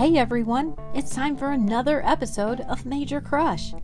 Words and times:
Hey 0.00 0.16
everyone, 0.16 0.76
it's 0.94 1.14
time 1.14 1.36
for 1.36 1.50
another 1.50 2.02
episode 2.06 2.62
of 2.62 2.86
Major 2.86 3.20
Crush. 3.20 3.74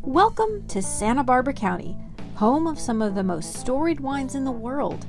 Welcome 0.00 0.66
to 0.66 0.82
Santa 0.82 1.22
Barbara 1.22 1.54
County, 1.54 1.96
home 2.34 2.66
of 2.66 2.80
some 2.80 3.00
of 3.00 3.14
the 3.14 3.22
most 3.22 3.54
storied 3.54 4.00
wines 4.00 4.34
in 4.34 4.44
the 4.44 4.50
world. 4.50 5.06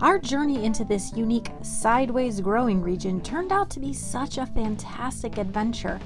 Our 0.00 0.20
journey 0.20 0.64
into 0.64 0.84
this 0.84 1.12
unique 1.16 1.50
sideways 1.62 2.40
growing 2.40 2.80
region 2.80 3.20
turned 3.20 3.50
out 3.50 3.68
to 3.70 3.80
be 3.80 3.92
such 3.92 4.38
a 4.38 4.46
fantastic 4.46 5.38
adventure, 5.38 5.98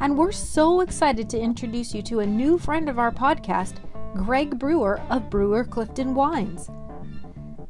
and 0.00 0.18
we're 0.18 0.32
so 0.32 0.82
excited 0.82 1.30
to 1.30 1.40
introduce 1.40 1.94
you 1.94 2.02
to 2.02 2.20
a 2.20 2.26
new 2.26 2.58
friend 2.58 2.90
of 2.90 2.98
our 2.98 3.10
podcast, 3.10 3.76
Greg 4.16 4.58
Brewer 4.58 5.00
of 5.08 5.30
Brewer 5.30 5.64
Clifton 5.64 6.14
Wines. 6.14 6.68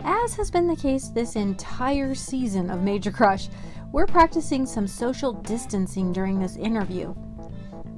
As 0.03 0.35
has 0.35 0.51
been 0.51 0.67
the 0.67 0.75
case 0.75 1.09
this 1.09 1.37
entire 1.37 2.17
season 2.17 2.71
of 2.71 2.83
Major 2.83 3.13
Crush, 3.13 3.49
we're 3.93 4.07
practicing 4.07 4.67
some 4.67 4.87
social 4.87 5.33
distancing 5.33 6.13
during 6.13 6.39
this 6.39 6.57
interview. 6.57 7.15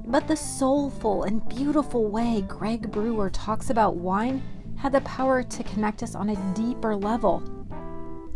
But 0.05 0.27
the 0.27 0.35
soulful 0.35 1.23
and 1.23 1.47
beautiful 1.47 2.07
way 2.07 2.43
Greg 2.47 2.91
Brewer 2.91 3.29
talks 3.29 3.69
about 3.69 3.95
wine 3.97 4.41
had 4.75 4.91
the 4.91 5.01
power 5.01 5.43
to 5.43 5.63
connect 5.63 6.01
us 6.01 6.15
on 6.15 6.29
a 6.29 6.53
deeper 6.53 6.95
level. 6.95 7.43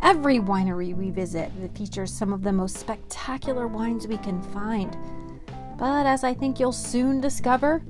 Every 0.04 0.40
winery 0.40 0.96
we 0.96 1.10
visit 1.10 1.52
features 1.76 2.14
some 2.14 2.32
of 2.32 2.44
the 2.44 2.54
most 2.54 2.78
spectacular 2.78 3.68
wines 3.68 4.08
we 4.08 4.18
can 4.18 4.42
find. 4.42 4.96
But 5.78 6.06
as 6.06 6.24
I 6.24 6.34
think 6.34 6.60
you'll 6.60 6.72
soon 6.72 7.20
discover, 7.20 7.84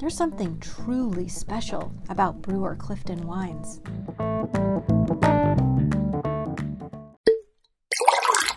there's 0.00 0.16
something 0.16 0.58
truly 0.58 1.28
special 1.28 1.92
about 2.08 2.42
Brewer 2.42 2.76
Clifton 2.76 3.26
wines. 3.26 3.80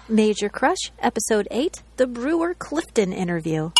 Major 0.07 0.49
Crush, 0.49 0.91
Episode 0.99 1.47
8 1.51 1.81
The 1.97 2.05
Brewer 2.07 2.53
Clifton 2.53 3.11
Interview. 3.11 3.71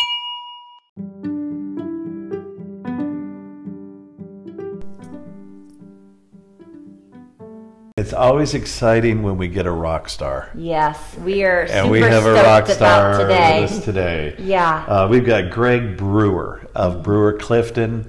It's 7.96 8.12
always 8.12 8.52
exciting 8.54 9.22
when 9.22 9.38
we 9.38 9.48
get 9.48 9.66
a 9.66 9.70
rock 9.70 10.08
star. 10.10 10.50
Yes, 10.54 11.16
we 11.18 11.44
are 11.44 11.62
And 11.62 11.70
super 11.86 11.90
we 11.90 12.00
have 12.00 12.26
a 12.26 12.34
stoked 12.34 12.46
rock 12.46 12.64
about 12.64 12.76
star 12.76 13.18
today. 13.18 13.60
with 13.62 13.72
us 13.72 13.84
today. 13.84 14.34
Yeah. 14.38 14.84
Uh, 14.86 15.08
we've 15.08 15.24
got 15.24 15.50
Greg 15.50 15.96
Brewer 15.96 16.68
of 16.74 17.02
Brewer 17.02 17.38
Clifton. 17.38 18.06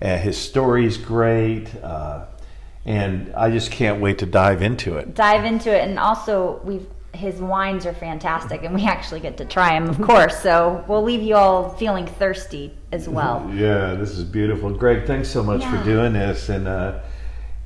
Uh, 0.00 0.18
his 0.18 0.36
story's 0.36 0.98
great. 0.98 1.74
Uh, 1.82 2.26
and 2.84 3.34
I 3.34 3.50
just 3.50 3.70
can't 3.70 4.00
wait 4.00 4.18
to 4.18 4.26
dive 4.26 4.60
into 4.62 4.98
it. 4.98 5.14
Dive 5.14 5.44
into 5.44 5.74
it, 5.74 5.88
and 5.88 5.98
also 5.98 6.60
we've 6.64 6.86
his 7.12 7.40
wines 7.40 7.86
are 7.86 7.92
fantastic, 7.92 8.62
and 8.62 8.74
we 8.74 8.86
actually 8.86 9.20
get 9.20 9.36
to 9.38 9.44
try 9.44 9.78
them, 9.78 9.88
of 9.88 10.00
course. 10.00 10.40
So 10.40 10.84
we'll 10.88 11.02
leave 11.02 11.22
you 11.22 11.36
all 11.36 11.70
feeling 11.70 12.06
thirsty 12.06 12.72
as 12.92 13.08
well. 13.08 13.50
Yeah, 13.54 13.94
this 13.94 14.16
is 14.16 14.24
beautiful. 14.24 14.70
Greg, 14.70 15.06
thanks 15.06 15.28
so 15.28 15.42
much 15.42 15.64
for 15.64 15.82
doing 15.84 16.12
this. 16.12 16.48
And 16.48 16.68
uh, 16.68 17.00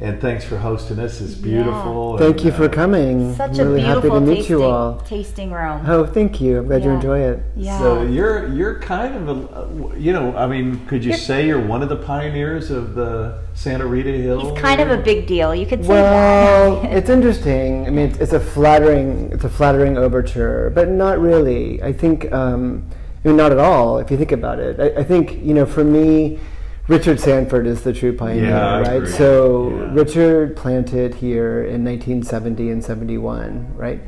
and 0.00 0.20
thanks 0.20 0.44
for 0.44 0.58
hosting 0.58 0.98
us. 0.98 1.20
It's 1.20 1.34
beautiful. 1.34 2.18
Thank 2.18 2.36
and, 2.38 2.44
you 2.46 2.52
for 2.52 2.64
uh, 2.64 2.68
coming. 2.68 3.32
Such 3.36 3.60
I'm 3.60 3.68
really 3.68 3.80
a 3.82 3.84
happy 3.86 4.00
beautiful 4.00 4.20
to 4.20 4.26
meet 4.26 4.36
tasting, 4.38 4.58
you 4.58 4.62
all. 4.64 5.00
tasting 5.00 5.50
room. 5.52 5.82
Oh, 5.86 6.04
thank 6.04 6.40
you. 6.40 6.58
I'm 6.58 6.66
glad 6.66 6.82
you 6.82 6.90
Yeah. 6.90 6.96
enjoy 6.96 7.18
it. 7.20 7.42
yeah. 7.56 7.78
So 7.78 8.02
you're 8.02 8.48
you're 8.52 8.80
kind 8.80 9.14
of 9.14 9.28
a 9.28 9.98
you 9.98 10.12
know 10.12 10.36
I 10.36 10.48
mean 10.48 10.84
could 10.86 11.04
you 11.04 11.10
You're- 11.10 11.20
say 11.20 11.46
you're 11.46 11.64
one 11.64 11.80
of 11.82 11.88
the 11.88 11.96
pioneers 11.96 12.72
of 12.72 12.96
the 12.96 13.38
Santa 13.54 13.86
Rita 13.86 14.10
Hill? 14.10 14.50
It's 14.50 14.60
kind 14.60 14.80
of 14.80 14.90
a 14.90 14.96
big 15.00 15.28
deal. 15.28 15.54
You 15.54 15.64
could 15.64 15.82
say 15.82 15.88
Well, 15.88 16.80
that. 16.82 16.92
it's 16.96 17.08
interesting. 17.08 17.86
I 17.86 17.90
mean, 17.90 18.08
it's, 18.10 18.18
it's 18.18 18.32
a 18.32 18.40
flattering, 18.40 19.30
it's 19.32 19.44
a 19.44 19.48
flattering 19.48 19.96
overture, 19.96 20.72
but 20.74 20.88
not 20.88 21.20
really. 21.20 21.80
I 21.84 21.92
think, 21.92 22.33
um, 22.33 22.84
I 23.24 23.28
mean, 23.28 23.36
not 23.36 23.52
at 23.52 23.58
all. 23.58 23.98
If 23.98 24.10
you 24.10 24.16
think 24.16 24.33
about 24.33 24.58
it, 24.58 24.80
I, 24.80 25.00
I 25.00 25.04
think 25.04 25.40
you 25.40 25.54
know, 25.54 25.66
for 25.66 25.84
me, 25.84 26.40
Richard 26.86 27.18
Sanford 27.18 27.67
is 27.67 27.83
the 27.83 27.92
true 27.92 28.14
pioneer, 28.14 28.50
Yeah, 28.50 28.78
right? 28.80 29.08
So 29.08 29.70
Yeah. 29.70 29.95
Richard 29.95 30.56
planted 30.56 31.14
here 31.14 31.64
in 31.64 31.83
1970 31.84 32.70
and 32.70 32.84
71, 32.84 33.68
right? 33.74 34.00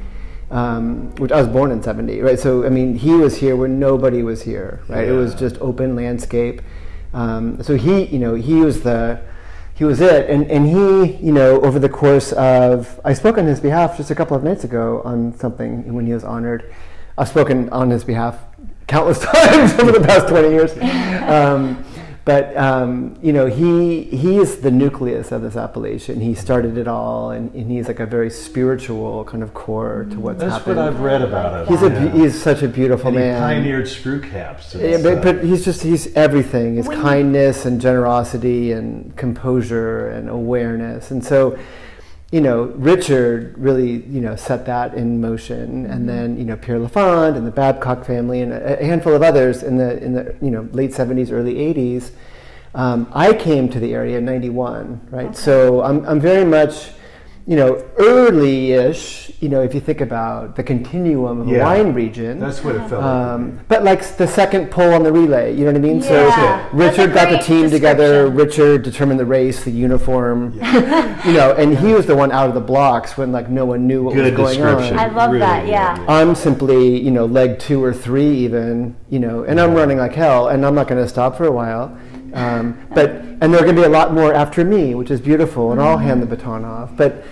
Um, 0.50 1.14
which 1.16 1.32
I 1.32 1.38
was 1.38 1.48
born 1.48 1.70
in 1.72 1.82
70, 1.82 2.20
right? 2.20 2.38
So 2.38 2.64
I 2.66 2.68
mean, 2.68 2.96
he 2.96 3.14
was 3.14 3.36
here 3.38 3.56
when 3.56 3.78
nobody 3.80 4.22
was 4.22 4.42
here, 4.42 4.80
right? 4.88 5.08
It 5.08 5.12
was 5.12 5.34
just 5.34 5.56
open 5.60 5.96
landscape. 5.96 6.60
Um, 7.14 7.62
so 7.62 7.76
he, 7.76 8.04
you 8.04 8.18
know, 8.18 8.34
he 8.34 8.56
was 8.56 8.82
the 8.82 9.20
he 9.76 9.84
was 9.84 10.00
it. 10.00 10.28
And, 10.30 10.50
and 10.50 10.66
he, 10.66 11.16
you 11.24 11.32
know, 11.32 11.60
over 11.60 11.78
the 11.78 11.88
course 11.88 12.32
of, 12.32 12.98
I 13.04 13.12
spoke 13.12 13.36
on 13.36 13.46
his 13.46 13.60
behalf 13.60 13.98
just 13.98 14.10
a 14.10 14.14
couple 14.14 14.34
of 14.34 14.42
nights 14.42 14.64
ago 14.64 15.02
on 15.04 15.36
something 15.36 15.92
when 15.92 16.06
he 16.06 16.14
was 16.14 16.24
honored. 16.24 16.74
I've 17.18 17.28
spoken 17.28 17.68
on 17.70 17.90
his 17.90 18.02
behalf 18.02 18.38
countless 18.86 19.18
times 19.22 19.74
over 19.74 19.92
the 19.92 20.00
past 20.00 20.28
20 20.28 20.48
years. 20.48 20.72
Um, 21.28 21.84
but, 22.26 22.56
um, 22.56 23.16
you 23.22 23.32
know, 23.32 23.46
he, 23.46 24.02
he 24.02 24.36
is 24.38 24.58
the 24.60 24.70
nucleus 24.72 25.30
of 25.30 25.42
this 25.42 25.54
appellation. 25.54 26.20
He 26.20 26.34
started 26.34 26.76
it 26.76 26.88
all, 26.88 27.30
and, 27.30 27.54
and 27.54 27.70
he's 27.70 27.86
like 27.86 28.00
a 28.00 28.04
very 28.04 28.30
spiritual 28.30 29.24
kind 29.26 29.44
of 29.44 29.54
core 29.54 30.08
to 30.10 30.18
what's 30.18 30.40
That's 30.40 30.54
happened. 30.54 30.76
what 30.78 30.88
I've 30.88 30.98
read 30.98 31.22
about 31.22 31.68
him. 31.68 31.72
he's, 31.72 31.82
a, 31.84 31.88
yeah. 31.88 32.10
he's 32.10 32.42
such 32.42 32.62
a 32.62 32.68
beautiful 32.68 33.16
and 33.16 33.16
he 33.16 33.38
pioneered 33.38 33.86
screw 33.86 34.20
caps. 34.20 34.74
Yeah, 34.74 34.98
but, 35.00 35.22
but 35.22 35.44
he's 35.44 35.64
just 35.64 35.84
he's 35.84 36.12
everything 36.16 36.74
his 36.74 36.88
When 36.88 37.00
kindness 37.00 37.64
and 37.64 37.80
generosity 37.80 38.72
and 38.72 39.16
composure 39.16 40.08
and 40.08 40.28
awareness 40.28 41.12
and 41.12 41.24
so 41.24 41.56
you 42.32 42.40
know 42.40 42.64
richard 42.76 43.56
really 43.56 44.02
you 44.04 44.20
know 44.20 44.34
set 44.34 44.66
that 44.66 44.94
in 44.94 45.20
motion. 45.20 45.84
Mm-hmm. 45.84 45.92
and 45.92 46.08
then 46.08 46.36
you 46.36 46.44
know 46.44 46.56
pierre 46.56 46.78
lafond 46.78 47.36
and 47.36 47.46
the 47.46 47.52
babcock 47.52 48.04
family 48.04 48.40
and 48.40 48.52
a 48.52 48.80
a 48.80 48.84
handful 48.84 49.14
of 49.14 49.22
others 49.22 49.62
in 49.62 49.76
the 49.76 50.02
in 50.02 50.12
the 50.12 50.34
you 50.42 50.50
know 50.50 50.68
late 50.72 50.90
70s 50.90 51.30
early 51.30 51.54
80s 51.54 52.10
um, 52.74 53.08
i 53.12 53.32
came 53.32 53.68
to 53.68 53.78
the 53.78 53.94
area 53.94 54.18
in 54.18 54.24
91 54.24 55.08
right? 55.10 55.36
So 55.36 55.82
i'm, 55.82 56.04
I'm 56.04 56.20
very 56.20 56.44
much 56.44 56.90
you 57.48 57.54
know 57.56 57.82
early-ish 57.98 59.30
you 59.40 59.48
know 59.48 59.62
if 59.62 59.72
you 59.74 59.80
think 59.80 60.00
about 60.00 60.56
the 60.56 60.62
continuum 60.62 61.40
of 61.42 61.48
a 61.48 61.50
Yeah. 61.52 61.64
wine 61.64 61.92
region 61.94 62.40
that's 62.40 62.64
what 62.64 62.74
it 62.74 62.80
felt 62.88 63.02
like. 63.02 63.04
um, 63.04 63.60
but 63.68 63.84
like 63.84 64.02
the 64.16 64.26
second 64.26 64.70
pull 64.70 64.92
on 64.94 65.02
the 65.04 65.12
relay, 65.12 65.52
you 65.54 65.60
know 65.64 65.66
what 65.72 65.76
I 65.76 65.80
mean? 65.80 65.98
Yeah, 66.00 66.08
so 66.08 66.14
that's 66.30 66.74
Richard 66.74 67.12
got 67.14 67.30
the 67.30 67.38
team 67.38 67.70
together. 67.70 68.28
Richard 68.28 68.82
determined 68.82 69.20
the 69.20 69.26
race, 69.26 69.62
the 69.64 69.70
uniform, 69.70 70.54
Yeah. 70.56 71.26
you 71.26 71.34
know, 71.34 71.52
and 71.52 71.76
he 71.78 71.92
was 71.94 72.06
the 72.06 72.16
one 72.16 72.32
out 72.32 72.48
of 72.48 72.54
the 72.54 72.60
blocks 72.60 73.16
when 73.16 73.30
like 73.32 73.48
no 73.50 73.64
one 73.64 73.86
knew 73.86 74.02
what 74.04 74.14
Good 74.14 74.36
was 74.36 74.56
going 74.56 74.58
description. 74.58 74.98
I 74.98 75.06
love 75.08 75.30
Really 75.30 75.40
that, 75.40 75.60
good, 75.64 75.70
yeah. 75.70 76.04
I'm 76.08 76.34
simply, 76.34 77.00
you 77.00 77.10
know, 77.10 77.26
leg 77.26 77.58
two 77.58 77.82
or 77.82 77.92
three 77.92 78.30
even, 78.38 78.96
you 79.10 79.18
know, 79.18 79.44
and 79.44 79.60
I'm 79.60 79.74
running 79.74 79.98
like 79.98 80.14
hell, 80.14 80.48
and 80.48 80.64
I'm 80.66 80.74
not 80.74 80.88
going 80.88 81.02
to 81.02 81.08
stop 81.08 81.36
for 81.36 81.44
a 81.44 81.52
while. 81.52 81.96
Um, 82.36 82.86
but 82.94 83.10
and 83.10 83.52
there 83.52 83.60
are 83.60 83.64
going 83.64 83.76
to 83.76 83.82
be 83.82 83.86
a 83.86 83.88
lot 83.88 84.12
more 84.12 84.34
after 84.34 84.62
me, 84.62 84.94
which 84.94 85.10
is 85.10 85.20
beautiful, 85.20 85.72
and 85.72 85.80
I'll 85.80 85.96
hand 85.96 86.22
the 86.22 86.26
baton 86.26 86.64
off. 86.66 86.94
But 86.94 87.24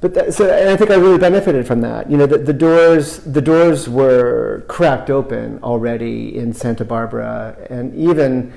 but 0.00 0.14
that, 0.14 0.34
so 0.34 0.48
and 0.52 0.68
I 0.68 0.76
think 0.76 0.90
I 0.90 0.94
really 0.94 1.18
benefited 1.18 1.66
from 1.66 1.80
that. 1.80 2.08
You 2.08 2.16
know, 2.16 2.26
the, 2.26 2.38
the 2.38 2.52
doors 2.52 3.18
the 3.18 3.40
doors 3.40 3.88
were 3.88 4.64
cracked 4.68 5.10
open 5.10 5.58
already 5.64 6.36
in 6.36 6.52
Santa 6.52 6.84
Barbara, 6.84 7.56
and 7.70 7.92
even 7.96 8.52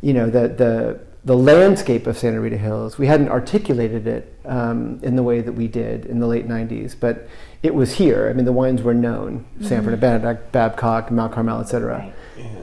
you 0.00 0.14
know 0.14 0.30
the 0.30 0.48
the 0.48 1.00
the 1.26 1.36
landscape 1.36 2.06
of 2.06 2.16
Santa 2.16 2.40
Rita 2.40 2.58
Hills. 2.58 2.96
We 2.96 3.06
hadn't 3.06 3.28
articulated 3.28 4.06
it 4.06 4.38
um, 4.46 4.98
in 5.02 5.16
the 5.16 5.22
way 5.22 5.42
that 5.42 5.52
we 5.52 5.68
did 5.68 6.06
in 6.06 6.20
the 6.20 6.26
late 6.26 6.48
'90s, 6.48 6.94
but 6.98 7.28
it 7.62 7.74
was 7.74 7.94
here. 7.94 8.28
I 8.30 8.32
mean, 8.32 8.46
the 8.46 8.52
wines 8.52 8.82
were 8.82 8.94
known: 8.94 9.44
Sanford 9.60 9.92
and 9.92 10.00
Benedict, 10.00 10.52
Babcock, 10.52 11.10
Mount 11.10 11.32
Carmel, 11.32 11.60
etc. 11.60 12.12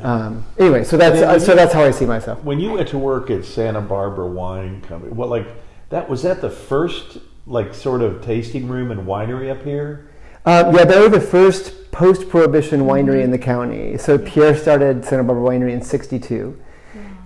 Um, 0.01 0.45
anyway, 0.57 0.83
so 0.83 0.97
that's 0.97 1.21
uh, 1.21 1.39
so 1.39 1.55
that's 1.55 1.73
how 1.73 1.83
I 1.83 1.91
see 1.91 2.05
myself. 2.05 2.43
when 2.43 2.59
you 2.59 2.71
went 2.71 2.87
to 2.89 2.97
work 2.97 3.29
at 3.29 3.45
Santa 3.45 3.81
Barbara 3.81 4.27
Wine 4.27 4.81
Company, 4.81 5.13
what 5.13 5.29
like 5.29 5.47
that 5.89 6.09
was 6.09 6.23
that 6.23 6.41
the 6.41 6.49
first 6.49 7.17
like 7.45 7.73
sort 7.73 8.01
of 8.01 8.21
tasting 8.21 8.67
room 8.67 8.91
and 8.91 9.07
winery 9.07 9.51
up 9.51 9.63
here? 9.63 10.09
Uh, 10.45 10.71
yeah, 10.75 10.85
they 10.85 10.99
were 10.99 11.09
the 11.09 11.21
first 11.21 11.91
post-prohibition 11.91 12.81
winery 12.81 13.23
in 13.23 13.29
the 13.29 13.37
county. 13.37 13.97
So 13.97 14.17
Pierre 14.17 14.55
started 14.57 15.05
Santa 15.05 15.23
Barbara 15.23 15.43
Winery 15.43 15.71
in 15.71 15.81
'62. 15.81 16.59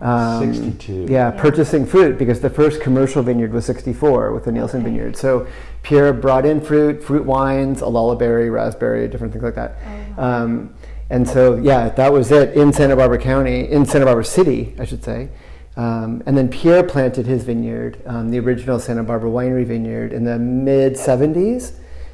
Um, 0.02 0.54
62. 0.54 1.08
Yeah, 1.10 1.32
purchasing 1.32 1.86
fruit 1.86 2.18
because 2.18 2.42
the 2.42 2.50
first 2.50 2.82
commercial 2.82 3.24
vineyard 3.24 3.54
was 3.54 3.66
64 3.66 4.34
with 4.34 4.44
the 4.44 4.52
Nielsen 4.52 4.84
vineyard. 4.84 5.16
So 5.16 5.48
Pierre 5.84 6.12
brought 6.12 6.46
in 6.46 6.60
fruit, 6.60 7.02
fruit 7.02 7.26
wines, 7.26 7.82
olallieberry, 7.82 8.52
raspberry, 8.52 9.08
different 9.08 9.32
things 9.32 9.44
like 9.44 9.56
that. 9.56 9.78
Um, 10.18 10.76
and 11.10 11.28
so, 11.28 11.56
yeah, 11.56 11.90
that 11.90 12.12
was 12.12 12.32
it 12.32 12.56
in 12.56 12.74
Santa 12.74 12.96
Barbara 12.96 13.20
County, 13.20 13.70
in 13.70 13.86
Santa 13.86 14.06
Barbara 14.06 14.26
City, 14.26 14.76
I 14.80 14.86
should 14.86 15.04
say. 15.04 15.30
Um, 15.78 16.24
and 16.26 16.38
then 16.38 16.48
Pierre 16.48 16.84
planted 16.84 17.26
his 17.26 17.44
vineyard, 17.44 18.02
um, 18.06 18.32
the 18.32 18.40
original 18.40 18.80
Santa 18.80 19.04
Barbara 19.04 19.30
Winery 19.30 19.66
vineyard, 19.66 20.14
in 20.14 20.24
the 20.24 20.40
mid 20.40 20.94
70s, 20.94 21.74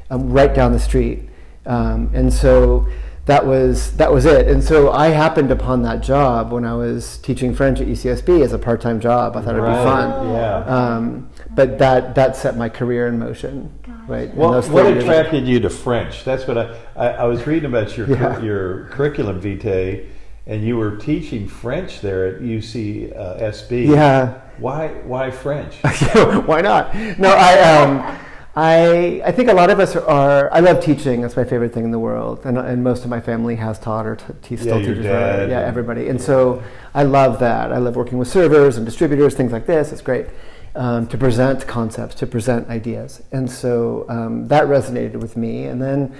um, 0.09 0.31
right 0.31 0.53
down 0.53 0.71
the 0.73 0.79
street. 0.79 1.29
Um, 1.65 2.09
and 2.13 2.33
so 2.33 2.87
that 3.25 3.45
was 3.45 3.95
that 3.97 4.11
was 4.11 4.25
it. 4.25 4.47
And 4.47 4.63
so 4.63 4.91
I 4.91 5.09
happened 5.09 5.51
upon 5.51 5.83
that 5.83 6.01
job 6.01 6.51
when 6.51 6.65
I 6.65 6.73
was 6.73 7.17
teaching 7.19 7.53
French 7.53 7.79
at 7.79 7.87
UCSB 7.87 8.43
as 8.43 8.51
a 8.51 8.57
part-time 8.57 8.99
job. 8.99 9.37
I 9.37 9.41
thought 9.41 9.55
it'd 9.55 9.63
be 9.63 9.71
fun. 9.71 10.33
Yeah. 10.33 10.57
Um, 10.65 11.29
but 11.51 11.77
that 11.77 12.15
that 12.15 12.35
set 12.35 12.57
my 12.57 12.67
career 12.67 13.07
in 13.07 13.19
motion. 13.19 13.71
Right? 14.11 14.29
in 14.29 14.35
What, 14.35 14.51
those 14.51 14.69
what 14.69 14.83
30 14.83 14.93
years. 14.93 15.03
attracted 15.05 15.47
you 15.47 15.59
to 15.61 15.69
French? 15.69 16.23
That's 16.23 16.45
what 16.47 16.57
I, 16.57 16.77
I, 16.95 17.07
I 17.09 17.23
was 17.25 17.47
reading 17.47 17.65
about 17.69 17.97
your 17.97 18.07
Yeah. 18.09 18.35
cur- 18.35 18.41
your 18.45 18.85
curriculum 18.91 19.39
vitae, 19.39 20.05
and 20.45 20.63
you 20.63 20.77
were 20.77 20.97
teaching 20.97 21.47
French 21.47 22.01
there 22.01 22.27
at 22.27 22.41
UC 22.41 23.15
uh, 23.17 23.37
SB. 23.39 23.87
Yeah. 23.87 24.41
Why 24.59 24.89
why 25.05 25.31
French? 25.31 25.75
Why 26.45 26.61
not? 26.61 26.93
No, 27.17 27.29
I, 27.33 27.59
um, 27.81 28.17
I, 28.55 29.21
I 29.25 29.31
think 29.31 29.49
a 29.49 29.53
lot 29.53 29.69
of 29.71 29.79
us 29.79 29.95
are. 29.95 30.51
I 30.53 30.59
love 30.59 30.83
teaching. 30.83 31.21
That's 31.21 31.35
my 31.37 31.45
favorite 31.45 31.73
thing 31.73 31.85
in 31.85 31.91
the 31.91 31.97
world, 31.99 32.41
and, 32.45 32.57
and 32.57 32.83
most 32.83 33.03
of 33.03 33.09
my 33.09 33.21
family 33.21 33.55
has 33.55 33.79
taught 33.79 34.05
or 34.05 34.17
t- 34.43 34.57
still 34.57 34.79
your 34.81 34.89
teaches. 34.95 35.05
dad? 35.05 35.49
Yeah, 35.49 35.61
everybody. 35.61 36.09
And 36.09 36.21
so 36.21 36.61
I 36.93 37.03
love 37.03 37.39
that. 37.39 37.71
I 37.71 37.77
love 37.77 37.95
working 37.95 38.17
with 38.19 38.27
servers 38.27 38.77
and 38.77 38.85
distributors, 38.85 39.33
things 39.35 39.51
like 39.53 39.65
this. 39.65 39.91
It's 39.93 40.01
great 40.01 40.27
um, 40.75 41.07
to 41.07 41.17
present 41.17 41.67
concepts, 41.67 42.15
to 42.15 42.27
present 42.27 42.69
ideas, 42.69 43.21
and 43.31 43.49
so 43.49 44.05
um, 44.09 44.47
that 44.47 44.65
resonated 44.65 45.15
with 45.15 45.35
me. 45.37 45.65
And 45.65 45.81
then. 45.81 46.15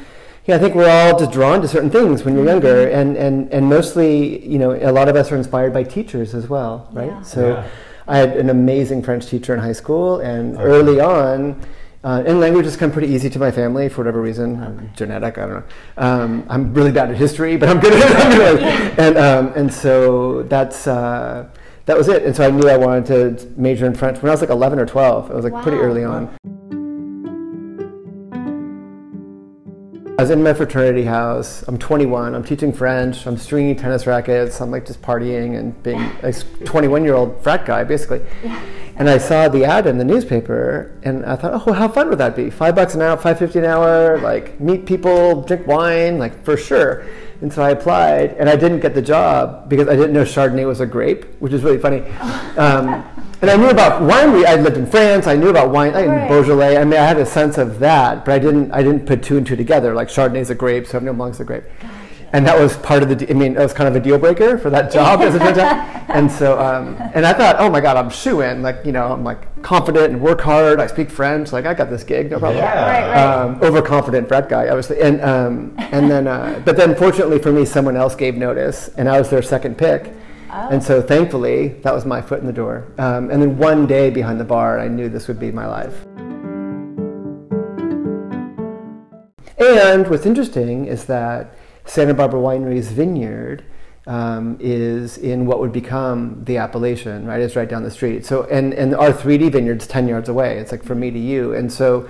Yeah, 0.47 0.55
I 0.55 0.57
think 0.57 0.73
we're 0.73 0.89
all 0.89 1.19
just 1.19 1.31
drawn 1.31 1.61
to 1.61 1.67
certain 1.67 1.91
things 1.91 2.23
when 2.23 2.33
you're 2.35 2.43
younger, 2.45 2.87
and, 2.89 3.15
and, 3.15 3.53
and 3.53 3.69
mostly, 3.69 4.43
you 4.43 4.57
know, 4.57 4.71
a 4.71 4.91
lot 4.91 5.07
of 5.07 5.15
us 5.15 5.31
are 5.31 5.35
inspired 5.35 5.71
by 5.71 5.83
teachers 5.83 6.33
as 6.33 6.49
well, 6.49 6.89
right? 6.93 7.11
Yeah. 7.11 7.21
So 7.21 7.49
Yeah. 7.49 7.67
I 8.07 8.17
had 8.17 8.35
an 8.35 8.49
amazing 8.49 9.03
French 9.03 9.27
teacher 9.27 9.53
in 9.53 9.59
high 9.59 9.71
school, 9.73 10.19
and 10.19 10.57
early 10.57 10.99
on, 10.99 11.61
uh, 12.03 12.23
and 12.25 12.39
language 12.39 12.65
has 12.65 12.75
come 12.75 12.91
pretty 12.91 13.09
easy 13.13 13.29
to 13.29 13.37
my 13.37 13.51
family 13.51 13.87
for 13.87 13.97
whatever 14.01 14.19
reason, 14.19 14.61
um, 14.63 14.89
genetic, 14.95 15.37
I 15.37 15.41
don't 15.41 15.53
know. 15.53 15.63
Um, 15.97 16.43
I'm 16.49 16.73
really 16.73 16.91
bad 16.91 17.11
at 17.11 17.17
history, 17.17 17.55
but 17.55 17.69
I'm 17.69 17.79
good 17.79 17.93
at 17.93 18.01
it. 18.57 18.99
and 18.99 19.17
um, 19.19 19.53
and 19.55 19.71
so 19.71 20.41
that's 20.41 20.87
uh, 20.87 21.47
that 21.85 21.97
was 21.97 22.07
it. 22.07 22.23
And 22.23 22.35
so 22.35 22.47
I 22.47 22.51
knew 22.51 22.67
I 22.69 22.77
wanted 22.77 23.37
to 23.39 23.53
major 23.57 23.85
in 23.85 23.95
French 23.95 24.21
when 24.21 24.29
I 24.29 24.33
was 24.33 24.41
like 24.41 24.49
11 24.49 24.79
or 24.79 24.85
12. 24.85 25.31
It 25.31 25.35
was 25.35 25.45
like 25.45 25.61
pretty 25.63 25.77
early 25.77 26.03
on. 26.03 26.35
I 30.17 30.23
was 30.23 30.29
in 30.29 30.43
my 30.43 30.53
fraternity 30.53 31.03
house. 31.03 31.63
I'm 31.63 31.79
21. 31.79 32.35
I'm 32.35 32.43
teaching 32.43 32.71
French. 32.71 33.25
I'm 33.25 33.37
stringing 33.37 33.75
tennis 33.75 34.05
rackets. 34.05 34.61
I'm 34.61 34.69
like 34.69 34.85
just 34.85 35.01
partying 35.01 35.57
and 35.57 35.81
being 35.81 35.99
a 36.21 36.31
21 36.65 37.03
year 37.03 37.15
old 37.15 37.41
frat 37.41 37.65
guy, 37.65 37.83
basically. 37.83 38.21
And 38.97 39.09
I 39.09 39.17
saw 39.17 39.47
the 39.47 39.65
ad 39.65 39.87
in 39.87 39.97
the 39.97 40.03
newspaper, 40.03 40.95
and 41.01 41.25
I 41.25 41.35
thought, 41.35 41.67
oh, 41.67 41.73
how 41.73 41.87
fun 41.87 42.09
would 42.09 42.19
that 42.19 42.35
be? 42.35 42.51
Five 42.51 42.75
bucks 42.75 42.93
an 42.93 43.01
hour, 43.01 43.17
five 43.17 43.39
fifty 43.39 43.57
an 43.57 43.65
hour, 43.65 44.19
like 44.19 44.59
meet 44.59 44.85
people, 44.85 45.41
drink 45.41 45.65
wine, 45.65 46.19
like 46.19 46.43
for 46.45 46.55
sure. 46.55 47.03
And 47.41 47.51
so 47.51 47.63
I 47.63 47.71
applied, 47.71 48.33
and 48.33 48.47
I 48.47 48.55
didn't 48.55 48.81
get 48.81 48.93
the 48.93 49.01
job 49.01 49.67
because 49.67 49.87
I 49.87 49.95
didn't 49.95 50.13
know 50.13 50.23
Chardonnay 50.23 50.67
was 50.67 50.79
a 50.79 50.85
grape, 50.85 51.25
which 51.39 51.53
is 51.53 51.63
really 51.63 51.79
funny. 51.79 52.03
Um, 52.51 53.05
and 53.41 53.49
I 53.49 53.55
knew 53.55 53.69
about 53.69 54.03
winery. 54.03 54.45
I 54.45 54.55
lived 54.55 54.77
in 54.77 54.85
France. 54.85 55.25
I 55.25 55.35
knew 55.35 55.49
about 55.49 55.71
wine, 55.71 55.95
I, 55.95 56.05
Right. 56.05 56.27
Beaujolais. 56.27 56.77
I 56.77 56.83
mean, 56.83 56.99
I 56.99 57.05
had 57.05 57.17
a 57.17 57.25
sense 57.25 57.57
of 57.57 57.79
that, 57.79 58.23
but 58.23 58.33
I 58.33 58.39
didn't. 58.39 58.71
I 58.71 58.83
didn't 58.83 59.07
put 59.07 59.23
two 59.23 59.37
and 59.37 59.47
two 59.47 59.55
together. 59.55 59.95
Like 59.95 60.09
Chardonnay's 60.09 60.49
a 60.51 60.55
grape, 60.55 60.85
Sauvignon 60.85 61.17
Blanc's 61.17 61.39
a 61.39 61.45
grape, 61.45 61.63
and 62.33 62.45
that 62.47 62.59
was 62.59 62.77
part 62.77 63.03
of 63.03 63.09
the. 63.09 63.29
I 63.29 63.33
mean, 63.33 63.55
it 63.55 63.59
was 63.59 63.73
kind 63.73 63.87
of 63.87 63.95
a 63.95 63.99
deal 63.99 64.17
breaker 64.17 64.57
for 64.57 64.69
that 64.69 64.91
job, 64.91 65.21
as 65.21 65.35
a 65.35 65.41
out. 65.41 65.97
And 66.11 66.29
so, 66.29 66.59
um, 66.59 66.97
and 67.13 67.25
I 67.25 67.31
thought, 67.31 67.55
oh 67.59 67.69
my 67.69 67.79
God, 67.79 67.95
I'm 67.95 68.09
shoe 68.09 68.41
in. 68.41 68.61
Like, 68.61 68.85
you 68.85 68.91
know, 68.91 69.13
I'm 69.13 69.23
like 69.23 69.61
confident 69.61 70.11
and 70.11 70.21
work 70.21 70.41
hard. 70.41 70.81
I 70.81 70.87
speak 70.87 71.09
French. 71.09 71.53
Like, 71.53 71.65
I 71.65 71.73
got 71.73 71.89
this 71.89 72.03
gig, 72.03 72.31
no 72.31 72.37
problem. 72.37 72.57
Yeah. 72.57 72.83
Right, 72.83 73.07
right. 73.15 73.43
Um, 73.45 73.61
overconfident 73.63 74.27
frat 74.27 74.49
guy, 74.49 74.67
obviously, 74.67 74.99
and 74.99 75.21
um, 75.21 75.73
and 75.77 76.11
then, 76.11 76.27
uh, 76.27 76.61
but 76.65 76.75
then 76.75 76.95
fortunately 76.95 77.39
for 77.39 77.53
me, 77.53 77.63
someone 77.63 77.95
else 77.95 78.13
gave 78.15 78.35
notice, 78.35 78.89
and 78.97 79.07
I 79.07 79.19
was 79.19 79.29
their 79.29 79.41
second 79.41 79.77
pick, 79.77 80.11
Oh. 80.53 80.67
and 80.69 80.83
so 80.83 81.01
thankfully 81.01 81.69
that 81.83 81.93
was 81.93 82.05
my 82.05 82.21
foot 82.21 82.41
in 82.41 82.45
the 82.45 82.51
door. 82.51 82.91
Um, 82.97 83.29
and 83.29 83.41
then 83.41 83.57
one 83.57 83.87
day 83.87 84.09
behind 84.09 84.37
the 84.37 84.43
bar, 84.43 84.79
I 84.79 84.89
knew 84.89 85.07
this 85.07 85.29
would 85.29 85.39
be 85.39 85.49
my 85.49 85.65
life. 85.65 86.05
And 89.57 90.09
what's 90.09 90.25
interesting 90.25 90.87
is 90.87 91.05
that 91.05 91.53
Santa 91.91 92.13
Barbara 92.13 92.39
Winery's 92.39 92.89
vineyard 92.89 93.65
um, 94.07 94.55
is 94.61 95.17
in 95.17 95.45
what 95.45 95.59
would 95.59 95.73
become 95.73 96.41
the 96.45 96.55
appellation, 96.55 97.25
right? 97.25 97.41
It's 97.41 97.57
right 97.57 97.67
down 97.67 97.83
the 97.83 97.91
street. 97.91 98.25
So, 98.25 98.43
and, 98.45 98.73
and 98.73 98.95
our 98.95 99.11
3D 99.11 99.51
vineyard's 99.51 99.87
10 99.87 100.07
yards 100.07 100.29
away. 100.29 100.57
It's 100.57 100.71
like 100.71 100.83
from 100.83 101.01
me 101.01 101.11
to 101.11 101.19
you. 101.19 101.53
And 101.53 101.69
so, 101.69 102.07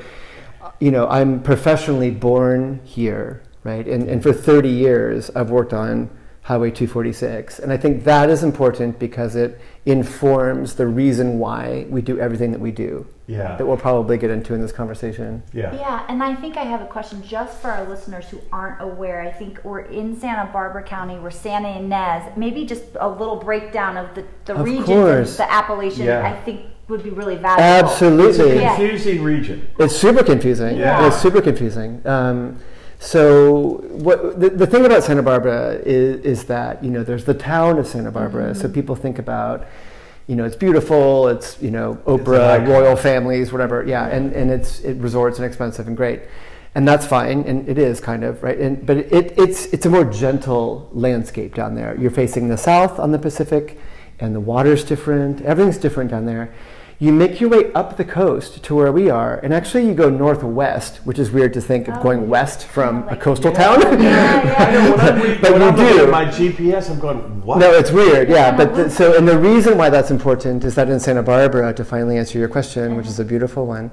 you 0.80 0.92
know, 0.92 1.08
I'm 1.08 1.42
professionally 1.42 2.12
born 2.12 2.80
here, 2.84 3.42
right? 3.64 3.88
And, 3.88 4.08
and 4.08 4.22
for 4.22 4.32
30 4.32 4.70
years, 4.70 5.32
I've 5.32 5.50
worked 5.50 5.74
on 5.74 6.12
Highway 6.44 6.72
246. 6.72 7.60
And 7.60 7.72
I 7.72 7.78
think 7.78 8.04
that 8.06 8.30
is 8.30 8.44
important 8.44 8.98
because 8.98 9.36
it 9.36 9.62
informs 9.86 10.74
the 10.76 10.88
reason 10.88 11.38
why 11.38 11.86
we 11.90 12.02
do 12.02 12.20
everything 12.20 12.52
that 12.52 12.60
we 12.60 12.72
do. 12.72 13.06
Yeah. 13.28 13.56
That 13.58 13.66
we'll 13.66 13.78
probably 13.78 14.18
get 14.18 14.32
into 14.32 14.54
in 14.56 14.62
this 14.62 14.72
conversation. 14.72 15.44
Yeah. 15.54 15.74
Yeah, 15.76 16.06
and 16.10 16.22
I 16.22 16.36
think 16.36 16.58
I 16.58 16.64
have 16.64 16.82
a 16.82 16.86
question 16.88 17.22
just 17.24 17.62
for 17.62 17.70
our 17.70 17.88
listeners 17.88 18.28
who 18.30 18.42
aren't 18.52 18.82
aware. 18.82 19.22
I 19.22 19.32
think 19.32 19.64
we're 19.64 19.82
in 19.82 20.20
Santa 20.20 20.50
Barbara 20.52 20.84
County, 20.84 21.18
we're 21.20 21.30
Santa 21.32 21.68
Ynez. 21.80 22.36
Maybe 22.36 22.66
just 22.66 22.84
a 23.00 23.08
little 23.08 23.38
breakdown 23.38 23.96
of 23.96 24.14
the, 24.16 24.26
the 24.46 24.56
Of 24.56 24.66
regions 24.66 24.88
course. 24.88 25.38
the 25.38 25.50
appellation, 25.52 26.06
Yeah. 26.06 26.28
I 26.28 26.42
think 26.44 26.66
would 26.88 27.04
be 27.04 27.10
really 27.12 27.36
valuable. 27.38 27.64
Absolutely. 27.64 28.56
Yeah. 28.56 28.76
Confusing 28.76 29.24
region. 29.24 29.70
It's 29.80 29.96
super 29.96 30.24
confusing. 30.24 30.78
Yeah. 30.78 31.08
It's 31.08 31.18
super 31.22 31.42
confusing. 31.42 32.02
Um, 32.06 32.60
so 33.02 33.82
what 33.90 34.40
the, 34.40 34.52
the 34.52 34.68
thing 34.68 34.86
about 34.86 35.04
Santa 35.04 35.24
Barbara 35.24 35.82
is, 35.84 36.24
is 36.24 36.44
that 36.46 36.84
you 36.84 36.92
know 36.92 37.04
there's 37.04 37.26
the 37.26 37.34
town 37.34 37.80
of 37.80 37.88
Santa 37.88 38.12
Barbara. 38.12 38.54
So 38.54 38.66
mm-hmm. 38.66 38.74
people 38.74 38.96
think 38.96 39.18
about 39.18 39.66
you 40.28 40.36
know 40.36 40.46
it's 40.46 40.56
beautiful. 40.56 41.28
It's 41.28 41.60
you 41.60 41.72
know 41.72 41.96
Oprah, 42.06 42.66
royal 42.68 42.96
families, 42.96 43.52
whatever. 43.52 43.84
Yeah, 43.84 44.06
and 44.06 44.32
and 44.34 44.52
it's 44.52 44.82
it 44.82 44.98
resorts 44.98 45.40
and 45.40 45.48
expensive 45.48 45.88
and 45.88 45.98
great. 45.98 46.22
And 46.76 46.88
that's 46.88 47.08
fine, 47.08 47.42
and 47.46 47.68
it 47.68 47.80
is 47.80 48.00
kind 48.00 48.24
of 48.24 48.44
right. 48.44 48.60
And 48.60 48.86
but 48.86 48.98
it, 48.98 49.36
it's 49.36 49.66
it's 49.74 49.88
a 49.88 49.90
more 49.90 50.06
gentle 50.06 50.88
landscape 50.94 51.56
down 51.56 51.74
there. 51.74 52.00
You're 52.00 52.12
facing 52.12 52.50
the 52.50 52.58
south 52.58 53.00
on 53.00 53.12
the 53.12 53.20
Pacific, 53.20 53.80
and 54.20 54.36
the 54.36 54.40
water's 54.40 54.84
different. 54.84 55.42
Everything's 55.42 55.80
different 55.80 56.12
down 56.12 56.28
there 56.28 56.54
you 57.02 57.12
make 57.12 57.42
your 57.42 57.50
way 57.50 57.74
up 57.74 57.98
the 57.98 58.06
coast 58.06 58.64
to 58.64 58.76
where 58.76 58.92
we 58.92 59.10
are, 59.10 59.40
and 59.40 59.52
actually 59.56 59.88
you 59.88 59.94
go 59.96 60.08
northwest, 60.08 60.98
which 60.98 61.18
is 61.18 61.32
weird 61.32 61.52
to 61.52 61.60
think 61.60 61.88
of 61.88 62.00
going 62.04 62.30
west 62.30 62.64
from 62.68 62.98
Kinda 63.02 63.08
a 63.08 63.10
like- 63.14 63.22
coastal 63.22 63.52
town. 63.52 63.84
I 63.88 64.72
know, 64.72 64.92
when 64.96 65.00
I'm, 65.00 65.42
but 65.42 65.52
when 65.52 65.62
you 65.62 65.68
I'm 65.68 65.76
do. 65.76 66.12
my 66.12 66.26
GPS, 66.26 66.92
I'm 66.92 67.00
going, 67.00 67.42
what? 67.42 67.58
No, 67.58 67.72
it's 67.72 67.90
weird, 67.90 68.30
yeah. 68.30 68.56
But 68.56 68.76
the, 68.76 68.88
so, 68.88 69.18
and 69.18 69.28
the 69.28 69.36
reason 69.40 69.80
why 69.80 69.90
that's 69.90 70.12
important 70.12 70.64
is 70.64 70.76
that 70.76 70.90
in 70.90 71.00
Santa 71.00 71.24
Barbara, 71.24 71.74
to 71.74 71.84
finally 71.84 72.20
answer 72.20 72.38
your 72.38 72.48
question, 72.48 72.96
which 72.96 73.08
is 73.08 73.20
a 73.20 73.26
beautiful 73.26 73.66
one, 73.66 73.90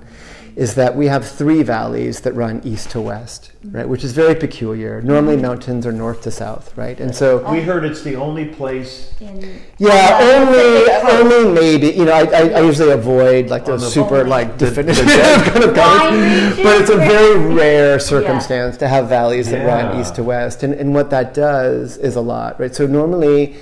is 0.59 0.75
that 0.75 0.97
we 0.97 1.07
have 1.07 1.25
three 1.25 1.63
valleys 1.63 2.23
that 2.23 2.33
run 2.33 2.61
east 2.65 2.91
to 2.91 3.01
west, 3.01 3.53
right? 3.71 3.89
Which 3.89 4.03
is 4.03 4.11
very 4.11 4.35
peculiar. 4.35 5.01
Normally, 5.01 5.37
mountains 5.37 5.87
are 5.87 5.93
north 5.93 6.23
to 6.23 6.33
south, 6.33 6.77
right? 6.77 6.99
And 6.99 7.15
so, 7.15 7.49
we 7.49 7.61
heard 7.61 7.85
it's 7.85 8.03
the 8.03 8.17
only 8.17 8.47
place. 8.47 9.15
In, 9.21 9.61
yeah, 9.79 10.19
on 10.21 10.53
the 10.53 10.59
only 10.59 10.85
Pacific 10.85 11.03
coast. 11.03 11.23
only 11.23 11.53
maybe. 11.53 11.87
You 11.97 12.05
know, 12.07 12.13
I, 12.13 12.25
I, 12.25 12.43
I 12.59 12.61
usually 12.63 12.91
avoid 12.91 13.51
like 13.51 13.67
those 13.67 13.83
the- 13.83 13.91
super 13.91 14.25
like 14.25 14.59
definitive 14.59 15.07
the- 15.07 15.43
kind 15.47 15.63
of 15.63 15.77
Wine 15.77 16.57
but 16.65 16.81
it's 16.81 16.91
a 16.91 16.97
very 16.97 17.39
rare 17.55 18.01
circumstance 18.01 18.77
to 18.79 18.89
have 18.89 19.09
valleys 19.09 19.49
that 19.53 19.65
run 19.65 20.01
east 20.01 20.17
to 20.17 20.25
west, 20.25 20.65
and 20.65 20.75
and 20.75 20.93
what 20.93 21.09
that 21.11 21.35
does 21.35 21.99
is 21.99 22.17
a 22.17 22.21
lot, 22.21 22.59
right? 22.59 22.75
So 22.75 22.85
normally. 22.85 23.57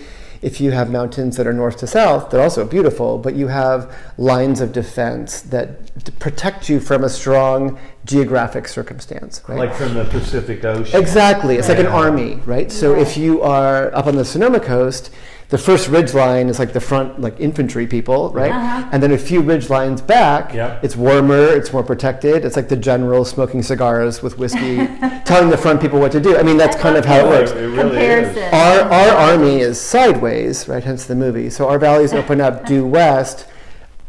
If 0.47 0.61
you 0.61 0.71
have 0.71 0.89
mountains 0.93 1.37
that 1.39 1.47
are 1.49 1.53
north 1.53 1.79
to 1.79 1.89
south, 1.89 2.31
they're 2.31 2.41
also 2.41 2.65
beautiful, 2.65 3.19
but 3.19 3.35
you 3.35 3.49
have 3.49 3.93
lines 4.17 4.61
of 4.61 4.71
defense 4.73 5.41
that 5.41 5.69
d- 6.05 6.13
protect 6.21 6.69
you 6.69 6.79
from 6.79 7.03
a 7.03 7.09
strong 7.09 7.81
geographic 8.05 8.69
circumstance, 8.69 9.43
right? 9.49 9.59
Like 9.59 9.75
from 9.75 9.95
the 9.95 10.05
Pacific 10.05 10.65
Ocean. 10.65 11.01
Exactly. 11.01 11.57
It's 11.57 11.69
like 11.69 11.81
an 11.81 11.89
army, 11.89 12.37
right? 12.47 12.71
So 12.71 12.95
if 12.95 13.17
you 13.17 13.43
are 13.43 13.93
up 13.93 14.07
on 14.07 14.15
the 14.15 14.25
Sonoma 14.25 14.61
coast, 14.61 15.11
the 15.49 15.59
first 15.59 15.89
ridge 15.89 16.13
line 16.13 16.49
is 16.49 16.59
like 16.59 16.73
the 16.73 16.81
front, 16.81 17.21
like 17.21 17.39
infantry 17.39 17.87
people, 17.87 18.31
right? 18.31 18.51
Uh-huh. 18.51 18.89
And 18.91 19.01
then 19.01 19.13
a 19.13 19.19
few 19.19 19.41
ridge 19.41 19.71
lines 19.71 20.01
back, 20.03 20.53
Yep. 20.53 20.83
it's 20.83 20.97
warmer, 20.97 21.39
it's 21.59 21.73
more 21.73 21.85
protected. 21.85 22.45
It's 22.45 22.57
like 22.57 22.69
the 22.69 22.77
general 22.77 23.25
smoking 23.25 23.63
cigars 23.63 24.23
with 24.23 24.39
whiskey, 24.39 24.77
telling 25.25 25.51
the 25.51 25.57
front 25.57 25.81
people 25.81 26.01
what 26.01 26.11
to 26.13 26.21
do. 26.21 26.37
I 26.37 26.43
mean, 26.43 26.57
that's 26.57 26.77
I 26.77 26.81
kind 26.81 26.97
of 26.97 27.05
how 27.05 27.19
it 27.21 27.27
works. 27.29 27.53
it 27.53 27.57
really 27.61 27.77
Comparison. 27.91 28.43
is. 28.43 28.53
Our, 28.53 28.81
our 28.93 29.17
army 29.33 29.61
is 29.61 29.81
sideways, 29.81 30.67
right? 30.69 30.83
Hence 30.83 31.05
the 31.07 31.15
movie. 31.15 31.49
So 31.51 31.69
our 31.69 31.79
valleys 31.79 32.13
open 32.13 32.41
up 32.41 32.67
due 32.67 32.85
west, 32.99 33.47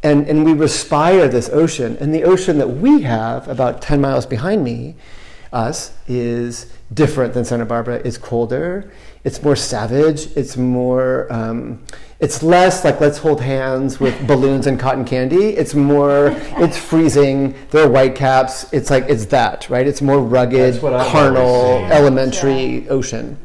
and, 0.01 0.27
and 0.27 0.43
we 0.43 0.53
respire 0.53 1.27
this 1.27 1.49
ocean. 1.49 1.97
And 1.99 2.15
the 2.15 2.23
ocean 2.23 2.57
that 2.57 2.67
we 2.69 3.01
have, 3.01 3.47
about 3.47 3.81
10 3.81 4.01
miles 4.01 4.25
behind 4.25 4.63
me, 4.63 4.95
us, 5.53 5.93
is 6.07 6.71
different 6.93 7.33
than 7.33 7.45
Santa 7.45 7.65
Barbara. 7.65 8.01
It's 8.03 8.17
colder, 8.17 8.91
it's 9.27 9.43
more 9.43 9.57
savage, 9.57 10.29
it's 10.37 10.55
more, 10.55 11.27
um, 11.29 11.83
it's 12.21 12.41
less 12.41 12.85
like 12.85 13.01
let's 13.01 13.17
hold 13.17 13.41
hands 13.41 13.99
with 13.99 14.15
balloons 14.31 14.67
and 14.67 14.79
cotton 14.79 15.03
candy. 15.03 15.49
It's 15.49 15.75
more, 15.75 16.29
it's 16.63 16.77
freezing, 16.77 17.53
there 17.71 17.85
are 17.85 17.89
white 17.89 18.15
caps. 18.15 18.71
It's 18.71 18.89
like, 18.89 19.03
it's 19.09 19.25
that, 19.25 19.69
right? 19.69 19.85
It's 19.85 20.01
more 20.01 20.19
rugged, 20.19 20.75
That's 20.75 20.81
what 20.81 20.93
I've 20.93 21.13
always 21.13 21.37
carnal, 21.37 21.91
elementary 21.91 22.87
ocean. 22.87 23.37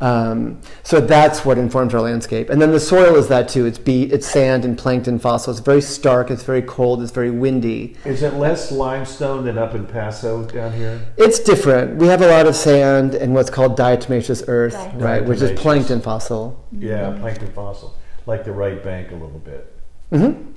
Um, 0.00 0.60
so 0.84 1.00
that's 1.00 1.44
what 1.44 1.58
informs 1.58 1.92
our 1.94 2.00
landscape. 2.00 2.50
And 2.50 2.62
then 2.62 2.70
the 2.70 2.80
soil 2.80 3.16
is 3.16 3.26
that 3.28 3.48
too. 3.48 3.66
It's 3.66 3.78
be 3.78 4.04
it's 4.12 4.28
sand 4.28 4.64
and 4.64 4.78
plankton 4.78 5.18
fossils. 5.18 5.58
It's 5.58 5.64
very 5.66 5.80
stark. 5.82 6.30
It's 6.30 6.42
very 6.44 6.62
cold. 6.62 7.02
It's 7.02 7.10
very 7.10 7.30
windy. 7.30 7.96
Is 8.04 8.22
it 8.22 8.34
less 8.34 8.70
limestone 8.70 9.44
than 9.44 9.58
up 9.58 9.74
in 9.74 9.86
Paso 9.86 10.44
down 10.44 10.72
here? 10.72 11.00
It's 11.16 11.40
different. 11.40 11.96
We 11.96 12.06
have 12.06 12.22
a 12.22 12.28
lot 12.28 12.46
of 12.46 12.54
sand 12.54 13.14
and 13.14 13.34
what's 13.34 13.50
called 13.50 13.76
diatomaceous 13.76 14.44
earth, 14.46 14.74
Diatomaceous. 14.74 15.02
right, 15.02 15.24
which 15.24 15.42
is 15.42 15.58
plankton 15.58 16.00
fossil. 16.00 16.64
Yeah, 16.72 17.16
plankton 17.18 17.52
fossil, 17.52 17.96
like 18.26 18.44
the 18.44 18.52
right 18.52 18.82
bank 18.82 19.10
a 19.10 19.14
little 19.14 19.40
bit. 19.40 19.74
hmm 20.10 20.52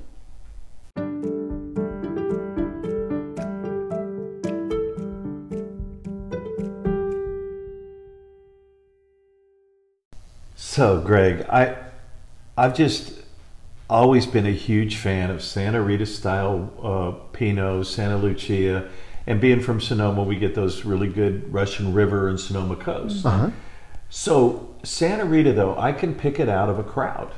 So, 10.82 11.00
Greg, 11.00 11.46
I 11.48 11.78
I've 12.58 12.76
just 12.76 13.14
always 13.88 14.26
been 14.26 14.48
a 14.48 14.52
huge 14.52 14.96
fan 14.96 15.30
of 15.30 15.44
Santa 15.44 15.80
Rita 15.80 16.08
style 16.08 16.74
uh, 16.82 17.12
Pinot, 17.34 17.86
Santa 17.86 18.18
Lucia, 18.18 18.90
and 19.28 19.40
being 19.40 19.60
from 19.60 19.80
Sonoma, 19.80 20.24
we 20.24 20.38
get 20.38 20.56
those 20.56 20.84
really 20.84 21.08
good 21.08 21.54
Russian 21.54 21.94
River 21.94 22.30
and 22.30 22.40
Sonoma 22.40 22.76
coast. 22.78 23.24
Uh-huh. 23.24 23.52
So, 24.10 24.74
Santa 24.82 25.24
Rita, 25.24 25.54
though, 25.54 25.78
I 25.78 25.92
can 25.92 26.16
pick 26.16 26.40
it 26.40 26.50
out 26.50 26.68
of 26.68 26.80
a 26.80 26.84
crowd. 26.84 27.32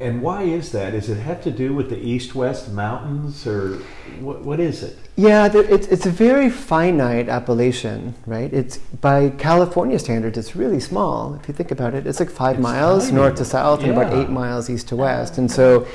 And 0.00 0.22
why 0.22 0.42
is 0.42 0.72
that? 0.72 0.90
Does 0.90 1.08
it 1.08 1.18
have 1.20 1.40
to 1.44 1.52
do 1.52 1.72
with 1.72 1.88
the 1.88 1.98
east-west 1.98 2.72
mountains, 2.72 3.46
or 3.46 3.76
what, 4.18 4.42
what 4.42 4.58
is 4.58 4.82
it? 4.82 4.98
Yeah, 5.14 5.46
there, 5.46 5.62
it's, 5.62 5.86
it's 5.86 6.04
a 6.04 6.10
very 6.10 6.50
finite 6.50 7.28
appellation, 7.28 8.14
right? 8.26 8.52
It's 8.52 8.78
by 8.78 9.30
California 9.30 9.98
standards, 10.00 10.36
it's 10.36 10.56
really 10.56 10.80
small. 10.80 11.34
If 11.36 11.46
you 11.46 11.54
think 11.54 11.70
about 11.70 11.94
it, 11.94 12.08
it's 12.08 12.18
like 12.18 12.30
five 12.30 12.56
It's 12.56 12.62
miles 12.62 13.04
tiny. 13.04 13.16
north 13.16 13.36
to 13.36 13.44
south 13.44 13.84
and 13.84 13.92
about 13.92 14.12
eight 14.12 14.30
miles 14.30 14.68
east 14.68 14.88
to 14.88 14.96
west, 14.96 15.38
and 15.38 15.48
so 15.50 15.86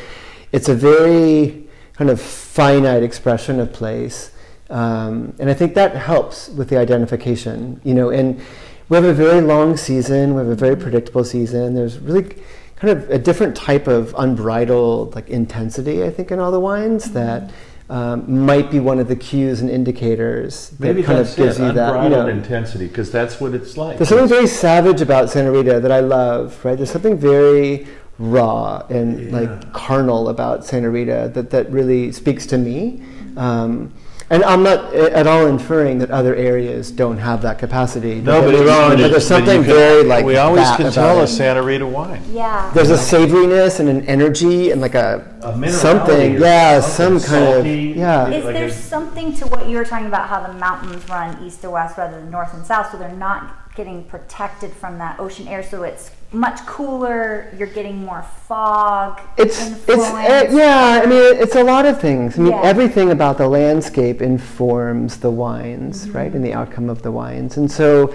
it's 0.54 0.70
a 0.70 0.76
very 0.76 1.68
kind 1.94 2.10
of 2.10 2.22
finite 2.22 3.04
expression 3.04 3.60
of 3.60 3.74
place, 3.74 4.32
um, 4.70 5.34
and 5.40 5.50
I 5.50 5.54
think 5.54 5.76
that 5.76 5.94
helps 5.98 6.48
with 6.48 6.70
the 6.70 6.78
identification. 6.78 7.82
You 7.84 7.96
know, 7.96 8.12
and 8.12 8.40
we 8.88 8.96
have 8.96 9.04
a 9.04 9.14
very 9.14 9.42
long 9.42 9.76
season, 9.76 10.36
we 10.36 10.40
have 10.40 10.48
a 10.48 10.56
very 10.56 10.78
predictable 10.78 11.26
season. 11.26 11.76
There's 11.76 12.00
really 12.00 12.38
kind 12.80 12.98
of 12.98 13.10
a 13.10 13.18
different 13.18 13.56
type 13.56 13.88
of 13.88 14.16
unbridled 14.18 15.16
like 15.16 15.30
intensity, 15.30 16.04
I 16.04 16.10
think, 16.10 16.32
in 16.32 16.40
all 16.40 16.52
the 16.52 16.60
wines 16.60 17.12
that 17.12 17.52
um, 17.90 18.46
might 18.46 18.70
be 18.70 18.80
one 18.80 19.00
of 19.00 19.08
the 19.08 19.16
cues 19.16 19.62
and 19.62 19.70
indicators 19.70 20.70
that 20.72 20.80
Maybe 20.80 21.04
kind 21.04 21.20
of 21.20 21.36
gives 21.36 21.60
it, 21.60 21.64
you 21.64 21.72
that. 21.74 21.88
You 21.90 22.00
unbridled 22.02 22.28
know, 22.28 22.28
intensity, 22.28 22.88
because 22.88 23.12
that's 23.12 23.42
what 23.42 23.54
it's 23.54 23.78
like. 23.78 23.98
there's 23.98 24.10
something 24.10 24.28
very 24.28 24.48
savage 24.48 25.02
about 25.02 25.30
Santa 25.30 25.52
Rita 25.52 25.80
that 25.80 25.92
I 25.92 26.00
love, 26.00 26.64
right? 26.64 26.76
There's 26.78 26.92
something 26.92 27.18
very 27.18 27.88
raw 28.20 28.86
and 28.90 29.32
Yeah. 29.32 29.40
like 29.40 29.74
carnal 29.74 30.30
about 30.30 30.66
Santa 30.66 30.90
Rita 30.90 31.32
that, 31.34 31.50
that 31.50 31.72
really 31.72 32.12
speaks 32.12 32.46
to 32.48 32.58
me. 32.58 33.02
Um, 33.38 33.92
and 34.32 34.44
I'm 34.44 34.62
not 34.64 34.94
eh, 34.94 35.10
at 35.12 35.26
all 35.28 35.48
inferring 35.48 36.00
that 36.00 36.12
other 36.12 36.36
areas 36.36 36.92
don't 36.92 37.18
have 37.18 37.42
that 37.42 37.58
capacity. 37.60 38.22
no, 38.22 38.42
but, 38.42 38.52
there's, 38.52 38.62
it's- 38.62 38.78
but 38.90 38.98
but 38.98 39.12
there's 39.12 39.28
something 39.28 39.64
can- 39.64 39.74
very 39.74 40.04
like 40.04 40.26
we 40.26 40.38
always 40.38 40.64
that 40.64 40.78
can 40.78 40.86
about 40.88 40.94
tell 40.94 41.20
it. 41.20 41.24
a 41.24 41.28
Santa 41.28 41.62
Rita 41.64 41.86
wine. 41.88 42.22
Yeah. 42.32 42.72
There's 42.74 42.90
a 42.92 42.96
savoriness 42.98 43.80
and 43.80 43.90
an 43.90 44.06
energy 44.06 44.72
and 44.72 44.82
like 44.82 44.96
a, 44.96 45.26
A 45.42 45.70
something, 45.72 46.40
yeah, 46.40 46.80
something 46.80 47.20
some 47.20 47.32
kind 47.42 47.54
salty. 47.54 47.92
of 47.92 47.98
yeah. 47.98 48.28
Is 48.30 48.46
like 48.46 48.54
there 48.56 48.66
a- 48.68 48.72
something 48.72 49.34
to 49.36 49.48
what 49.48 49.68
you 49.68 49.78
were 49.78 49.86
talking 49.86 50.08
about 50.08 50.30
how 50.30 50.46
the 50.46 50.54
mountains 50.54 51.08
run 51.10 51.44
east 51.44 51.62
to 51.62 51.70
west 51.70 51.98
rather 51.98 52.20
than 52.20 52.30
north 52.30 52.54
and 52.54 52.66
south, 52.66 52.92
so 52.92 52.98
they're 52.98 53.12
not 53.12 53.56
getting 53.76 54.04
protected 54.04 54.72
from 54.74 54.98
that 55.00 55.20
ocean 55.20 55.48
air, 55.48 55.64
so 55.64 55.84
it's 55.84 56.12
much 56.32 56.64
cooler. 56.66 57.52
You're 57.58 57.68
getting 57.68 58.06
more 58.06 58.22
fog. 58.48 59.20
It's 59.38 59.60
it's 59.88 59.90
uh, 59.90 60.48
yeah. 60.52 61.02
I 61.04 61.06
mean, 61.08 61.38
it's 61.42 61.56
a 61.56 61.64
lot 61.64 61.86
of 61.86 62.00
things. 62.00 62.38
I 62.38 62.42
mean, 62.42 62.52
Yeah. 62.52 62.62
everything 62.62 63.12
about 63.12 63.38
the 63.38 63.48
landscape 63.48 64.22
informs 64.22 65.18
the 65.18 65.32
wines, 65.32 66.06
Mm-hmm. 66.06 66.18
right, 66.18 66.34
and 66.34 66.44
the 66.46 66.54
outcome 66.54 66.90
of 66.90 67.02
the 67.02 67.12
wines. 67.12 67.58
And 67.58 67.72
so, 67.72 68.14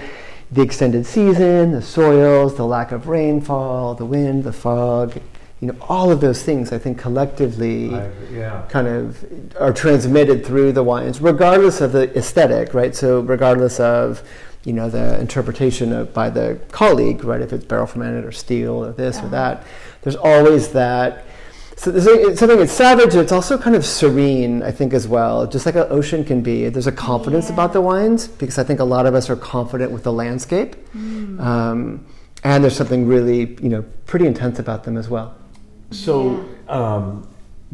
the 0.52 0.62
extended 0.62 1.06
season, 1.06 1.72
the 1.72 1.82
soils, 1.82 2.54
the 2.56 2.66
lack 2.66 2.92
of 2.92 3.08
rainfall, 3.08 3.94
the 3.94 4.04
wind, 4.04 4.44
the 4.44 4.52
fog, 4.52 5.14
you 5.60 5.68
know, 5.68 5.76
all 5.88 6.12
of 6.12 6.20
those 6.20 6.42
things. 6.42 6.72
I 6.72 6.78
think 6.78 6.98
collectively. 6.98 7.94
I- 7.94 8.10
yeah. 8.32 8.62
kind 8.68 8.86
of 8.86 9.24
are 9.60 9.72
transmitted 9.72 10.46
through 10.46 10.72
the 10.72 10.82
wines, 10.84 11.20
regardless 11.20 11.80
of 11.80 11.90
the 11.92 12.16
aesthetic, 12.16 12.74
right? 12.74 12.94
So 12.94 13.20
regardless 13.20 13.80
of 13.80 14.22
you 14.64 14.72
know 14.72 14.88
the 14.88 15.20
interpretation 15.20 15.92
of 15.92 16.12
by 16.14 16.30
the 16.30 16.58
colleague, 16.72 17.24
right? 17.24 17.40
If 17.40 17.52
it's 17.52 17.64
barrel 17.64 17.86
fermented 17.86 18.24
or 18.24 18.32
steel 18.32 18.84
or 18.84 18.92
this 18.92 19.20
or 19.22 19.28
that, 19.28 19.64
there's 20.02 20.16
always 20.16 20.68
that. 20.70 21.24
So 21.76 21.90
there's 21.90 22.06
a- 22.06 22.28
it's 22.30 22.38
something 22.40 22.60
it's 22.60 22.72
savage. 22.72 23.14
It's 23.14 23.32
also 23.32 23.58
kind 23.58 23.74
of 23.76 23.84
serene, 23.84 24.62
I 24.62 24.70
think, 24.70 24.94
as 24.94 25.08
well. 25.08 25.46
Just 25.46 25.66
like 25.66 25.74
an 25.74 25.86
ocean 25.90 26.24
can 26.24 26.40
be. 26.40 26.68
There's 26.68 26.86
a 26.86 26.92
confidence 26.92 27.46
Yeah. 27.48 27.54
about 27.54 27.72
the 27.72 27.80
wines 27.80 28.28
because 28.28 28.58
I 28.58 28.64
think 28.64 28.78
a 28.80 28.84
lot 28.84 29.06
of 29.06 29.14
us 29.14 29.28
are 29.28 29.36
confident 29.36 29.90
with 29.90 30.04
the 30.04 30.12
landscape, 30.12 30.76
Mm. 30.96 31.40
um, 31.40 32.00
and 32.44 32.62
there's 32.62 32.76
something 32.76 33.06
really 33.06 33.56
you 33.60 33.68
know 33.68 33.84
pretty 34.06 34.26
intense 34.26 34.58
about 34.58 34.84
them 34.84 34.96
as 34.96 35.10
well. 35.10 35.34
So, 35.90 36.40
um, 36.68 37.26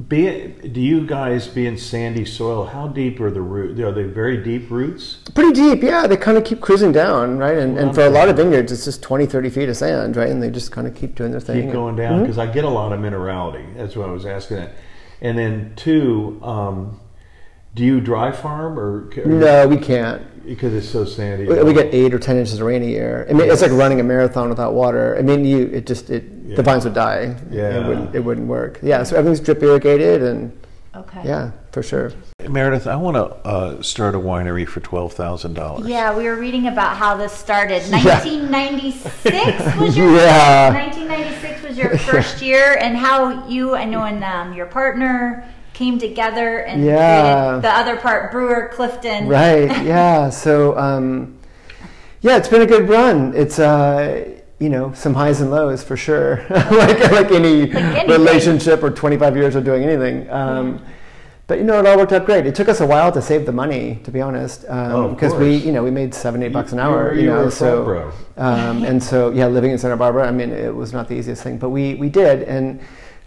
be 0.08 0.48
do 0.48 0.80
you 0.80 1.06
guys 1.06 1.46
be 1.46 1.66
in 1.66 1.76
sandy 1.76 2.24
soil? 2.24 2.64
How 2.64 2.88
deep 2.88 3.20
are 3.20 3.30
the 3.30 3.40
root? 3.40 3.78
Are 3.80 3.92
they 3.92 4.04
very 4.04 4.42
deep 4.42 4.70
roots? 4.70 5.18
Pretty 5.34 5.52
deep, 5.52 5.82
yeah. 5.82 6.06
They 6.06 6.16
kind 6.16 6.38
of 6.38 6.44
keep 6.44 6.60
cruising 6.60 6.92
down, 6.92 7.38
right? 7.38 7.58
And, 7.58 7.76
and 7.78 7.94
for 7.94 8.02
a 8.02 8.10
lot 8.10 8.28
of 8.28 8.36
vineyards, 8.36 8.72
it's 8.72 8.84
just 8.84 9.02
20, 9.02 9.26
30 9.26 9.50
feet 9.50 9.68
of 9.68 9.76
sand, 9.76 10.16
right? 10.16 10.30
And 10.30 10.42
they 10.42 10.50
just 10.50 10.72
kind 10.72 10.86
of 10.86 10.94
keep 10.94 11.16
doing 11.16 11.32
their 11.32 11.40
thing. 11.40 11.64
Keep 11.64 11.72
going 11.72 11.96
down 11.96 12.20
because 12.20 12.38
I 12.38 12.46
get 12.46 12.64
a 12.64 12.68
lot 12.68 12.92
of 12.92 13.00
minerality. 13.00 13.76
That's 13.76 13.96
what 13.96 14.08
I 14.08 14.12
was 14.12 14.24
asking. 14.24 14.58
That. 14.58 14.74
And 15.20 15.36
then 15.36 15.74
two, 15.76 16.40
um, 16.42 17.00
do 17.74 17.84
you 17.84 18.00
dry 18.00 18.32
farm 18.32 18.78
or 18.78 19.10
No, 19.26 19.68
we 19.68 19.76
can't. 19.76 20.44
because 20.46 20.72
it's 20.72 20.88
so 20.88 21.04
sandy? 21.04 21.46
We, 21.46 21.62
we 21.62 21.74
get 21.74 21.92
eight 21.94 22.14
or 22.14 22.18
ten 22.18 22.36
inches 22.36 22.54
of 22.54 22.66
rain 22.66 22.82
a 22.82 22.86
year. 22.86 23.26
I 23.28 23.32
mean, 23.32 23.50
it's 23.50 23.62
like 23.62 23.72
running 23.72 24.00
a 24.00 24.04
marathon 24.04 24.48
without 24.48 24.72
water. 24.72 25.16
I 25.18 25.22
mean, 25.22 25.44
you 25.44 25.66
it 25.66 25.86
just 25.86 26.10
it 26.10 26.24
Yeah. 26.50 26.56
the 26.56 26.62
vines 26.64 26.84
would 26.84 26.94
die. 26.94 27.36
Yeah. 27.50 27.78
it 27.80 27.86
wouldn't 27.86 28.14
it 28.14 28.20
wouldn't 28.24 28.48
work. 28.48 28.80
Yeah, 28.82 29.04
so 29.04 29.16
everything's 29.16 29.40
drip 29.40 29.62
irrigated, 29.62 30.22
and 30.22 30.52
Okay. 30.96 31.20
yeah, 31.24 31.52
for 31.70 31.82
sure. 31.84 32.12
Meredith, 32.48 32.88
I 32.88 32.96
want 32.96 33.16
to 33.16 33.24
uh, 33.48 33.80
start 33.82 34.16
a 34.16 34.18
winery 34.18 34.66
for 34.66 34.80
twelve 34.80 35.12
thousand 35.12 35.54
dollars. 35.54 35.86
Yeah, 35.86 36.16
we 36.16 36.24
were 36.24 36.34
reading 36.34 36.66
about 36.66 36.96
how 36.96 37.16
this 37.16 37.32
started. 37.32 37.82
Yeah. 37.88 38.18
1996 38.24 39.76
was 39.80 39.96
your 39.96 40.10
Yeah. 40.16 40.72
1996 40.72 41.62
was 41.68 41.78
your 41.78 41.96
first 41.98 42.42
year, 42.42 42.76
and 42.80 42.96
how 42.96 43.46
you 43.46 43.76
I 43.76 43.84
know 43.84 44.02
and 44.02 44.24
um, 44.24 44.52
your 44.54 44.66
partner 44.66 45.44
came 45.72 45.98
together 46.00 46.58
and 46.58 46.84
Yeah. 46.84 47.60
created 47.60 47.62
the 47.62 47.70
other 47.78 47.96
part, 47.96 48.32
Brewer 48.32 48.70
Clifton. 48.74 49.28
Right. 49.28 49.70
Yeah. 49.84 50.28
So, 50.30 50.76
um, 50.76 51.38
yeah, 52.20 52.36
it's 52.36 52.48
been 52.48 52.62
a 52.62 52.66
good 52.66 52.88
run. 52.88 53.32
It's 53.34 53.58
uh, 53.60 54.39
you 54.60 54.68
know 54.68 54.92
some 54.92 55.14
highs 55.14 55.40
and 55.40 55.50
lows 55.50 55.82
for 55.82 55.96
sure, 55.96 56.44
like 56.50 57.00
like 57.10 57.30
any 57.32 57.70
anything. 57.72 58.08
relationship 58.08 58.82
or 58.82 58.90
25 58.90 59.36
years 59.36 59.54
of 59.56 59.64
doing 59.64 59.82
anything. 59.82 60.30
Um, 60.30 60.80
But 61.46 61.58
you 61.58 61.64
know, 61.64 61.80
it 61.80 61.86
all 61.86 61.96
worked 61.96 62.12
out 62.12 62.26
great. 62.26 62.46
It 62.46 62.54
took 62.54 62.68
us 62.68 62.80
a 62.80 62.86
while 62.86 63.10
to 63.10 63.20
save 63.20 63.44
the 63.44 63.50
money, 63.52 63.98
to 64.04 64.12
be 64.12 64.20
honest, 64.20 64.64
Oh, 64.68 65.06
of 65.06 65.10
because 65.16 65.34
we, 65.34 65.56
you 65.56 65.72
know, 65.72 65.82
we 65.82 65.90
made 65.90 66.14
seven, 66.14 66.44
eight 66.44 66.52
bucks 66.52 66.72
an 66.72 66.78
hour. 66.78 67.12
you 67.12 67.22
You, 67.22 67.24
you 67.24 67.30
know, 67.34 67.44
were 67.46 67.50
so 67.50 68.12
um, 68.36 68.84
and 68.84 69.02
so 69.02 69.32
yeah, 69.32 69.48
living 69.48 69.72
in 69.72 69.78
Santa 69.78 69.96
Barbara, 69.96 70.28
I 70.28 70.30
mean, 70.30 70.52
it 70.52 70.72
was 70.72 70.92
not 70.92 71.08
the 71.08 71.16
easiest 71.16 71.42
thing, 71.42 71.58
but 71.58 71.70
we 71.70 71.94
we 71.96 72.08
did, 72.08 72.42
and 72.44 72.78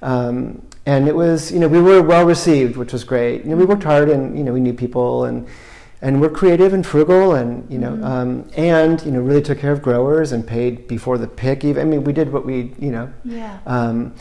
um, 0.01 0.61
and 0.85 1.07
it 1.11 1.15
was, 1.15 1.51
you 1.51 1.59
know, 1.59 1.67
we 1.67 1.81
were 1.81 2.01
well 2.01 2.25
received, 2.25 2.77
which 2.77 2.93
was 2.93 3.03
great. 3.03 3.43
You 3.43 3.49
know, 3.51 3.57
we 3.57 3.65
worked 3.65 3.83
hard, 3.83 4.07
and 4.09 4.37
you 4.37 4.43
know, 4.45 4.53
we 4.53 4.61
knew 4.61 4.73
people, 4.73 5.25
and 5.25 5.45
and 6.03 6.21
we're 6.21 6.29
creative 6.41 6.71
and 6.73 6.85
frugal, 6.85 7.33
and 7.33 7.49
you 7.73 7.79
know, 7.79 7.93
um, 8.03 8.47
and 8.57 9.01
you 9.05 9.11
know, 9.11 9.21
really 9.21 9.41
took 9.41 9.57
care 9.59 9.71
of 9.71 9.81
growers 9.81 10.31
and 10.33 10.45
paid 10.45 10.87
before 10.87 11.17
the 11.17 11.27
pick. 11.27 11.63
Even 11.63 11.81
I 11.81 11.89
mean, 11.89 12.03
we 12.03 12.13
did 12.13 12.31
what 12.31 12.45
we, 12.45 12.73
you 12.77 12.91
know, 12.91 13.07
Yeah. 13.23 13.57
um, 13.65 14.13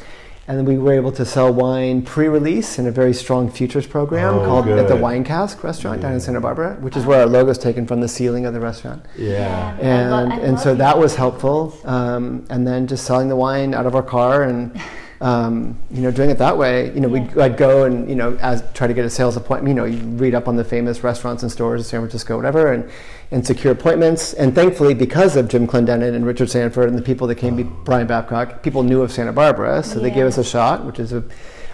and 0.49 0.59
then 0.59 0.65
we 0.65 0.77
were 0.79 0.93
able 0.93 1.13
to 1.13 1.25
sell 1.25 1.53
wine 1.53 2.03
pre-release 2.03 2.79
in 2.79 2.87
a 2.87 2.91
very 2.91 3.13
strong 3.15 3.49
futures 3.51 3.87
program 3.87 4.35
Oh, 4.35 4.45
called 4.45 4.69
at 4.69 4.89
the 4.89 4.95
good. 4.95 5.01
Wine 5.03 5.25
Cask 5.25 5.63
restaurant 5.63 6.03
down 6.03 6.13
in 6.15 6.21
Santa 6.21 6.41
Barbara, 6.41 6.77
which 6.81 6.97
is 6.97 7.05
where 7.07 7.21
our 7.21 7.27
logo 7.27 7.51
is 7.51 7.59
taken 7.59 7.87
from 7.87 8.01
the 8.01 8.09
ceiling 8.09 8.45
of 8.47 8.53
the 8.55 8.61
restaurant. 8.61 9.05
Yeah. 9.17 9.77
I 9.79 9.83
lo- 9.83 9.89
And 9.89 10.33
I 10.33 10.37
and 10.39 10.53
love 10.55 10.61
so 10.63 10.75
that 10.75 10.99
was 10.99 11.15
helpful. 11.17 11.75
Um, 11.85 12.45
and 12.51 12.67
then 12.67 12.87
just 12.89 13.05
selling 13.05 13.29
the 13.29 13.37
wine 13.37 13.73
out 13.75 13.87
of 13.87 13.95
our 13.95 14.03
car 14.03 14.43
and 14.43 14.73
um, 15.23 15.79
you 15.91 16.03
know 16.03 16.11
doing 16.11 16.31
it 16.31 16.39
that 16.39 16.59
way. 16.59 16.93
You 16.93 17.01
know, 17.01 17.09
we'd, 17.09 17.39
I'd 17.39 17.57
go 17.57 17.85
and 17.85 18.09
you 18.09 18.17
know 18.17 18.37
as 18.41 18.63
try 18.75 18.87
to 18.87 18.93
get 18.95 19.05
a 19.05 19.11
sales 19.11 19.37
appointment. 19.37 19.69
You 19.69 19.75
know, 19.75 19.85
you 19.85 19.99
read 20.17 20.35
up 20.35 20.49
on 20.49 20.57
the 20.57 20.65
famous 20.65 21.03
restaurants 21.05 21.43
and 21.43 21.51
stores 21.51 21.81
in 21.81 21.85
San 21.85 22.01
Francisco, 22.01 22.37
whatever, 22.37 22.73
and 22.73 22.91
and 23.31 23.47
secure 23.47 23.73
appointments. 23.73 24.35
And 24.35 24.55
thankfully, 24.55 24.95
because 24.95 25.37
of 25.37 25.49
Jim 25.49 25.67
Clendenin 25.67 26.15
and 26.15 26.27
Richard 26.27 26.51
Sanford 26.51 26.89
and 26.89 26.99
the 26.99 27.03
people 27.03 27.27
that 27.29 27.37
came, 27.37 27.57
be 27.57 27.63
Bryan 27.63 28.07
Babcock, 28.07 28.63
people 28.63 28.83
knew 28.83 29.01
of 29.01 29.13
Santa 29.13 29.33
Barbara, 29.33 29.83
so 29.83 30.01
they 30.01 30.11
gave 30.11 30.27
us 30.27 30.39
a 30.39 30.45
shot, 30.45 30.85
which 30.85 30.99
is 30.99 31.13
a 31.13 31.23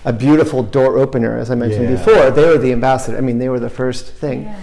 a 0.04 0.12
beautiful 0.12 0.62
door 0.62 0.96
opener, 0.98 1.36
as 1.38 1.50
I 1.50 1.54
mentioned 1.56 1.84
Yeah. 1.90 1.96
before. 1.96 2.30
They 2.30 2.46
were 2.46 2.56
the 2.58 2.72
ambassador. 2.72 3.18
I 3.18 3.20
mean, 3.20 3.38
they 3.38 3.48
were 3.48 3.58
the 3.58 3.68
first 3.68 4.06
thing. 4.14 4.42
Yeah. 4.44 4.62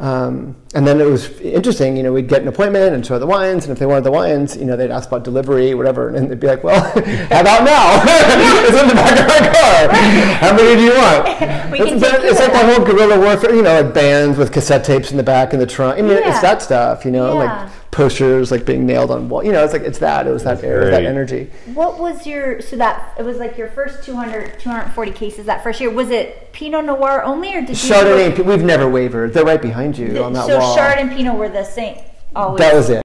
Um, 0.00 0.56
and 0.72 0.86
then 0.86 0.98
it 0.98 1.04
was 1.04 1.28
interesting, 1.40 1.94
you 1.94 2.02
know, 2.02 2.10
we'd 2.10 2.26
get 2.26 2.40
an 2.40 2.48
appointment 2.48 2.94
and 2.94 3.04
show 3.04 3.18
the 3.18 3.26
wines, 3.26 3.64
and 3.64 3.72
if 3.72 3.78
they 3.78 3.84
wanted 3.84 4.04
the 4.04 4.10
wines, 4.10 4.56
you 4.56 4.64
know, 4.64 4.74
they'd 4.74 4.90
ask 4.90 5.08
about 5.08 5.24
delivery, 5.24 5.74
whatever, 5.74 6.08
and 6.08 6.30
they'd 6.30 6.40
be 6.40 6.46
like, 6.46 6.64
well, 6.64 6.80
how 7.28 7.40
about 7.42 7.64
now? 7.64 8.00
it's 8.66 8.80
in 8.80 8.88
the 8.88 8.94
back 8.94 9.20
of 9.20 9.26
my 9.28 9.38
car. 9.52 9.94
How 10.40 10.56
many 10.56 10.76
do 10.76 10.82
you 10.84 10.94
want? 10.94 11.60
We 11.70 11.78
it's, 11.82 12.02
it's 12.02 12.40
like 12.40 12.52
that 12.52 12.74
whole 12.74 12.84
guerrilla 12.84 13.18
warfare, 13.20 13.54
you 13.54 13.62
know, 13.62 13.82
like 13.82 13.94
bands 13.94 14.36
with 14.38 14.50
cassette 14.52 14.82
tapes 14.84 15.12
in 15.12 15.16
the 15.18 15.22
back 15.22 15.52
and 15.52 15.62
the 15.62 15.66
trunk. 15.66 15.98
I 15.98 16.02
mean, 16.02 16.12
it's 16.16 16.40
that 16.40 16.62
stuff, 16.62 17.04
you 17.04 17.10
know, 17.12 17.34
Yeah. 17.40 17.62
like 17.62 17.70
posters 18.00 18.50
like 18.50 18.64
being 18.64 18.86
nailed 18.86 19.10
on 19.10 19.28
wall. 19.28 19.44
You 19.44 19.52
know, 19.52 19.62
it's 19.62 19.74
like 19.74 19.82
it's 19.82 19.98
that. 19.98 20.26
It 20.26 20.30
was 20.30 20.44
that 20.44 20.64
air, 20.64 20.90
that 20.90 21.04
energy. 21.04 21.50
What 21.74 21.98
was 21.98 22.26
your 22.26 22.62
so 22.62 22.76
that 22.76 23.14
it 23.18 23.24
was 23.24 23.36
like 23.36 23.58
your 23.58 23.68
first 23.68 24.04
200 24.04 24.58
240 24.58 25.12
cases 25.12 25.44
that 25.46 25.62
first 25.62 25.82
year? 25.82 25.90
Was 25.90 26.08
it 26.08 26.50
Pinot 26.52 26.86
Noir 26.86 27.22
only, 27.22 27.54
or 27.54 27.60
did 27.60 27.70
you? 27.70 27.90
Chardonnay, 27.90 28.26
and 28.28 28.36
P- 28.36 28.42
we've 28.42 28.62
never 28.62 28.88
wavered. 28.88 29.34
They're 29.34 29.44
right 29.44 29.60
behind 29.60 29.98
you 29.98 30.08
The- 30.14 30.24
on 30.24 30.32
that 30.32 30.46
so 30.46 30.58
wall. 30.58 30.74
Chard 30.74 30.98
and 30.98 31.10
Pinot 31.10 31.36
were 31.36 31.50
the 31.50 31.64
same. 31.64 31.98
Always. 32.34 32.60
That 32.60 32.74
was 32.74 32.88
it. 32.88 33.02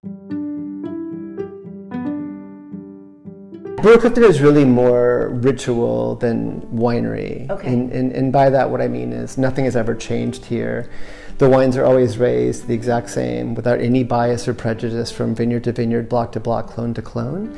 Brewer 3.81 3.97
Clifton 3.97 4.23
is 4.23 4.41
really 4.41 4.65
more 4.65 5.29
ritual 5.33 6.15
than 6.15 6.61
winery. 6.73 7.49
Okay. 7.49 7.67
And, 7.71 7.91
and, 7.91 8.13
and 8.13 8.31
by 8.31 8.49
that, 8.49 8.69
what 8.71 8.81
I 8.81 8.87
mean 8.87 9.11
is 9.11 9.37
nothing 9.37 9.65
has 9.65 9.75
ever 9.75 9.93
changed 9.93 10.45
here. 10.45 10.89
The 11.37 11.49
wines 11.49 11.75
are 11.75 11.83
always 11.83 12.17
raised 12.17 12.67
the 12.67 12.73
exact 12.73 13.09
same 13.09 13.55
without 13.55 13.81
any 13.81 14.03
bias 14.03 14.47
or 14.47 14.53
prejudice 14.53 15.11
from 15.11 15.35
vineyard 15.35 15.65
to 15.65 15.73
vineyard, 15.73 16.07
block 16.07 16.31
to 16.33 16.39
block, 16.39 16.67
clone 16.67 16.93
to 16.93 17.01
clone. 17.01 17.57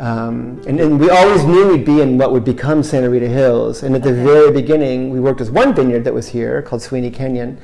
Um, 0.00 0.60
and, 0.66 0.80
and 0.80 0.98
we 0.98 1.08
always 1.10 1.44
knew 1.44 1.68
we'd 1.68 1.84
be 1.84 2.00
in 2.00 2.18
what 2.18 2.32
would 2.32 2.44
become 2.44 2.82
Santa 2.82 3.08
Rita 3.08 3.28
Hills. 3.28 3.84
And 3.84 3.94
at 3.94 4.02
the 4.02 4.12
very 4.12 4.50
beginning, 4.50 5.10
we 5.10 5.20
worked 5.20 5.38
with 5.38 5.50
one 5.50 5.72
vineyard 5.72 6.02
that 6.04 6.12
was 6.12 6.28
here 6.28 6.60
called 6.62 6.82
Sweeney 6.82 7.12
Canyon. 7.12 7.60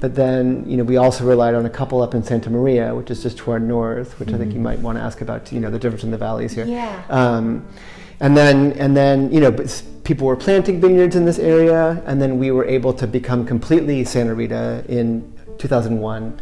But 0.00 0.14
then, 0.14 0.68
you 0.68 0.76
know, 0.76 0.84
we 0.84 0.98
also 0.98 1.24
relied 1.24 1.54
on 1.54 1.64
a 1.64 1.70
couple 1.70 2.02
up 2.02 2.14
in 2.14 2.22
Santa 2.22 2.50
Maria, 2.50 2.94
which 2.94 3.10
is 3.10 3.22
just 3.22 3.38
to 3.38 3.50
our 3.52 3.58
north, 3.58 4.18
which 4.18 4.32
I 4.32 4.38
think 4.38 4.52
you 4.52 4.60
might 4.60 4.78
want 4.80 4.98
to 4.98 5.02
ask 5.02 5.20
about, 5.22 5.50
you 5.52 5.60
know, 5.60 5.70
the 5.70 5.78
difference 5.78 6.04
in 6.04 6.10
the 6.10 6.18
valleys 6.18 6.52
here. 6.52 6.66
Yeah. 6.66 7.02
Um, 7.08 7.66
and 8.20 8.36
then, 8.36 8.72
and 8.72 8.96
then, 8.96 9.32
you 9.32 9.40
know, 9.40 9.56
people 10.04 10.26
were 10.26 10.36
planting 10.36 10.80
vineyards 10.80 11.16
in 11.16 11.24
this 11.24 11.38
area, 11.38 12.02
and 12.06 12.20
then 12.20 12.38
we 12.38 12.50
were 12.50 12.64
able 12.66 12.92
to 12.94 13.06
become 13.06 13.46
completely 13.46 14.04
Santa 14.04 14.34
Rita 14.34 14.84
in 14.88 15.32
2001. 15.58 16.40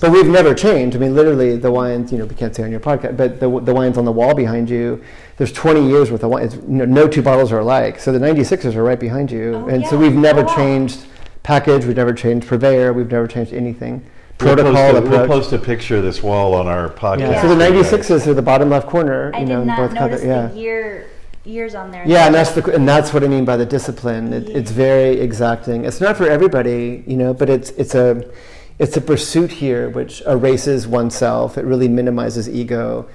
But 0.00 0.12
we've 0.12 0.26
never 0.28 0.54
changed. 0.54 0.96
I 0.96 1.00
mean, 1.00 1.14
literally, 1.14 1.56
the 1.58 1.70
wines, 1.70 2.10
you 2.10 2.16
know, 2.18 2.24
we 2.24 2.34
can't 2.34 2.54
say 2.56 2.62
on 2.62 2.70
your 2.70 2.80
podcast, 2.80 3.18
but 3.18 3.38
the, 3.38 3.60
the 3.60 3.74
wines 3.74 3.98
on 3.98 4.06
the 4.06 4.12
wall 4.12 4.34
behind 4.34 4.70
you, 4.70 5.02
there's 5.36 5.52
20 5.52 5.86
years 5.86 6.10
worth 6.10 6.22
of 6.22 6.30
wine. 6.30 6.44
It's, 6.44 6.56
no, 6.56 6.86
no 6.86 7.06
two 7.06 7.20
bottles 7.22 7.52
are 7.52 7.58
alike. 7.58 8.00
So 8.00 8.10
the 8.10 8.18
96ers 8.18 8.74
are 8.76 8.82
right 8.82 8.98
behind 8.98 9.30
you. 9.30 9.56
Oh, 9.56 9.68
and 9.68 9.86
so 9.86 9.98
we've 9.98 10.14
never 10.14 10.40
Oh, 10.40 10.44
wow. 10.44 10.56
changed 10.56 11.04
package, 11.42 11.84
we've 11.84 11.96
never 11.96 12.14
changed 12.14 12.46
purveyor, 12.48 12.94
we've 12.94 13.10
never 13.10 13.26
changed 13.26 13.52
anything. 13.52 14.04
We'll 14.42 14.56
post, 14.56 14.96
a, 14.96 15.00
we'll 15.02 15.26
post 15.26 15.52
a 15.52 15.58
picture 15.58 15.96
of 15.96 16.02
this 16.02 16.22
wall 16.22 16.54
on 16.54 16.66
our 16.66 16.88
podcast. 16.88 17.20
Yeah. 17.20 17.30
Yeah. 17.30 17.42
So 17.42 17.48
the 17.48 17.64
for 17.66 17.74
you 17.74 17.82
guys. 17.82 17.92
96s 17.92 18.26
are 18.26 18.34
the 18.34 18.42
bottom 18.42 18.70
left 18.70 18.88
corner. 18.88 19.30
I 19.34 19.40
you 19.40 19.46
did 19.46 19.52
know, 19.52 19.60
in 19.62 19.66
not 19.66 19.76
both 19.78 19.92
notice 19.92 20.20
cover- 20.20 20.32
yeah. 20.32 20.46
the 20.48 20.58
year 20.58 21.06
years 21.44 21.74
on 21.74 21.90
there. 21.90 22.04
Yeah, 22.06 22.26
and 22.26 22.34
that's 22.34 22.52
the 22.52 22.74
and 22.74 22.88
that's 22.88 23.12
what 23.12 23.24
I 23.24 23.28
mean 23.28 23.44
by 23.44 23.56
the 23.56 23.66
discipline. 23.66 24.32
It, 24.32 24.48
It's 24.48 24.70
very 24.70 25.20
exacting. 25.20 25.84
It's 25.84 26.00
not 26.00 26.16
for 26.16 26.28
everybody, 26.28 27.04
you 27.06 27.16
know, 27.16 27.32
but 27.34 27.48
it's 27.48 27.70
it's 27.70 27.94
a 27.94 28.30
it's 28.78 28.96
a 28.96 29.00
pursuit 29.00 29.50
here 29.50 29.88
which 29.90 30.22
erases 30.22 30.86
oneself. 30.86 31.58
It 31.58 31.64
really 31.64 31.88
minimizes 31.88 32.48
ego, 32.48 33.08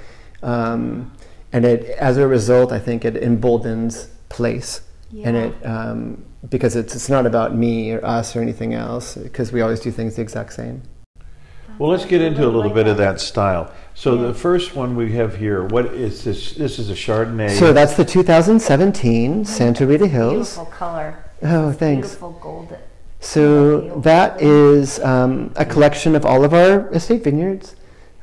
um, 0.43 1.11
and 1.51 1.65
it 1.65 1.85
as 1.97 2.17
a 2.17 2.27
result, 2.27 2.71
I 2.71 2.79
think 2.79 3.05
it 3.05 3.15
emboldens 3.15 4.07
place, 4.29 4.81
and 5.23 5.35
it 5.37 5.65
um, 5.65 6.23
because 6.49 6.75
it's 6.75 6.95
it's 6.95 7.09
not 7.09 7.25
about 7.25 7.55
me 7.55 7.91
or 7.93 8.05
us 8.05 8.35
or 8.35 8.41
anything 8.41 8.73
else 8.73 9.15
because 9.15 9.51
we 9.51 9.61
always 9.61 9.79
do 9.79 9.91
things 9.91 10.15
the 10.15 10.21
exact 10.21 10.53
same. 10.53 10.81
Well, 11.77 11.89
let's 11.89 12.05
get 12.05 12.21
into 12.21 12.45
a 12.45 12.49
little 12.49 12.71
bit 12.71 12.87
of 12.87 12.97
that. 12.97 13.13
that 13.15 13.19
style. 13.21 13.71
So 13.93 14.15
Yeah. 14.15 14.27
the 14.27 14.33
first 14.33 14.75
one 14.75 14.95
we 14.95 15.11
have 15.13 15.35
here, 15.35 15.63
what 15.63 15.85
is 15.87 16.23
this? 16.23 16.53
This 16.53 16.79
is 16.79 16.89
a 16.89 16.93
Chardonnay. 16.93 17.49
So 17.51 17.71
that's 17.73 17.95
the 17.95 18.05
2017 18.05 19.45
Santa 19.45 19.85
Rita 19.85 20.07
Hills. 20.07 20.55
beautiful 20.55 20.65
color. 20.65 21.15
Oh, 21.43 21.71
thanks. 21.71 22.07
Beautiful 22.09 22.37
gold. 22.41 22.75
So 23.19 23.99
that 24.01 24.41
is 24.41 24.99
um, 24.99 25.51
a 25.55 25.65
collection 25.65 26.15
of 26.15 26.25
all 26.25 26.43
of 26.43 26.53
our 26.53 26.87
estate 26.93 27.23
vineyards, 27.23 27.75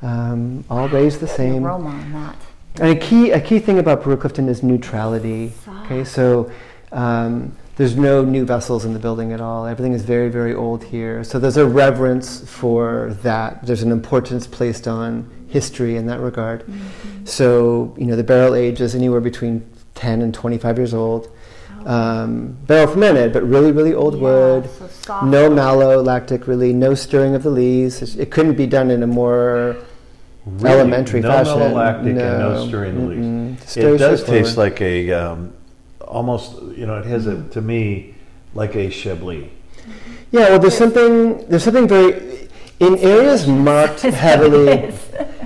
um, 0.03 0.65
all 0.71 0.89
raised 0.89 1.21
the 1.21 1.27
The 1.27 1.33
same. 1.33 1.65
aroma 1.67 1.89
on 1.91 2.13
that. 2.13 2.37
And 2.81 2.91
a 2.91 2.97
key 3.01 3.31
a 3.33 3.41
key 3.41 3.59
thing 3.59 3.79
about 3.79 4.03
Brewer 4.03 4.17
Clifton 4.17 4.49
is 4.49 4.63
neutrality. 4.63 5.53
Okay, 5.85 6.05
so 6.05 6.51
um, 6.93 7.53
there's 7.77 7.97
no 7.97 8.23
new 8.25 8.45
vessels 8.45 8.85
in 8.85 8.93
the 8.93 8.99
building 8.99 9.33
at 9.33 9.41
all. 9.41 9.67
Everything 9.67 9.93
is 9.93 10.03
very 10.03 10.29
very 10.29 10.55
old 10.55 10.85
here. 10.85 11.25
So 11.25 11.39
there's 11.39 11.57
a 11.57 11.67
reverence 11.67 12.41
for 12.49 13.17
that. 13.23 13.65
There's 13.67 13.83
an 13.83 13.93
importance 13.93 14.47
placed 14.47 14.87
on 14.87 15.29
history 15.49 15.97
in 15.97 16.07
that 16.07 16.21
regard. 16.21 16.65
So 17.25 17.95
you 17.99 18.07
know 18.07 18.17
the 18.17 18.25
barrel 18.25 18.55
age 18.55 18.81
is 18.81 18.95
anywhere 18.95 19.21
between 19.21 19.69
10 19.95 20.23
and 20.23 20.33
25 20.35 20.79
years 20.79 20.95
old. 20.95 21.31
Um, 21.85 22.57
barrel 22.67 22.87
fermented, 22.87 23.33
but 23.33 23.43
really 23.43 23.73
really 23.73 23.95
old 23.95 24.15
Yeah, 24.17 24.23
wood. 24.23 24.71
so 24.79 24.87
soft. 24.89 25.27
No 25.27 25.51
malolactic, 25.51 26.47
really. 26.47 26.73
No 26.73 26.95
stirring 26.95 27.35
of 27.35 27.43
the 27.43 27.51
lees. 27.51 28.03
It's- 28.03 28.17
It 28.17 28.31
couldn't 28.31 28.57
be 28.57 28.67
done 28.67 28.91
in 28.91 29.03
a 29.03 29.07
more 29.07 29.77
Really 30.47 30.71
elementary 30.79 31.21
no 31.21 31.29
fashion. 31.29 31.59
malolactic 31.59 32.07
and 32.07 32.17
no 32.17 32.53
No. 32.55 32.67
stirring 32.69 32.95
the 32.95 33.07
lees. 33.57 33.77
It 33.77 33.99
does 33.99 34.23
taste 34.25 34.57
like 34.57 34.81
a 34.81 35.13
um, 35.13 35.53
almost, 36.13 36.61
you 36.77 36.87
know, 36.87 36.99
it 36.99 37.07
has 37.07 37.27
a 37.27 37.43
to 37.49 37.61
me 37.61 38.15
like 38.55 38.77
a 38.77 38.91
Chablis. 38.91 39.49
Yeah, 40.31 40.51
well, 40.51 40.59
there's 40.59 40.77
something 40.77 41.47
there's 41.49 41.65
something 41.65 41.89
very 41.89 42.49
in 42.79 42.99
areas 42.99 43.47
marked 43.47 44.03
heavily 44.27 44.93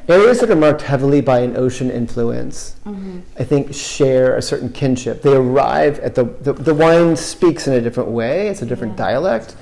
areas 0.08 0.40
that 0.40 0.50
are 0.50 0.56
marked 0.56 0.82
heavily 0.82 1.20
by 1.20 1.40
an 1.40 1.56
ocean 1.56 1.90
influence. 1.90 2.76
Mm-hmm. 2.84 3.20
I 3.38 3.44
think 3.44 3.74
share 3.74 4.36
a 4.36 4.42
certain 4.42 4.72
kinship. 4.72 5.22
They 5.22 5.34
arrive 5.34 5.98
at 6.00 6.14
the 6.14 6.24
the, 6.24 6.52
the 6.52 6.74
wine 6.74 7.16
speaks 7.16 7.66
in 7.66 7.74
a 7.74 7.80
different 7.80 8.10
way. 8.10 8.48
It's 8.48 8.62
a 8.62 8.66
different 8.66 8.96
dialect. 8.96 9.56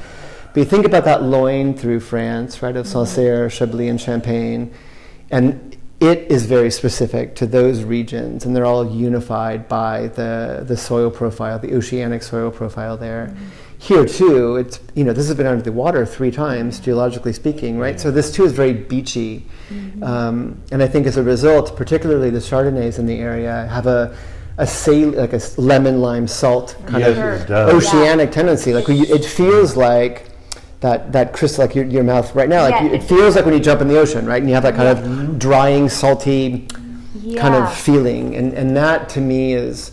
But 0.53 0.61
you 0.61 0.67
think 0.67 0.87
about 0.87 1.05
that 1.05 1.23
loin 1.23 1.75
through 1.75 1.99
France, 2.01 2.63
right, 2.63 2.77
of 2.77 2.87
Sancerre, 2.87 3.51
Chablis, 3.51 3.91
and 3.91 4.01
Champagne, 4.01 4.73
and 5.29 5.77
it 6.05 6.31
is 6.31 6.45
very 6.45 6.71
specific 6.71 7.35
to 7.37 7.47
those 7.47 7.83
regions, 7.83 8.45
and 8.45 8.55
they're 8.55 8.67
all 8.67 8.95
unified 8.95 9.69
by 9.69 10.09
the, 10.09 10.63
the 10.67 10.77
soil 10.77 11.11
profile, 11.11 11.59
the 11.59 11.75
oceanic 11.75 12.23
soil 12.23 12.51
profile 12.51 12.97
there. 12.97 13.35
Here 13.79 14.05
too, 14.05 14.57
it's 14.57 14.81
you 14.95 15.05
know 15.05 15.13
this 15.13 15.27
has 15.29 15.37
been 15.37 15.47
under 15.47 15.63
the 15.63 15.73
water 15.73 16.07
three 16.07 16.31
times, 16.31 16.81
geologically 16.81 17.33
speaking, 17.33 17.79
right? 17.79 17.99
So 18.01 18.11
this 18.11 18.33
too 18.33 18.45
is 18.45 18.53
very 18.53 18.73
beachy, 18.73 19.47
um, 20.03 20.61
and 20.73 20.83
I 20.83 20.87
think 20.87 21.07
as 21.07 21.17
a 21.17 21.23
result, 21.23 21.77
particularly 21.77 22.31
the 22.31 22.39
Chardonnays 22.39 22.99
in 22.99 23.07
the 23.07 23.19
area 23.19 23.67
have 23.71 23.87
a 23.87 24.17
a 24.57 24.67
sal- 24.67 25.11
like 25.11 25.33
a 25.33 25.41
lemon 25.59 26.01
lime 26.01 26.29
salt 26.29 26.77
kind 26.87 27.01
Yes, 27.01 27.51
of 27.51 27.75
oceanic 27.75 28.31
tendency. 28.31 28.73
Like 28.73 28.87
we, 28.89 29.01
it 29.01 29.25
feels 29.25 29.77
like 29.77 30.31
that 30.85 31.13
that 31.13 31.33
crystal, 31.33 31.65
like 31.65 31.75
your, 31.75 31.87
your 31.87 32.05
mouth 32.05 32.35
right 32.35 32.49
now. 32.49 32.63
Like 32.65 32.75
Yeah, 32.75 32.83
you, 32.83 32.89
it 32.91 32.95
it- 32.97 33.05
feels 33.05 33.37
like 33.37 33.47
when 33.47 33.55
you 33.55 33.61
jump 33.61 33.81
in 33.81 33.89
the 33.89 33.99
ocean, 33.99 34.27
right? 34.27 34.41
And 34.41 34.49
you 34.51 34.55
have 34.55 34.65
that 34.65 34.75
kind 34.75 34.89
of 34.89 34.99
mm-hmm. 34.99 35.39
drying, 35.39 35.89
salty 35.89 36.69
kind 37.39 37.55
of 37.55 37.75
feeling, 37.75 38.37
and 38.37 38.53
and 38.53 38.77
that 38.77 39.09
to 39.11 39.21
me 39.21 39.55
is 39.55 39.93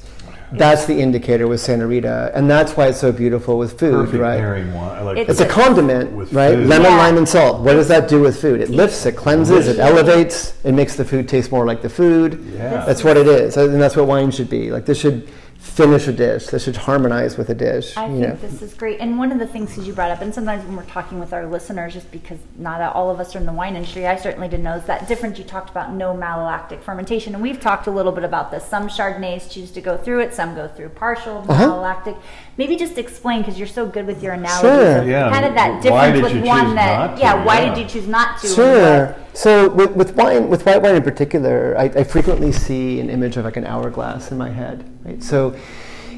that's 0.51 0.85
the 0.85 0.99
indicator 0.99 1.47
with 1.47 1.61
Santa 1.61 1.87
Rita, 1.87 2.29
and 2.35 2.51
that's 2.51 2.75
why 2.75 2.87
it's 2.87 2.99
so 2.99 3.13
beautiful 3.13 3.57
with 3.57 3.79
food, 3.79 3.93
Perfect 4.07 4.21
right? 4.21 4.37
pairing 4.37 4.73
wine. 4.73 5.05
Like 5.05 5.17
It's 5.19 5.29
It's 5.29 5.39
a 5.39 5.45
condiment, 5.45 6.11
With 6.11 6.33
right? 6.33 6.55
food. 6.55 6.67
Lemon, 6.67 6.91
Yeah. 6.91 6.97
lime, 6.97 7.17
and 7.17 7.29
salt. 7.29 7.61
What 7.61 7.75
does 7.79 7.87
that 7.87 8.09
do 8.09 8.19
with 8.19 8.41
food? 8.41 8.59
It 8.59 8.69
lifts, 8.69 9.05
it 9.05 9.15
cleanses, 9.15 9.69
it 9.69 9.79
elevates, 9.79 10.53
it 10.65 10.73
makes 10.73 10.97
the 10.97 11.05
food 11.05 11.29
taste 11.29 11.53
more 11.53 11.65
like 11.65 11.81
the 11.81 11.89
food. 11.89 12.29
Yeah. 12.53 12.83
That's 12.85 13.01
what 13.01 13.15
it 13.15 13.27
is, 13.27 13.55
and 13.55 13.81
that's 13.81 13.95
what 13.95 14.07
wine 14.07 14.29
should 14.29 14.49
be. 14.49 14.71
Like 14.71 14.85
this 14.85 14.99
should 14.99 15.29
finish 15.61 16.07
a 16.07 16.11
dish. 16.11 16.47
This 16.47 16.63
should 16.63 16.75
harmonize 16.75 17.37
with 17.37 17.49
a 17.49 17.53
dish. 17.53 17.95
I 17.95 18.07
you 18.07 18.19
think 18.19 18.41
know. 18.41 18.49
this 18.49 18.61
is 18.63 18.73
great. 18.73 18.99
And 18.99 19.17
one 19.19 19.31
of 19.31 19.37
the 19.39 19.45
things 19.47 19.75
that 19.75 19.83
you 19.85 19.93
brought 19.93 20.09
up, 20.11 20.19
and 20.21 20.33
sometimes 20.33 20.65
when 20.65 20.75
we're 20.75 20.83
talking 20.85 21.19
with 21.19 21.33
our 21.33 21.45
listeners, 21.45 21.93
just 21.93 22.11
because 22.11 22.39
not 22.57 22.81
all 22.81 23.09
of 23.11 23.19
us 23.19 23.35
are 23.35 23.39
in 23.39 23.45
the 23.45 23.53
wine 23.53 23.75
industry, 23.75 24.07
I 24.07 24.15
certainly 24.15 24.47
didn't 24.49 24.63
know 24.63 24.75
is 24.75 24.85
that 24.85 25.07
difference 25.07 25.37
you 25.37 25.45
talked 25.45 25.69
about 25.69 25.93
no 25.93 26.13
malolactic 26.15 26.81
fermentation. 26.81 27.35
And 27.35 27.43
we've 27.43 27.59
talked 27.61 27.85
a 27.87 27.91
little 27.91 28.11
bit 28.11 28.23
about 28.23 28.49
this. 28.51 28.65
Some 28.65 28.87
Chardonnays 28.89 29.49
choose 29.49 29.69
to 29.71 29.81
go 29.81 29.97
through 29.97 30.21
it, 30.21 30.33
some 30.33 30.55
go 30.55 30.67
through 30.67 30.89
partial 30.89 31.45
Uh-huh. 31.47 31.67
malolactic. 31.69 32.17
Maybe 32.57 32.75
just 32.75 32.97
explain, 32.97 33.41
because 33.41 33.57
you're 33.59 33.67
so 33.67 33.85
good 33.85 34.07
with 34.07 34.21
your 34.23 34.33
analogies, 34.33 34.61
Sure. 34.61 34.97
of 34.97 35.07
Yeah, 35.07 35.29
kind 35.31 35.45
of 35.45 35.53
that 35.53 35.69
why 35.91 36.11
difference 36.11 36.15
did 36.15 36.23
with 36.23 36.43
you 36.43 36.49
one 36.49 36.65
choose 36.65 36.75
that, 36.75 37.09
not 37.11 37.19
yeah, 37.19 37.45
why 37.45 37.65
did 37.69 37.77
you 37.77 37.85
choose 37.87 38.07
not 38.07 38.39
to? 38.41 38.47
Sure. 38.47 39.15
So 39.33 39.69
with, 39.69 39.91
with 39.95 40.15
wine, 40.15 40.49
with 40.49 40.65
white 40.65 40.81
wine 40.81 40.95
in 40.95 41.03
particular, 41.03 41.75
I, 41.77 41.83
I 41.85 42.03
frequently 42.03 42.51
see 42.51 42.99
an 42.99 43.09
image 43.09 43.37
of 43.37 43.45
like 43.45 43.57
an 43.57 43.65
hourglass 43.65 44.31
in 44.31 44.37
my 44.37 44.49
head. 44.49 44.83
Right. 45.05 45.23
So 45.23 45.55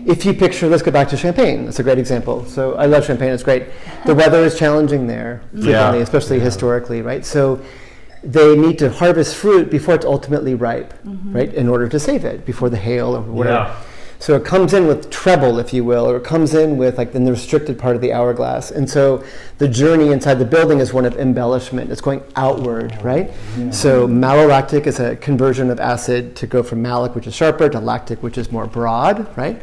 if 0.06 0.26
you 0.26 0.34
picture, 0.34 0.68
let's 0.68 0.84
go 0.84 0.92
back 0.92 1.10
to 1.10 1.18
Champagne. 1.18 1.66
That's 1.66 1.80
a 1.80 1.84
great 1.84 2.00
example. 2.00 2.44
So 2.46 2.74
I 2.76 2.88
love 2.88 3.06
Champagne. 3.06 3.30
It's 3.30 3.44
great. 3.44 3.68
The 4.06 4.16
weather 4.22 4.40
is 4.44 4.58
challenging 4.58 5.08
there 5.08 5.42
frequently, 5.52 5.72
Yeah. 5.72 5.94
especially 5.96 6.38
Yeah. 6.38 6.44
historically. 6.44 7.02
Right. 7.02 7.24
So 7.26 7.62
they 8.24 8.56
need 8.58 8.80
to 8.80 8.90
harvest 8.90 9.36
fruit 9.36 9.70
before 9.70 9.96
it's 9.96 10.06
ultimately 10.06 10.56
ripe, 10.56 10.94
Mm-hmm. 11.04 11.36
right, 11.36 11.54
in 11.54 11.68
order 11.70 11.88
to 11.90 12.00
save 12.00 12.26
it 12.26 12.46
before 12.46 12.70
the 12.70 12.78
hail 12.78 13.16
or 13.16 13.22
whatever. 13.22 13.58
Yeah. 13.70 13.76
So 14.24 14.38
it 14.38 14.46
comes 14.46 14.74
in 14.74 14.88
with 14.88 15.10
treble, 15.10 15.60
if 15.60 15.74
you 15.74 15.84
will, 15.84 16.10
or 16.10 16.16
it 16.16 16.24
comes 16.24 16.54
in 16.54 16.78
with 16.78 16.98
like 16.98 17.14
in 17.14 17.26
the 17.26 17.32
restricted 17.32 17.78
part 17.78 17.98
of 17.98 18.02
the 18.02 18.14
hourglass. 18.14 18.72
And 18.72 18.90
so 18.90 19.22
the 19.58 19.68
journey 19.68 20.14
inside 20.14 20.36
the 20.36 20.46
building 20.46 20.80
is 20.80 20.94
one 20.94 21.04
of 21.04 21.18
embellishment. 21.18 21.92
It's 21.92 22.00
going 22.00 22.24
outward, 22.38 22.98
right? 23.04 23.32
So 23.74 24.08
malolactic 24.08 24.88
is 24.88 25.02
a 25.02 25.18
conversion 25.18 25.70
of 25.70 25.78
acid 25.82 26.38
to 26.38 26.48
go 26.48 26.64
from 26.64 26.82
malic, 26.82 27.16
which 27.16 27.28
is 27.28 27.36
sharper, 27.36 27.68
to 27.68 27.82
lactic, 27.82 28.24
which 28.24 28.38
is 28.38 28.50
more 28.50 28.66
broad, 28.66 29.28
right? 29.38 29.62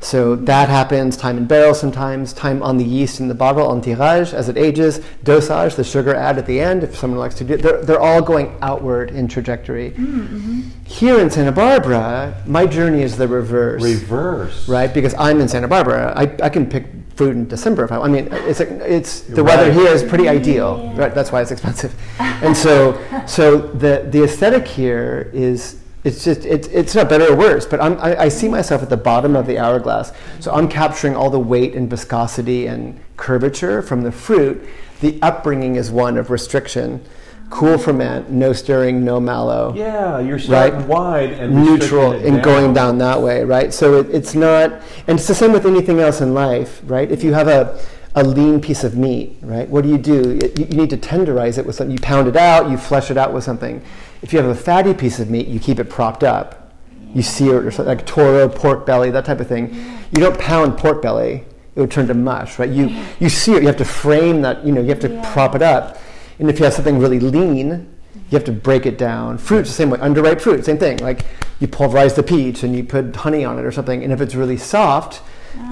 So 0.00 0.34
that 0.34 0.68
happens 0.68 1.16
time 1.16 1.36
in 1.36 1.46
barrel 1.46 1.74
sometimes, 1.74 2.32
time 2.32 2.62
on 2.62 2.78
the 2.78 2.84
yeast 2.84 3.20
in 3.20 3.28
the 3.28 3.34
bottle, 3.34 3.70
en 3.72 3.82
tirage 3.82 4.32
as 4.32 4.48
it 4.48 4.56
ages, 4.56 5.00
dosage, 5.24 5.74
the 5.74 5.84
sugar 5.84 6.14
add 6.14 6.38
at 6.38 6.46
the 6.46 6.58
end 6.60 6.82
if 6.82 6.96
someone 6.96 7.18
likes 7.18 7.34
to 7.36 7.44
do 7.44 7.54
it. 7.54 7.62
They're, 7.62 7.82
they're 7.82 8.00
all 8.00 8.22
going 8.22 8.56
outward 8.62 9.10
in 9.10 9.28
trajectory. 9.28 9.90
Mm, 9.90 10.06
mm-hmm. 10.06 10.60
Here 10.84 11.20
in 11.20 11.30
Santa 11.30 11.52
Barbara, 11.52 12.42
my 12.46 12.66
journey 12.66 13.02
is 13.02 13.16
the 13.16 13.28
reverse. 13.28 13.82
Reverse. 13.82 14.68
Right, 14.68 14.92
because 14.92 15.14
I'm 15.18 15.40
in 15.40 15.48
Santa 15.48 15.68
Barbara, 15.68 16.14
I, 16.16 16.34
I 16.42 16.48
can 16.48 16.68
pick 16.68 16.86
fruit 17.14 17.36
in 17.36 17.46
December 17.46 17.84
if 17.84 17.92
I. 17.92 17.98
I 17.98 18.08
mean, 18.08 18.28
it's 18.32 18.60
it's 18.60 19.20
the 19.20 19.44
weather 19.44 19.70
here 19.70 19.88
is 19.88 20.02
pretty 20.02 20.26
ideal. 20.26 20.90
Right, 20.94 21.14
that's 21.14 21.30
why 21.30 21.42
it's 21.42 21.50
expensive, 21.50 21.94
and 22.18 22.56
so 22.56 22.98
so 23.26 23.58
the 23.58 24.08
the 24.10 24.24
aesthetic 24.24 24.66
here 24.66 25.30
is 25.34 25.80
it's 26.02 26.24
just 26.24 26.44
it's 26.46 26.66
it's 26.68 26.94
not 26.94 27.08
better 27.08 27.32
or 27.32 27.36
worse, 27.36 27.66
but 27.66 27.80
I'm, 27.80 27.98
I, 28.00 28.22
I 28.22 28.28
see 28.28 28.48
myself 28.48 28.82
at 28.82 28.88
the 28.88 28.96
bottom 28.96 29.36
of 29.36 29.46
the 29.46 29.58
hourglass. 29.58 30.12
So 30.40 30.52
I'm 30.52 30.68
capturing 30.68 31.14
all 31.14 31.28
the 31.30 31.40
weight 31.40 31.74
and 31.74 31.90
viscosity 31.90 32.66
and 32.66 32.98
curvature 33.16 33.82
from 33.82 34.02
the 34.02 34.12
fruit. 34.12 34.66
The 35.00 35.18
upbringing 35.22 35.76
is 35.76 35.90
one 35.90 36.16
of 36.16 36.30
restriction, 36.30 37.04
cool 37.50 37.76
ferment, 37.78 38.30
no 38.30 38.52
stirring, 38.52 39.04
no 39.04 39.18
malo 39.20 39.74
Yeah, 39.74 40.20
you're 40.20 40.38
starting 40.38 40.78
Right. 40.80 40.88
wide 40.88 41.32
and 41.32 41.54
neutral 41.54 42.12
and 42.12 42.42
going 42.42 42.72
down 42.72 42.98
that 42.98 43.20
way, 43.20 43.44
right? 43.44 43.72
So 43.72 44.00
it, 44.00 44.10
it's 44.10 44.34
not, 44.34 44.72
and 45.06 45.18
it's 45.18 45.28
the 45.28 45.34
same 45.34 45.52
with 45.52 45.66
anything 45.66 46.00
else 46.00 46.20
in 46.20 46.32
life, 46.32 46.80
right? 46.84 47.10
If 47.10 47.24
you 47.24 47.32
have 47.34 47.48
a, 47.48 47.78
a 48.14 48.24
lean 48.24 48.60
piece 48.60 48.82
of 48.82 48.96
meat, 48.96 49.36
right? 49.40 49.68
What 49.68 49.84
do 49.84 49.88
you 49.88 49.98
do? 49.98 50.38
You, 50.42 50.64
you 50.64 50.76
need 50.76 50.90
to 50.90 50.96
tenderize 50.96 51.58
it 51.58 51.66
with 51.66 51.76
something. 51.76 51.92
You 51.92 52.00
pound 52.00 52.26
it 52.28 52.36
out, 52.36 52.70
you 52.70 52.76
flesh 52.76 53.10
it 53.10 53.16
out 53.16 53.32
with 53.32 53.44
something. 53.44 53.82
If 54.22 54.32
you 54.32 54.40
have 54.40 54.48
a 54.48 54.54
fatty 54.54 54.94
piece 54.94 55.20
of 55.20 55.30
meat, 55.30 55.46
you 55.46 55.60
keep 55.60 55.78
it 55.78 55.88
propped 55.88 56.24
up. 56.24 56.72
You 57.14 57.22
sear 57.22 57.58
it 57.60 57.66
or 57.66 57.70
something 57.70 57.96
like 57.96 58.06
toro, 58.06 58.48
pork 58.48 58.86
belly, 58.86 59.10
that 59.10 59.24
type 59.24 59.40
of 59.40 59.48
thing. 59.48 59.74
You 60.12 60.20
don't 60.20 60.38
pound 60.38 60.78
pork 60.78 61.02
belly; 61.02 61.44
it 61.74 61.80
would 61.80 61.90
turn 61.90 62.06
to 62.08 62.14
mush, 62.14 62.58
right? 62.58 62.70
You 62.70 62.96
you 63.18 63.28
sear 63.28 63.56
it. 63.56 63.62
You 63.62 63.66
have 63.68 63.76
to 63.78 63.84
frame 63.84 64.42
that. 64.42 64.64
You 64.64 64.72
know, 64.72 64.80
you 64.80 64.88
have 64.88 65.00
to 65.00 65.08
Yeah. 65.08 65.32
prop 65.32 65.54
it 65.54 65.62
up. 65.62 65.98
And 66.38 66.48
if 66.48 66.58
you 66.58 66.64
have 66.64 66.74
something 66.74 66.98
really 66.98 67.18
lean, 67.20 67.88
you 68.14 68.36
have 68.38 68.44
to 68.44 68.52
break 68.52 68.86
it 68.86 68.96
down. 68.96 69.38
Fruit's 69.38 69.70
the 69.70 69.74
same 69.74 69.90
way. 69.90 69.98
Underripe 69.98 70.40
fruit, 70.40 70.64
same 70.64 70.78
thing. 70.78 70.98
Like 70.98 71.24
you 71.58 71.66
pulverize 71.66 72.14
the 72.14 72.22
peach 72.22 72.62
and 72.62 72.74
you 72.76 72.84
put 72.84 73.14
honey 73.16 73.44
on 73.44 73.58
it 73.58 73.64
or 73.64 73.72
something. 73.72 74.02
And 74.04 74.12
if 74.12 74.20
it's 74.20 74.34
really 74.36 74.56
soft, 74.56 75.20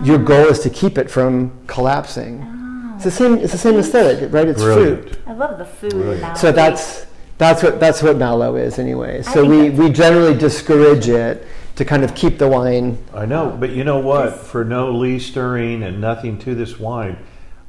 your 0.02 0.18
goal 0.18 0.46
is 0.46 0.60
to 0.60 0.70
keep 0.70 0.98
it 0.98 1.10
from 1.10 1.52
collapsing. 1.66 2.42
Ah. 2.44 2.94
It's 2.96 3.04
the 3.04 3.10
same. 3.10 3.34
It's 3.38 3.52
the 3.52 3.58
same 3.58 3.76
aesthetic, 3.76 4.32
right? 4.32 4.48
It's 4.48 4.62
Brilliant. 4.62 5.10
fruit. 5.10 5.22
I 5.26 5.32
love 5.32 5.58
the 5.58 5.64
food 5.64 5.90
Brilliant. 5.92 6.36
So 6.36 6.52
that's 6.52 7.06
that's 7.38 7.62
what 7.62 7.78
that's 7.78 8.02
what 8.02 8.18
malo 8.18 8.56
is 8.56 8.78
anyway. 8.78 9.22
So 9.22 9.44
we, 9.44 9.70
we 9.70 9.90
generally 9.90 10.36
discourage 10.36 11.08
it 11.08 11.46
to 11.76 11.84
kind 11.84 12.02
of 12.02 12.14
keep 12.16 12.38
the 12.38 12.48
wine. 12.48 12.98
I 13.14 13.24
know, 13.24 13.56
but 13.58 13.70
you 13.70 13.84
know 13.84 14.00
what? 14.00 14.34
For 14.34 14.64
no 14.64 14.90
lee 14.90 15.20
stirring 15.20 15.84
and 15.84 16.00
nothing 16.00 16.38
to 16.40 16.56
this 16.56 16.80
wine, 16.80 17.16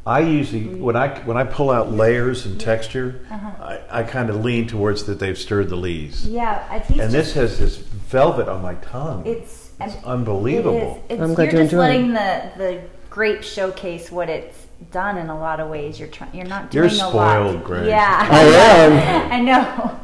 I 0.07 0.21
usually 0.21 0.63
mm. 0.63 0.79
when 0.79 0.95
I 0.95 1.19
when 1.19 1.37
I 1.37 1.43
pull 1.43 1.69
out 1.69 1.91
layers 1.91 2.47
and 2.47 2.59
texture, 2.59 3.23
uh-huh. 3.29 3.63
I, 3.63 3.99
I 3.99 4.03
kind 4.03 4.31
of 4.31 4.43
lean 4.43 4.67
towards 4.67 5.03
that 5.03 5.19
they've 5.19 5.37
stirred 5.37 5.69
the 5.69 5.75
lees. 5.75 6.27
yeah, 6.27 6.67
I 6.71 6.79
think 6.79 6.99
And 7.01 7.11
this 7.11 7.33
has 7.33 7.59
this 7.59 7.77
velvet 7.77 8.47
on 8.47 8.63
my 8.63 8.73
tongue. 8.75 9.23
it's 9.27 9.58
It's 9.81 9.95
and 9.95 10.05
unbelievable. 10.05 11.01
It 11.09 11.13
is. 11.13 11.19
It's, 11.19 11.21
I'm 11.21 11.33
glad 11.33 11.51
you're 11.51 11.61
you're 11.61 11.63
just 11.63 11.73
enjoying 11.73 12.13
letting 12.13 12.53
the 12.57 12.57
the 12.57 12.81
grape 13.09 13.43
showcase 13.43 14.11
what 14.11 14.29
it's 14.29 14.67
done 14.91 15.17
in 15.17 15.29
a 15.29 15.37
lot 15.39 15.59
of 15.59 15.69
ways. 15.69 15.99
You're 15.99 16.09
trying. 16.09 16.33
You're 16.35 16.45
not 16.47 16.73
You're 16.73 16.87
doing 16.87 16.99
a 17.01 17.09
lot. 17.09 17.33
You're 17.39 17.47
spoiled, 17.49 17.63
Greg. 17.63 17.87
Yeah, 17.87 18.27
I 18.29 18.43
am. 18.43 19.31
I 19.31 19.39
know. 19.41 19.99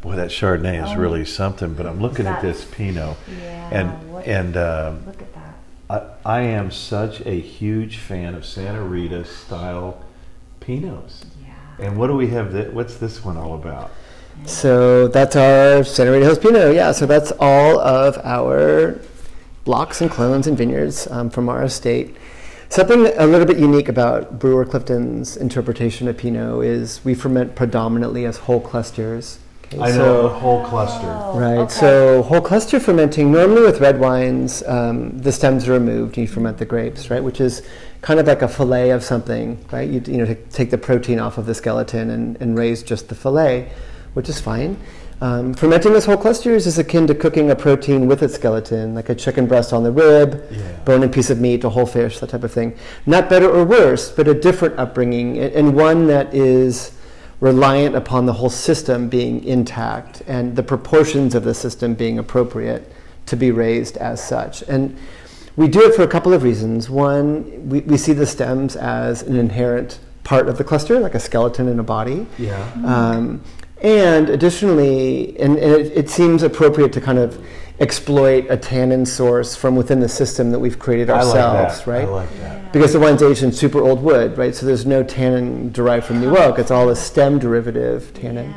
Boy, 0.00 0.14
that 0.14 0.30
Chardonnay 0.30 0.82
is 0.84 0.90
Oh. 0.90 0.96
really 0.96 1.24
something. 1.24 1.74
But 1.74 1.86
I'm 1.86 2.00
looking 2.00 2.26
at 2.26 2.40
this 2.40 2.64
Pinot, 2.64 3.16
Yeah. 3.42 3.68
and 3.72 4.12
what- 4.12 4.26
and 4.26 4.56
um, 4.56 5.00
look 5.06 5.14
at 5.14 5.18
that. 5.18 5.27
I, 5.90 6.02
I 6.24 6.40
am 6.40 6.70
such 6.70 7.20
a 7.26 7.40
huge 7.40 7.98
fan 7.98 8.34
of 8.34 8.44
Santa 8.44 8.82
Rita 8.82 9.24
style 9.24 10.02
Pinots. 10.60 11.24
Yeah. 11.42 11.86
And 11.86 11.96
what 11.96 12.08
do 12.08 12.14
we 12.14 12.28
have? 12.28 12.52
That, 12.52 12.72
what's 12.72 12.96
this 12.96 13.24
one 13.24 13.36
all 13.36 13.54
about? 13.54 13.90
So 14.44 15.08
that's 15.08 15.34
our 15.34 15.82
Santa 15.84 16.12
Rita 16.12 16.24
Hills 16.24 16.38
Pinot. 16.38 16.74
Yeah, 16.74 16.92
so 16.92 17.06
that's 17.06 17.32
all 17.40 17.80
of 17.80 18.18
our 18.18 19.00
blocks 19.64 20.00
and 20.00 20.10
clones 20.10 20.46
and 20.46 20.56
vineyards 20.56 21.06
um, 21.08 21.30
from 21.30 21.48
our 21.48 21.64
estate. 21.64 22.16
Something 22.68 23.06
a 23.16 23.26
little 23.26 23.46
bit 23.46 23.58
unique 23.58 23.88
about 23.88 24.38
Brewer 24.38 24.64
Clifton's 24.64 25.36
interpretation 25.36 26.06
of 26.06 26.18
Pinot 26.18 26.64
is 26.64 27.04
we 27.04 27.14
ferment 27.14 27.54
predominantly 27.54 28.26
as 28.26 28.38
whole 28.38 28.60
clusters. 28.60 29.38
Okay, 29.72 29.82
I 29.82 29.90
so- 29.90 30.22
the 30.22 30.28
whole 30.28 30.64
cluster. 30.64 31.06
Oh, 31.06 31.38
Right. 31.38 31.58
okay. 31.58 31.72
So 31.74 32.22
whole 32.22 32.40
cluster 32.40 32.80
fermenting. 32.80 33.30
Normally 33.30 33.62
with 33.62 33.80
red 33.80 34.00
wines, 34.00 34.62
um, 34.66 35.12
the 35.18 35.30
stems 35.32 35.68
are 35.68 35.72
removed. 35.72 36.16
and 36.16 36.26
You 36.26 36.28
ferment 36.32 36.58
the 36.58 36.64
grapes, 36.64 37.10
right? 37.10 37.22
Which 37.22 37.40
is 37.40 37.62
kind 38.00 38.18
of 38.18 38.26
like 38.26 38.42
a 38.42 38.48
fillet 38.48 38.90
of 38.90 39.02
something, 39.04 39.58
right? 39.72 39.88
You, 39.88 40.00
you 40.06 40.18
know, 40.18 40.24
take- 40.26 40.48
take 40.50 40.70
the 40.70 40.78
protein 40.78 41.18
off 41.18 41.36
of 41.36 41.46
the 41.46 41.54
skeleton 41.54 42.10
and, 42.10 42.36
and 42.40 42.56
raise 42.56 42.82
just 42.82 43.08
the 43.08 43.14
fillet, 43.14 43.68
which 44.14 44.28
is 44.28 44.40
fine. 44.40 44.76
Um, 45.20 45.52
fermenting 45.52 45.94
as 45.94 46.04
whole 46.06 46.16
clusters 46.16 46.64
is 46.66 46.78
akin 46.78 47.08
to 47.08 47.14
cooking 47.14 47.50
a 47.50 47.56
protein 47.56 48.06
with 48.06 48.22
its 48.22 48.36
skeleton, 48.36 48.94
like 48.94 49.08
a 49.08 49.16
chicken 49.16 49.46
breast 49.46 49.72
on 49.72 49.82
the 49.82 49.90
rib, 49.90 50.40
Yeah. 50.50 50.58
bone 50.84 51.02
and 51.02 51.10
piece 51.12 51.28
of 51.28 51.40
meat, 51.40 51.64
a 51.64 51.68
whole 51.70 51.86
fish, 51.86 52.20
that 52.20 52.30
type 52.30 52.44
of 52.44 52.52
thing. 52.52 52.74
Not 53.04 53.28
better 53.28 53.50
or 53.50 53.64
worse, 53.64 54.10
but 54.12 54.28
a 54.28 54.34
different 54.34 54.78
upbringing, 54.78 55.36
and, 55.36 55.52
and 55.54 55.74
one 55.74 56.06
that 56.06 56.32
is 56.32 56.92
reliant 57.40 57.94
upon 57.94 58.26
the 58.26 58.32
whole 58.32 58.50
system 58.50 59.08
being 59.08 59.44
intact 59.44 60.22
and 60.26 60.56
the 60.56 60.62
proportions 60.62 61.34
of 61.34 61.44
the 61.44 61.54
system 61.54 61.94
being 61.94 62.18
appropriate 62.18 62.92
to 63.26 63.36
be 63.36 63.50
raised 63.50 63.96
as 63.98 64.22
such. 64.26 64.62
And 64.62 64.96
we 65.56 65.68
do 65.68 65.82
it 65.82 65.94
for 65.94 66.02
a 66.02 66.08
couple 66.08 66.32
of 66.32 66.42
reasons. 66.42 66.88
One, 66.90 67.68
we, 67.68 67.80
we 67.80 67.96
see 67.96 68.12
the 68.12 68.26
stems 68.26 68.76
as 68.76 69.22
an 69.22 69.36
inherent 69.36 69.98
part 70.24 70.48
of 70.48 70.58
the 70.58 70.64
cluster, 70.64 70.98
like 71.00 71.14
a 71.14 71.20
skeleton 71.20 71.68
in 71.68 71.78
a 71.78 71.82
body. 71.82 72.26
Yeah. 72.38 72.60
Um, 72.84 73.42
and 73.82 74.28
additionally, 74.28 75.38
and, 75.38 75.56
and 75.56 75.72
it, 75.72 75.96
it 75.96 76.10
seems 76.10 76.42
appropriate 76.42 76.92
to 76.94 77.00
kind 77.00 77.18
of 77.18 77.44
exploit 77.80 78.46
a 78.50 78.56
tannin 78.56 79.06
source 79.06 79.54
from 79.54 79.76
within 79.76 80.00
the 80.00 80.08
system 80.08 80.50
that 80.50 80.58
we've 80.58 80.78
created 80.78 81.10
ourselves, 81.10 81.34
I 81.34 81.46
like 81.46 81.54
ourselves, 81.54 81.84
that. 81.84 81.90
right? 81.90 82.04
I 82.04 82.10
like 82.10 82.38
that. 82.40 82.72
Because 82.72 82.92
the 82.92 83.00
wine's 83.00 83.22
aged 83.22 83.42
in 83.42 83.52
super 83.52 83.80
old 83.80 84.02
wood, 84.02 84.36
right? 84.36 84.54
So 84.54 84.66
there's 84.66 84.84
no 84.84 85.02
tannin 85.02 85.72
derived 85.72 86.06
from 86.06 86.20
new 86.20 86.36
oak. 86.36 86.58
It's 86.58 86.70
all 86.70 86.88
a 86.88 86.96
stem 86.96 87.38
derivative 87.38 88.12
tannin. 88.14 88.54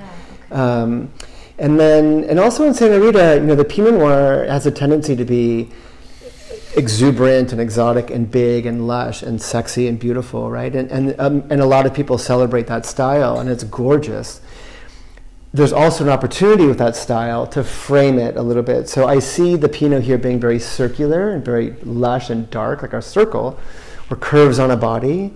Um, 0.52 1.12
and 1.58 1.80
then, 1.80 2.24
and 2.26 2.40
also 2.40 2.66
in 2.66 2.74
Santa 2.74 3.00
Rita, 3.00 3.36
you 3.36 3.46
know, 3.46 3.56
the 3.56 3.64
Pinot 3.64 3.94
Noir 3.94 4.46
has 4.48 4.66
a 4.66 4.72
tendency 4.72 5.16
to 5.16 5.24
be 5.24 5.70
exuberant 6.76 7.52
and 7.52 7.62
exotic 7.62 8.10
and 8.10 8.32
big 8.32 8.66
and 8.66 8.88
lush 8.88 9.22
and 9.22 9.42
sexy 9.42 9.88
and 9.88 10.00
beautiful, 10.00 10.50
right? 10.50 10.74
And 10.76 10.90
and 10.92 11.20
um, 11.20 11.44
and 11.50 11.62
a 11.62 11.66
lot 11.66 11.86
of 11.86 11.94
people 11.94 12.18
celebrate 12.18 12.68
that 12.68 12.86
style, 12.86 13.40
and 13.40 13.50
it's 13.50 13.64
gorgeous. 13.64 14.42
There's 15.54 15.74
also 15.74 16.06
an 16.06 16.10
opportunity 16.10 16.66
with 16.66 16.78
that 16.78 16.96
style 16.96 17.46
to 17.48 17.64
frame 17.64 18.18
it 18.18 18.38
a 18.38 18.42
little 18.42 18.64
bit. 18.64 18.88
So 18.88 19.06
I 19.08 19.20
see 19.20 19.58
the 19.58 19.68
Pinot 19.68 20.04
here 20.04 20.18
being 20.18 20.40
very 20.40 20.60
circular 20.60 21.32
and 21.32 21.44
very 21.44 21.72
lush 21.84 22.30
and 22.30 22.50
dark, 22.50 22.82
like 22.82 22.94
a 22.94 23.02
circle, 23.02 23.60
or 24.10 24.16
curves 24.16 24.60
on 24.60 24.72
a 24.72 24.78
body, 24.78 25.34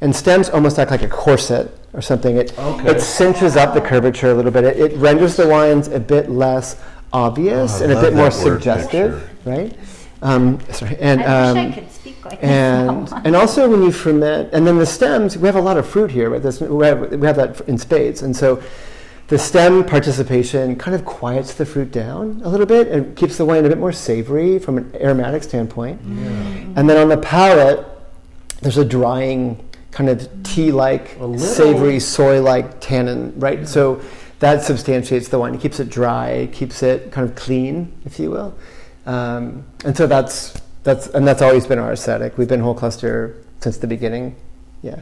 and 0.00 0.14
stems 0.16 0.50
almost 0.50 0.80
act 0.80 0.90
like 0.90 1.02
a 1.04 1.08
corset 1.08 1.70
or 1.92 2.02
something. 2.02 2.36
It 2.36 2.58
Okay. 2.58 2.88
it 2.90 3.00
cinches 3.00 3.56
up 3.56 3.72
the 3.72 3.80
curvature 3.80 4.32
a 4.32 4.34
little 4.34 4.50
bit. 4.50 4.64
It, 4.64 4.78
it 4.92 4.96
renders 4.98 5.36
the 5.36 5.46
wines 5.46 5.86
a 5.86 6.00
bit 6.00 6.28
less 6.28 6.76
obvious 7.12 7.80
Oh, 7.80 7.84
and 7.84 7.92
a 7.92 8.00
bit 8.00 8.14
more 8.14 8.32
suggestive, 8.32 9.12
picture. 9.44 9.50
right? 9.50 9.78
Um, 10.22 10.58
sorry, 10.72 10.96
and 10.98 11.20
I 11.22 11.48
um, 11.50 11.54
wish 11.54 11.66
I 11.76 11.80
could 11.80 11.92
speak 11.92 12.24
like 12.24 12.42
and 12.42 13.06
that. 13.08 13.22
and 13.26 13.36
also 13.36 13.68
when 13.70 13.82
you 13.82 13.92
ferment, 13.92 14.52
and 14.52 14.66
then 14.66 14.78
the 14.78 14.86
stems, 14.86 15.36
we 15.38 15.46
have 15.46 15.56
a 15.56 15.60
lot 15.60 15.76
of 15.76 15.86
fruit 15.88 16.10
here. 16.10 16.30
Right? 16.30 16.42
This, 16.42 16.60
we, 16.60 16.84
have, 16.86 17.12
we 17.12 17.26
have 17.26 17.36
that 17.36 17.60
in 17.68 17.78
spades, 17.78 18.22
and 18.22 18.34
so 18.34 18.60
the 19.32 19.38
stem 19.38 19.82
participation 19.82 20.76
kind 20.76 20.94
of 20.94 21.06
quiets 21.06 21.54
the 21.54 21.64
fruit 21.64 21.90
down 21.90 22.42
a 22.44 22.50
little 22.50 22.66
bit 22.66 22.88
and 22.88 23.16
keeps 23.16 23.38
the 23.38 23.46
wine 23.46 23.64
a 23.64 23.68
bit 23.70 23.78
more 23.78 23.90
savory 23.90 24.58
from 24.58 24.76
an 24.76 24.94
aromatic 25.00 25.42
standpoint. 25.42 25.98
And 26.76 26.90
then 26.90 26.98
on 26.98 27.08
the 27.08 27.16
palate, 27.16 27.82
there's 28.60 28.76
a 28.76 28.84
drying 28.84 29.66
kind 29.90 30.10
of 30.10 30.28
tea-like, 30.42 31.16
savory, 31.38 31.98
soy-like 31.98 32.78
tannin, 32.82 33.32
right? 33.40 33.66
So 33.66 34.02
that 34.40 34.64
substantiates 34.64 35.28
the 35.28 35.38
wine. 35.38 35.54
It 35.54 35.62
keeps 35.62 35.80
it 35.80 35.88
dry, 35.88 36.50
keeps 36.52 36.82
it 36.82 37.10
kind 37.10 37.26
of 37.26 37.34
clean, 37.34 37.90
if 38.04 38.20
you 38.20 38.30
will. 38.30 38.54
Um, 39.06 39.64
and 39.86 39.96
so 39.96 40.06
that's 40.06 40.60
that's 40.82 41.06
and 41.06 41.26
that's 41.26 41.40
always 41.40 41.66
been 41.66 41.78
our 41.78 41.92
aesthetic. 41.92 42.36
We've 42.36 42.48
been 42.48 42.60
whole 42.60 42.74
cluster 42.74 43.42
since 43.60 43.78
the 43.78 43.86
beginning. 43.86 44.36
Yeah. 44.82 45.00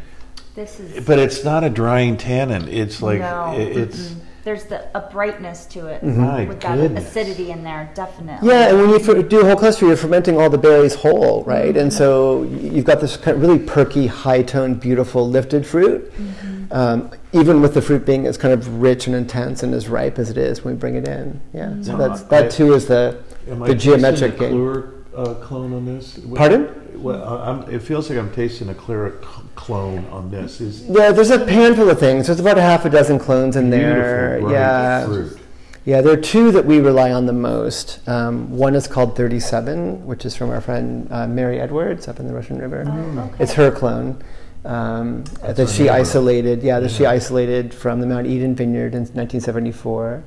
This 0.54 0.80
is. 0.80 1.04
But 1.06 1.18
it's 1.18 1.44
not 1.44 1.64
a 1.64 1.70
drying 1.70 2.16
tannin. 2.16 2.68
It's 2.68 3.00
like 3.02 3.20
no, 3.20 3.54
it- 3.56 3.76
it's. 3.76 3.98
mm-mm. 3.98 4.20
there's 4.44 4.64
the 4.64 4.84
a 4.96 5.08
brightness 5.10 5.66
to 5.66 5.86
it 5.86 6.02
mm-hmm. 6.02 6.20
My 6.20 6.44
with 6.44 6.60
that 6.60 6.76
goodness. 6.76 7.08
acidity 7.08 7.50
in 7.50 7.62
there, 7.62 7.90
definitely. 7.94 8.48
Yeah, 8.48 8.68
and 8.70 8.78
when 8.78 8.90
you 8.90 9.22
do 9.22 9.40
a 9.40 9.44
whole 9.44 9.56
cluster, 9.56 9.86
you're 9.86 9.96
fermenting 9.96 10.38
all 10.40 10.50
the 10.50 10.58
berries 10.58 10.94
whole, 10.94 11.44
right? 11.44 11.76
And 11.76 11.90
mm-hmm. 11.90 11.98
so 11.98 12.42
you've 12.44 12.84
got 12.84 13.00
this 13.00 13.16
kind 13.16 13.36
of 13.36 13.42
really 13.42 13.58
perky, 13.58 14.06
high-toned, 14.06 14.80
beautiful, 14.80 15.28
lifted 15.28 15.66
fruit. 15.66 16.12
Mm-hmm. 16.12 16.72
Um, 16.72 17.10
even 17.32 17.60
with 17.60 17.74
the 17.74 17.82
fruit 17.82 18.06
being 18.06 18.26
as 18.26 18.36
kind 18.36 18.54
of 18.54 18.80
rich 18.80 19.06
and 19.08 19.16
intense 19.16 19.62
and 19.62 19.74
as 19.74 19.88
ripe 19.88 20.18
as 20.18 20.30
it 20.30 20.38
is 20.38 20.64
when 20.64 20.74
we 20.74 20.78
bring 20.78 20.94
it 20.94 21.06
in. 21.06 21.40
Yeah, 21.52 21.80
so 21.82 21.96
No, 21.96 22.08
that's 22.08 22.22
I- 22.22 22.28
that 22.28 22.50
too 22.50 22.74
is 22.74 22.86
the 22.86 23.22
Am 23.48 23.58
the 23.60 23.66
tasting 23.74 23.78
geometric 23.78 24.34
a 24.34 24.38
game. 24.38 24.50
Clear, 24.50 24.94
uh, 25.16 25.34
clone 25.34 25.72
on 25.72 25.84
this? 25.86 26.18
What- 26.18 26.38
Pardon? 26.38 26.68
Well, 27.02 27.22
I- 27.22 27.50
I'm, 27.50 27.62
it 27.70 27.82
feels 27.82 28.10
like 28.10 28.18
I'm 28.18 28.30
tasting 28.32 28.68
a 28.68 28.74
clear 28.74 29.14
c- 29.22 29.42
clone 29.54 30.04
on 30.10 30.30
this. 30.30 30.60
Is 30.60 30.82
Yeah, 30.86 31.12
there's 31.12 31.30
a 31.30 31.50
handful 31.50 31.88
of 31.88 31.98
things. 31.98 32.26
There's 32.26 32.40
about 32.40 32.58
a 32.58 32.62
half 32.62 32.84
a 32.84 32.90
dozen 32.90 33.18
clones 33.18 33.56
in 33.56 33.70
there. 33.70 34.32
beautiful, 34.40 34.48
bright 34.50 34.52
yeah, 34.60 35.04
fruit. 35.06 35.38
yeah. 35.84 36.00
There 36.02 36.12
are 36.12 36.16
two 36.20 36.52
that 36.52 36.64
we 36.66 36.78
rely 36.80 37.10
on 37.12 37.26
the 37.26 37.32
most. 37.32 38.06
Um, 38.08 38.50
one 38.56 38.74
is 38.74 38.86
called 38.86 39.16
37, 39.16 40.04
which 40.06 40.24
is 40.26 40.36
from 40.36 40.50
our 40.50 40.60
friend 40.60 41.08
uh, 41.10 41.26
Merry 41.26 41.60
Edwards 41.60 42.06
up 42.08 42.20
in 42.20 42.26
the 42.26 42.34
Russian 42.34 42.58
River. 42.58 42.84
Oh, 42.86 43.20
okay. 43.32 43.44
It's 43.44 43.54
her 43.54 43.70
clone 43.70 44.22
um, 44.64 45.24
that 45.42 45.68
she 45.70 45.84
neighbor. 45.84 45.94
isolated. 45.94 46.62
Yeah, 46.62 46.80
that 46.80 46.90
she 46.90 47.06
isolated 47.06 47.72
from 47.72 48.00
the 48.00 48.06
Mount 48.06 48.26
Eden 48.26 48.54
Vineyard 48.54 48.94
in 48.94 49.00
1974. 49.02 50.22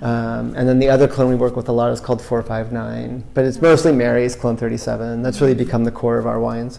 Um, 0.00 0.54
and 0.54 0.68
then 0.68 0.78
the 0.78 0.88
other 0.88 1.08
clone 1.08 1.28
we 1.28 1.34
work 1.34 1.56
with 1.56 1.68
a 1.68 1.72
lot 1.72 1.90
is 1.90 2.00
called 2.00 2.22
459, 2.22 3.24
but 3.34 3.44
it's 3.44 3.60
mostly 3.60 3.92
Merry's 3.92 4.36
clone 4.36 4.56
37. 4.56 5.22
That's 5.22 5.40
really 5.40 5.54
become 5.54 5.84
the 5.84 5.90
core 5.90 6.18
of 6.18 6.26
our 6.26 6.38
wines. 6.38 6.78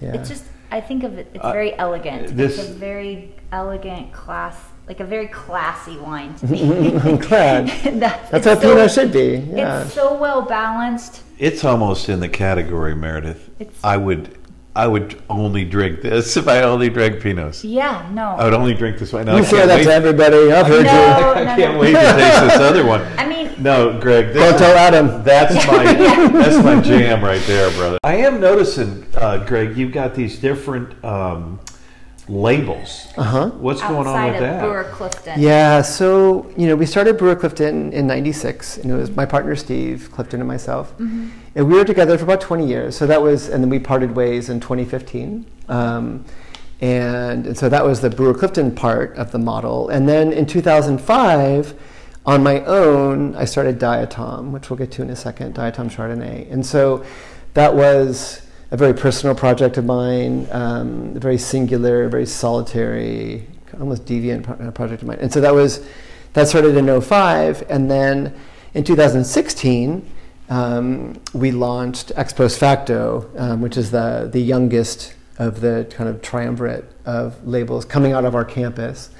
Yeah. 0.00 0.14
It's 0.14 0.28
just 0.28 0.44
I 0.70 0.80
think 0.80 1.04
of 1.04 1.18
it. 1.18 1.28
It's 1.34 1.44
Uh, 1.44 1.52
very 1.52 1.76
elegant. 1.78 2.36
this- 2.36 2.58
it's 2.58 2.68
a 2.68 2.72
very 2.72 3.32
elegant 3.52 4.12
class, 4.12 4.56
like 4.88 4.98
a 5.00 5.04
very 5.04 5.28
classy 5.28 5.96
wine 5.98 6.34
to 6.36 6.46
me. 6.48 6.96
I'm 7.04 7.16
glad. 7.18 7.66
That's, 7.84 8.00
That's 8.00 8.32
it's 8.32 8.46
how 8.46 8.54
so- 8.54 8.60
Pinot 8.60 8.90
should 8.90 9.12
be. 9.12 9.36
Yeah. 9.52 9.82
It's 9.82 9.92
so 9.94 10.14
well 10.16 10.42
balanced. 10.42 11.22
it's 11.38 11.64
almost 11.64 12.08
in 12.08 12.18
the 12.20 12.28
category, 12.28 12.94
Meredith. 12.94 13.50
It's- 13.60 13.76
I 13.84 13.96
would, 13.96 14.36
I 14.76 14.88
would 14.88 15.22
only 15.30 15.64
drink 15.64 16.00
this 16.02 16.36
if 16.36 16.48
I 16.48 16.62
only 16.62 16.90
drank 16.90 17.20
Pinots. 17.22 17.60
Yeah, 17.62 18.08
no. 18.12 18.22
I 18.30 18.44
would 18.44 18.54
only 18.54 18.74
drink 18.74 18.98
this 18.98 19.12
wine. 19.12 19.26
Now, 19.26 19.34
I 19.34 19.38
You 19.38 19.44
say 19.44 19.56
can't 19.58 19.68
that 19.68 19.76
wait- 19.78 19.84
to 19.84 19.92
everybody. 19.92 20.52
I've 20.52 20.66
heard 20.66 20.84
No. 20.86 20.92
you. 20.92 20.98
I 20.98 21.44
no, 21.44 21.56
can't 21.56 21.74
no. 21.74 21.78
wait 21.80 21.92
to 21.92 21.98
taste 22.00 22.40
this 22.42 22.56
other 22.60 22.84
one. 22.84 23.00
I 23.18 23.26
mean, 23.28 23.50
No, 23.58 24.00
Greg. 24.00 24.28
This 24.32 24.36
Don't 24.42 24.54
is- 24.54 24.60
tell 24.60 24.76
Adam. 24.76 25.22
That's 25.22 25.54
my 25.68 25.84
that's 26.42 26.64
my 26.64 26.80
jam 26.80 27.22
right 27.24 27.40
there, 27.42 27.70
brother. 27.72 27.98
I 28.02 28.16
am 28.16 28.40
noticing, 28.40 29.06
uh, 29.16 29.44
Greg, 29.44 29.76
you've 29.76 29.92
got 29.92 30.14
these 30.16 30.38
different 30.40 30.92
um, 31.04 31.60
labels. 32.28 33.06
Uh 33.16 33.22
huh. 33.22 33.50
What's 33.50 33.80
going 33.82 34.06
on 34.06 34.24
with 34.26 34.34
of 34.36 34.40
that? 34.40 34.60
Brewer 34.62 34.84
Clifton. 34.84 35.40
Yeah, 35.40 35.82
so 35.82 36.50
you 36.56 36.66
know, 36.66 36.76
we 36.76 36.86
started 36.86 37.18
Brewer 37.18 37.36
Clifton 37.36 37.92
in 37.92 38.06
'96, 38.06 38.78
and 38.78 38.90
it 38.90 38.94
was 38.94 39.10
my 39.10 39.26
partner 39.26 39.54
Steve 39.56 40.10
Clifton 40.12 40.40
and 40.40 40.48
myself, 40.48 40.92
Mm-hmm. 40.98 41.28
and 41.54 41.68
we 41.68 41.74
were 41.74 41.84
together 41.84 42.16
for 42.16 42.24
about 42.24 42.40
20 42.40 42.66
years. 42.66 42.96
So 42.96 43.06
that 43.06 43.20
was, 43.20 43.48
and 43.48 43.62
then 43.62 43.70
we 43.70 43.78
parted 43.78 44.14
ways 44.16 44.48
in 44.48 44.60
2015, 44.60 45.44
um, 45.68 46.24
and, 46.80 47.46
and 47.46 47.56
so 47.58 47.68
that 47.68 47.84
was 47.84 48.00
the 48.00 48.10
Brewer 48.10 48.34
Clifton 48.34 48.74
part 48.74 49.14
of 49.16 49.30
the 49.32 49.38
model. 49.38 49.88
And 49.88 50.08
then 50.08 50.32
in 50.32 50.46
2005, 50.46 51.74
on 52.26 52.42
my 52.42 52.64
own, 52.64 53.34
I 53.36 53.44
started 53.44 53.78
Diatom, 53.78 54.50
which 54.50 54.70
we'll 54.70 54.78
get 54.78 54.90
to 54.92 55.02
in 55.02 55.10
a 55.10 55.16
second, 55.16 55.54
Diatom 55.54 55.90
Chardonnay, 55.90 56.50
and 56.50 56.64
so 56.64 57.04
that 57.52 57.74
was 57.74 58.40
a 58.74 58.76
very 58.76 58.92
personal 58.92 59.36
project 59.36 59.78
of 59.78 59.84
mine, 59.84 60.48
um, 60.50 61.14
very 61.14 61.38
singular, 61.38 62.08
very 62.08 62.26
solitary, 62.26 63.46
almost 63.78 64.04
deviant 64.04 64.50
uh, 64.60 64.72
project 64.72 65.00
of 65.00 65.06
mine. 65.06 65.18
And 65.20 65.32
so 65.32 65.40
that 65.42 65.54
was 65.54 65.86
that 66.32 66.48
started 66.48 66.76
in 66.76 67.00
05, 67.00 67.70
and 67.70 67.88
then 67.88 68.34
in 68.74 68.82
2016 68.82 70.10
um, 70.50 71.20
we 71.32 71.52
launched 71.52 72.10
Ex 72.16 72.32
Post 72.32 72.58
Facto, 72.58 73.30
um, 73.36 73.60
which 73.60 73.76
is 73.76 73.92
the 73.92 74.28
the 74.32 74.40
youngest 74.40 75.14
of 75.38 75.60
the 75.60 75.86
kind 75.90 76.10
of 76.10 76.20
triumvirate 76.20 76.84
of 77.06 77.46
labels 77.46 77.84
coming 77.84 78.10
out 78.10 78.24
of 78.24 78.34
our 78.34 78.44
campus. 78.44 79.10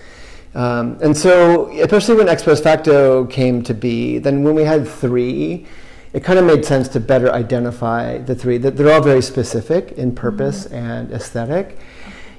Um, 0.56 0.98
and 1.00 1.16
so, 1.16 1.70
especially 1.80 2.16
when 2.16 2.28
Ex 2.28 2.42
Post 2.42 2.64
Facto 2.64 3.24
came 3.26 3.62
to 3.62 3.74
be, 3.74 4.18
then 4.18 4.42
when 4.42 4.56
we 4.56 4.64
had 4.64 4.88
three, 4.88 5.68
it 6.14 6.22
kind 6.22 6.38
of 6.38 6.44
made 6.46 6.64
sense 6.64 6.86
to 6.88 7.00
better 7.00 7.30
identify 7.32 8.18
the 8.18 8.34
three. 8.36 8.56
That 8.56 8.76
they're 8.76 8.92
all 8.94 9.02
very 9.02 9.20
specific 9.22 9.92
in 9.92 10.14
purpose 10.14 10.66
and 10.66 11.10
aesthetic, 11.12 11.76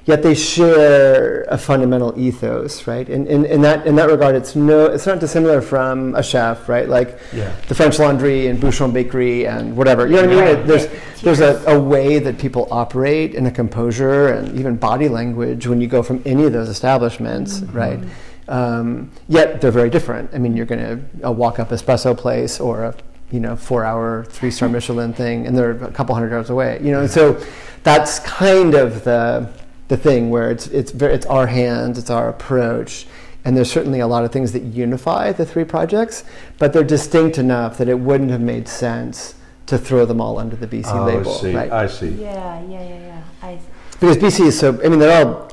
yet 0.06 0.22
they 0.22 0.34
share 0.34 1.42
a 1.42 1.58
fundamental 1.58 2.18
ethos, 2.18 2.86
right? 2.86 3.06
And 3.06 3.26
in, 3.28 3.60
that 3.62 3.86
in 3.86 3.94
that 3.96 4.08
regard, 4.08 4.34
it's 4.34 4.56
no, 4.56 4.86
it's 4.86 5.06
not 5.06 5.20
dissimilar 5.20 5.60
from 5.60 6.14
a 6.14 6.22
chef, 6.22 6.70
right? 6.70 6.88
Like 6.88 7.18
Yeah. 7.34 7.54
the 7.68 7.74
French 7.74 7.98
Laundry 7.98 8.46
and 8.46 8.58
Bouchon 8.58 8.92
Bakery 8.92 9.46
and 9.46 9.76
whatever. 9.76 10.06
You 10.06 10.14
know 10.14 10.22
what 10.22 10.30
I 10.30 10.34
mean? 10.34 10.56
Right. 10.56 10.66
There's 10.66 10.88
there's 11.22 11.40
a, 11.40 11.62
a 11.66 11.78
way 11.78 12.18
that 12.18 12.38
people 12.38 12.68
operate 12.70 13.34
in 13.34 13.44
a 13.46 13.50
composure 13.50 14.28
and 14.28 14.58
even 14.58 14.76
body 14.76 15.08
language 15.10 15.66
when 15.66 15.82
you 15.82 15.86
go 15.86 16.02
from 16.02 16.22
any 16.24 16.44
of 16.44 16.52
those 16.54 16.70
establishments, 16.70 17.60
right? 17.72 18.00
Um, 18.48 19.10
yet 19.28 19.60
they're 19.60 19.70
very 19.72 19.90
different. 19.90 20.30
I 20.32 20.38
mean, 20.38 20.56
you're 20.56 20.66
going 20.66 20.80
to 20.80 21.26
a 21.26 21.32
walk 21.32 21.58
up 21.58 21.70
espresso 21.70 22.16
place 22.16 22.60
or 22.60 22.84
a 22.84 22.94
you 23.30 23.40
know 23.40 23.56
four 23.56 23.84
hour 23.84 24.24
three 24.24 24.50
star 24.50 24.68
hmm. 24.68 24.74
Michelin 24.74 25.12
thing, 25.12 25.46
and 25.46 25.56
they're 25.56 25.72
a 25.72 25.90
couple 25.92 26.14
hundred 26.14 26.30
yards 26.30 26.50
away. 26.50 26.80
You 26.82 26.92
know, 26.92 27.00
and 27.00 27.10
so 27.10 27.42
that's 27.82 28.18
kind 28.20 28.74
of 28.74 29.04
the 29.04 29.48
the 29.88 29.96
thing 29.96 30.30
where 30.30 30.50
it's 30.50 30.66
it's 30.68 30.90
very, 30.90 31.14
it's 31.14 31.26
our 31.26 31.46
hands, 31.46 31.98
it's 31.98 32.10
our 32.10 32.28
approach. 32.28 33.06
And 33.44 33.56
there's 33.56 33.70
certainly 33.70 34.00
a 34.00 34.08
lot 34.08 34.24
of 34.24 34.32
things 34.32 34.52
that 34.54 34.62
unify 34.64 35.30
the 35.30 35.46
three 35.46 35.62
projects, 35.62 36.24
but 36.58 36.72
they're 36.72 36.82
distinct 36.82 37.38
enough 37.38 37.78
that 37.78 37.88
it 37.88 37.96
wouldn't 38.00 38.30
have 38.32 38.40
made 38.40 38.66
sense 38.66 39.36
to 39.66 39.78
throw 39.78 40.04
them 40.04 40.20
all 40.20 40.38
under 40.38 40.56
the 40.56 40.66
BC 40.66 40.86
Oh, 40.86 41.04
label, 41.04 41.32
I 41.32 41.40
see. 41.40 41.54
right? 41.54 41.72
I 41.72 41.86
see. 41.86 42.08
Yeah, 42.08 42.62
yeah, 42.62 42.88
yeah, 42.88 42.98
yeah. 42.98 43.22
I, 43.42 43.58
because 43.92 44.16
BC 44.16 44.46
is 44.48 44.58
so. 44.58 44.80
I 44.84 44.88
mean, 44.88 44.98
they're 44.98 45.24
all. 45.24 45.48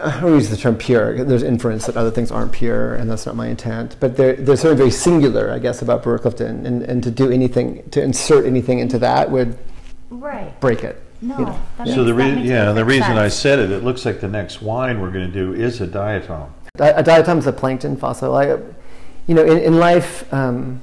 I 0.00 0.20
don't 0.20 0.34
use 0.34 0.50
the 0.50 0.56
term 0.56 0.76
pure. 0.76 1.24
There's 1.24 1.42
inference 1.42 1.86
that 1.86 1.96
other 1.96 2.10
things 2.10 2.30
aren't 2.30 2.52
pure, 2.52 2.94
and 2.94 3.10
that's 3.10 3.26
not 3.26 3.36
my 3.36 3.48
intent. 3.48 3.96
But 4.00 4.16
they're, 4.16 4.34
they're 4.34 4.56
something 4.56 4.76
very 4.76 4.90
singular, 4.90 5.50
I 5.50 5.58
guess, 5.58 5.82
about 5.82 6.02
Brewer 6.02 6.18
Clifton, 6.18 6.66
and, 6.66 6.82
and 6.82 7.02
to 7.02 7.10
do 7.10 7.30
anything, 7.30 7.88
to 7.90 8.02
insert 8.02 8.46
anything 8.46 8.78
into 8.78 8.98
that 9.00 9.30
would 9.30 9.58
right. 10.10 10.58
break 10.60 10.84
it. 10.84 11.02
No, 11.20 11.38
you 11.38 11.44
know. 11.46 11.60
that 11.78 11.88
So 11.88 12.04
the 12.04 12.14
reason, 12.14 12.44
yeah, 12.44 12.66
the 12.66 12.84
perfect 12.84 12.88
reason 12.88 13.18
I 13.18 13.28
said 13.28 13.58
it, 13.58 13.70
it 13.70 13.82
looks 13.82 14.04
like 14.04 14.20
the 14.20 14.28
next 14.28 14.62
wine 14.62 15.00
we're 15.00 15.10
going 15.10 15.26
to 15.26 15.32
do 15.32 15.52
is 15.52 15.80
a 15.80 15.86
diatom. 15.86 16.50
Di- 16.76 16.90
A 16.90 17.02
diatom 17.02 17.38
is 17.38 17.46
a 17.46 17.52
plankton 17.52 17.96
fossil. 17.96 18.36
I, 18.36 18.58
you 19.26 19.34
know, 19.34 19.44
in, 19.44 19.58
in 19.58 19.78
life, 19.78 20.32
um, 20.32 20.80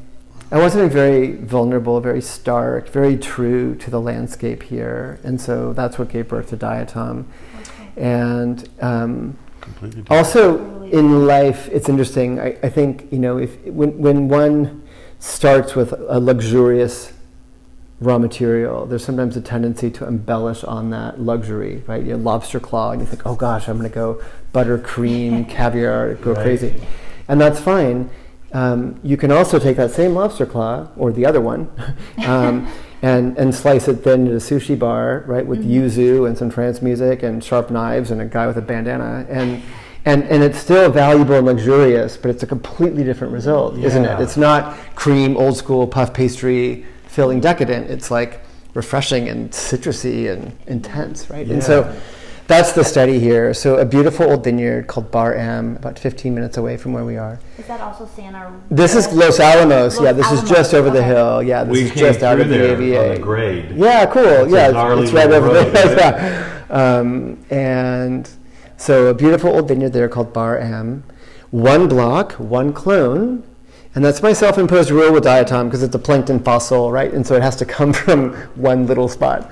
I 0.51 0.59
want 0.59 0.73
something 0.73 0.89
very 0.89 1.37
vulnerable, 1.37 1.99
very 2.01 2.21
stark, 2.21 2.89
very 2.89 3.17
true 3.17 3.75
to 3.75 3.89
the 3.89 3.99
landscape 3.99 4.63
here, 4.63 5.19
and 5.23 5.39
so 5.39 5.73
that's 5.73 5.97
what 5.97 6.09
gave 6.09 6.27
birth 6.27 6.49
to 6.49 6.57
diatom. 6.57 7.25
And 7.97 8.67
um, 8.81 9.37
also 10.09 10.83
in 10.83 11.25
life, 11.25 11.67
it's 11.69 11.89
interesting. 11.89 12.39
I, 12.39 12.57
I 12.63 12.69
think 12.69 13.07
you 13.11 13.19
know 13.19 13.37
if 13.37 13.59
when 13.65 13.97
when 13.97 14.27
one 14.27 14.83
starts 15.19 15.75
with 15.75 15.93
a 15.93 16.19
luxurious 16.19 17.13
raw 18.01 18.17
material, 18.19 18.85
there's 18.85 19.03
sometimes 19.05 19.37
a 19.37 19.41
tendency 19.41 19.89
to 19.89 20.05
embellish 20.05 20.63
on 20.65 20.89
that 20.89 21.19
luxury, 21.21 21.81
right? 21.87 22.03
You 22.03 22.11
know, 22.11 22.17
lobster 22.17 22.59
claw, 22.59 22.91
and 22.91 23.01
you 23.01 23.07
think, 23.07 23.25
oh 23.25 23.35
gosh, 23.35 23.69
I'm 23.69 23.77
going 23.77 23.89
to 23.89 23.95
go 23.95 24.21
butter 24.51 24.77
cream 24.77 25.45
caviar, 25.55 26.15
go 26.15 26.33
Right. 26.33 26.43
crazy, 26.43 26.75
and 27.27 27.39
that's 27.39 27.59
fine. 27.59 28.09
Um, 28.53 28.99
you 29.03 29.17
can 29.17 29.31
also 29.31 29.59
take 29.59 29.75
that 29.77 29.91
same 29.91 30.13
lobster 30.13 30.45
claw 30.45 30.87
or 30.95 31.11
the 31.11 31.25
other 31.25 31.41
one, 31.41 31.69
um, 32.25 32.67
and 33.05 33.37
and 33.37 33.53
slice 33.53 33.87
it 33.87 33.97
thin 33.97 34.25
at 34.27 34.33
a 34.33 34.37
sushi 34.37 34.77
bar, 34.77 35.23
right, 35.27 35.45
with 35.45 35.59
mm-hmm. 35.59 35.85
yuzu 35.85 36.27
and 36.27 36.35
some 36.35 36.49
trance 36.49 36.81
music 36.81 37.21
and 37.21 37.43
sharp 37.43 37.69
knives 37.69 38.09
and 38.09 38.19
a 38.19 38.25
guy 38.25 38.47
with 38.47 38.57
a 38.57 38.61
bandana, 38.61 39.27
and 39.29 39.61
and 40.05 40.23
and 40.23 40.41
it's 40.43 40.57
still 40.57 40.89
valuable 40.89 41.35
and 41.35 41.45
luxurious, 41.45 42.17
but 42.17 42.31
it's 42.31 42.41
a 42.41 42.47
completely 42.47 43.03
different 43.03 43.31
result, 43.31 43.77
isn't 43.77 44.05
it? 44.05 44.19
It's 44.19 44.37
not 44.37 44.75
cream, 44.95 45.37
old 45.37 45.55
school 45.55 45.85
puff 45.85 46.15
pastry, 46.15 46.83
filling 47.07 47.39
decadent. 47.39 47.91
It's 47.91 48.09
like 48.09 48.41
refreshing 48.73 49.29
and 49.29 49.51
citrusy 49.51 50.31
and 50.33 50.51
intense, 50.65 51.29
right? 51.29 51.47
And 51.47 51.63
so 51.63 51.81
Yeah. 51.81 51.93
That's 52.47 52.73
the 52.73 52.83
study 52.83 53.19
here. 53.19 53.53
So 53.53 53.77
a 53.77 53.85
beautiful 53.85 54.29
old 54.29 54.43
vineyard 54.43 54.87
called 54.87 55.11
Bar 55.11 55.33
M, 55.33 55.77
about 55.77 55.97
15 55.97 56.33
minutes 56.33 56.57
away 56.57 56.77
from 56.77 56.93
where 56.93 57.03
we 57.03 57.17
are. 57.17 57.39
Is 57.57 57.65
that 57.67 57.81
also 57.81 58.05
Santa? 58.05 58.53
This 58.69 58.95
is 58.95 59.11
Los 59.13 59.39
Alamos. 59.39 59.95
Los 59.95 60.03
yeah, 60.03 60.11
this 60.11 60.31
is 60.31 60.47
just 60.47 60.73
over 60.73 60.89
the 60.89 61.03
hill. 61.03 61.41
Yeah, 61.41 61.63
this 61.63 61.71
we 61.73 61.83
is 61.83 61.91
just 61.91 62.21
out 62.21 62.39
of 62.39 62.49
the 62.49 62.57
there 62.57 62.73
AVA. 62.75 63.09
on 63.09 63.15
the 63.15 63.21
grade. 63.21 63.71
Yeah, 63.75 64.05
cool. 64.05 64.23
It's 64.23 64.51
yeah, 64.51 64.69
it's, 64.69 65.01
it's 65.03 65.11
right 65.11 65.31
over 65.31 65.47
road, 65.47 65.73
there. 65.73 65.87
right? 65.95 65.97
yeah. 65.97 66.97
Um, 66.97 67.43
and 67.49 68.29
so 68.77 69.07
a 69.07 69.13
beautiful 69.13 69.49
old 69.49 69.67
vineyard 69.67 69.93
there 69.93 70.09
called 70.09 70.33
Bar 70.33 70.59
M. 70.59 71.03
One 71.51 71.87
block, 71.87 72.33
one 72.33 72.73
clone. 72.73 73.43
And 73.95 74.03
that's 74.03 74.21
my 74.21 74.33
self-imposed 74.33 74.91
rule 74.91 75.13
with 75.13 75.23
diatom 75.23 75.65
because 75.65 75.81
it's 75.81 75.95
a 75.95 75.99
plankton 75.99 76.41
fossil, 76.41 76.91
right? 76.91 77.13
And 77.13 77.25
so 77.25 77.35
it 77.35 77.41
has 77.41 77.55
to 77.55 77.65
come 77.65 77.93
from 78.05 78.33
one 78.55 78.85
little 78.85 79.07
spot. 79.07 79.49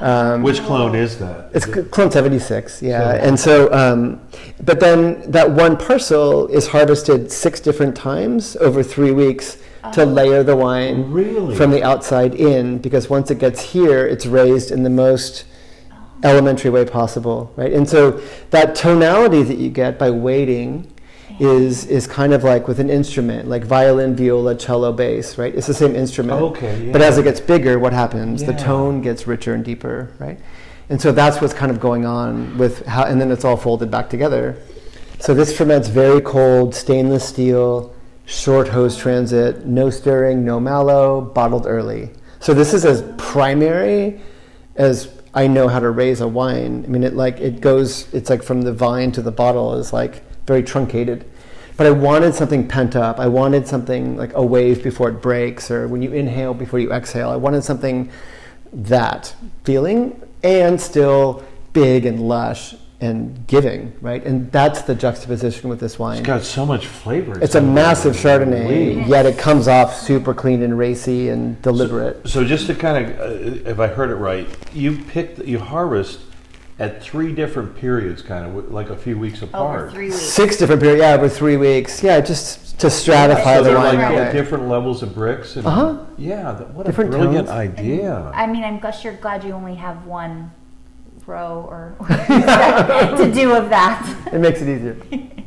Um, 0.00 0.42
Which 0.42 0.60
clone 0.62 0.94
is 0.94 1.18
that? 1.18 1.50
It's 1.52 1.66
c- 1.66 1.82
clone 1.82 2.10
76, 2.10 2.82
yeah. 2.82 3.00
So- 3.00 3.18
and 3.28 3.40
so, 3.40 3.72
um, 3.72 4.20
but 4.64 4.80
then 4.80 5.30
that 5.30 5.50
one 5.50 5.76
parcel 5.76 6.46
is 6.48 6.68
harvested 6.68 7.30
six 7.30 7.60
different 7.60 7.94
times 7.96 8.56
over 8.56 8.82
three 8.82 9.10
weeks 9.10 9.58
to 9.92 10.04
layer 10.04 10.42
the 10.42 10.56
wine 10.56 11.10
Really? 11.10 11.54
from 11.54 11.70
the 11.70 11.82
outside 11.82 12.34
in, 12.34 12.78
because 12.78 13.08
once 13.10 13.30
it 13.30 13.38
gets 13.38 13.60
here, 13.60 14.06
it's 14.06 14.26
raised 14.26 14.70
in 14.70 14.82
the 14.82 14.90
most 14.90 15.44
elementary 16.22 16.70
way 16.70 16.84
possible, 16.84 17.50
right? 17.56 17.72
And 17.72 17.88
so 17.88 18.20
that 18.50 18.74
tonality 18.74 19.42
that 19.42 19.56
you 19.58 19.70
get 19.70 19.98
by 19.98 20.10
waiting 20.10 20.90
is 21.40 21.86
is 21.86 22.06
kind 22.06 22.34
of 22.34 22.44
like 22.44 22.68
with 22.68 22.78
an 22.78 22.90
instrument, 22.90 23.48
like 23.48 23.64
violin, 23.64 24.14
viola, 24.14 24.54
cello, 24.54 24.92
bass, 24.92 25.38
right? 25.38 25.54
It's 25.54 25.66
the 25.66 25.74
same 25.74 25.96
instrument. 25.96 26.40
Oh, 26.40 26.48
okay, 26.50 26.90
But 26.92 27.00
as 27.00 27.16
it 27.16 27.22
gets 27.22 27.40
bigger, 27.40 27.78
what 27.78 27.92
happens? 27.94 28.44
The 28.44 28.52
tone 28.52 29.00
gets 29.00 29.26
richer 29.26 29.54
and 29.54 29.64
deeper, 29.64 30.12
right? 30.18 30.38
And 30.90 31.00
so 31.00 31.12
that's 31.12 31.40
what's 31.40 31.54
kind 31.54 31.70
of 31.70 31.80
going 31.80 32.04
on 32.04 32.58
with 32.58 32.84
how, 32.84 33.04
and 33.04 33.20
then 33.20 33.30
it's 33.30 33.44
all 33.44 33.56
folded 33.56 33.90
back 33.90 34.10
together. 34.10 34.60
So 35.18 35.34
this 35.34 35.56
ferments 35.56 35.88
very 35.88 36.20
cold, 36.20 36.74
stainless 36.74 37.26
steel, 37.26 37.94
short 38.26 38.68
hose 38.68 38.96
transit, 38.96 39.66
no 39.66 39.88
stirring, 39.88 40.44
no 40.44 40.60
malo, 40.60 41.20
bottled 41.20 41.66
early. 41.66 42.10
So 42.40 42.52
this 42.54 42.74
is 42.74 42.84
as 42.84 43.02
primary 43.16 44.20
as 44.76 45.08
I 45.32 45.46
know 45.46 45.68
how 45.68 45.78
to 45.78 45.90
raise 45.90 46.20
a 46.20 46.28
wine. 46.28 46.84
I 46.84 46.88
mean, 46.88 47.04
it 47.04 47.14
like 47.14 47.38
it 47.40 47.60
goes. 47.60 48.12
It's 48.12 48.28
like 48.28 48.42
from 48.42 48.62
the 48.62 48.72
vine 48.72 49.12
to 49.12 49.22
the 49.22 49.30
bottle 49.30 49.74
is 49.74 49.92
like 49.92 50.22
very 50.50 50.64
truncated. 50.64 51.24
But 51.76 51.86
I 51.86 51.92
wanted 51.92 52.34
something 52.34 52.66
pent 52.66 52.96
up. 52.96 53.20
I 53.20 53.28
wanted 53.28 53.68
something 53.68 54.16
like 54.16 54.32
a 54.34 54.44
wave 54.44 54.82
before 54.82 55.08
it 55.08 55.22
breaks, 55.22 55.70
or 55.70 55.86
when 55.86 56.02
you 56.02 56.12
inhale 56.12 56.54
before 56.54 56.80
you 56.80 56.92
exhale. 56.92 57.30
I 57.30 57.36
wanted 57.36 57.62
something 57.62 58.10
that 58.72 59.32
feeling 59.62 60.20
and 60.42 60.80
still 60.80 61.44
big 61.72 62.04
and 62.04 62.18
lush 62.20 62.74
and 63.00 63.46
giving, 63.46 63.92
right? 64.00 64.22
And 64.26 64.50
that's 64.50 64.82
the 64.82 64.94
juxtaposition 64.94 65.70
with 65.70 65.78
this 65.78 66.00
wine. 66.00 66.18
It's 66.18 66.26
got 66.26 66.42
so 66.42 66.66
much 66.66 66.86
flavor. 66.88 67.38
It's 67.40 67.54
a 67.54 67.62
massive 67.62 68.14
Chardonnay, 68.14 68.94
Holy. 68.94 69.08
yet 69.08 69.24
it 69.24 69.38
comes 69.38 69.68
off 69.68 69.96
super 69.96 70.34
clean 70.34 70.62
and 70.62 70.76
racy 70.76 71.28
and 71.28 71.62
deliberate. 71.62 72.28
So 72.28 72.44
just 72.44 72.66
to 72.66 72.74
kind 72.74 73.06
of, 73.06 73.20
uh, 73.20 73.70
if 73.70 73.78
I 73.78 73.86
heard 73.86 74.10
it 74.10 74.16
right, 74.16 74.48
you 74.74 74.98
picked, 74.98 75.38
you 75.46 75.60
harvest 75.60 76.18
at 76.80 77.02
three 77.02 77.32
different 77.32 77.76
periods, 77.76 78.22
kind 78.22 78.44
of 78.56 78.72
like 78.72 78.88
a 78.90 78.96
few 78.96 79.18
weeks 79.18 79.42
apart. 79.42 79.82
Over 79.82 79.90
three 79.90 80.06
weeks. 80.06 80.18
Six 80.20 80.56
different 80.56 80.80
periods, 80.80 81.02
yeah, 81.02 81.12
over 81.12 81.28
three 81.28 81.56
weeks. 81.58 82.02
Yeah, 82.02 82.20
just 82.20 82.78
to 82.80 82.86
stratify 82.86 83.56
So 83.58 83.62
the 83.62 83.68
they're 83.70 83.76
wine. 83.78 83.96
like 83.98 84.12
yeah. 84.12 84.32
different 84.32 84.66
levels 84.68 85.02
of 85.02 85.10
Brix. 85.10 85.56
And, 85.56 85.66
Uh-huh. 85.66 85.98
Yeah, 86.16 86.52
that, 86.52 86.70
what 86.72 86.86
Different 86.86 87.14
a 87.14 87.18
brilliant 87.18 87.48
tones. 87.48 87.78
idea. 87.78 88.32
I 88.34 88.46
mean, 88.46 88.64
I'm 88.64 88.78
gosh, 88.78 89.04
you're 89.04 89.12
glad 89.12 89.44
you 89.44 89.52
only 89.52 89.74
have 89.74 90.06
one 90.06 90.50
row 91.26 91.66
or 91.68 91.94
to 92.08 93.30
do 93.32 93.52
of 93.54 93.68
that. 93.68 94.28
It 94.32 94.38
makes 94.40 94.62
it 94.62 94.68
easier. 94.74 94.96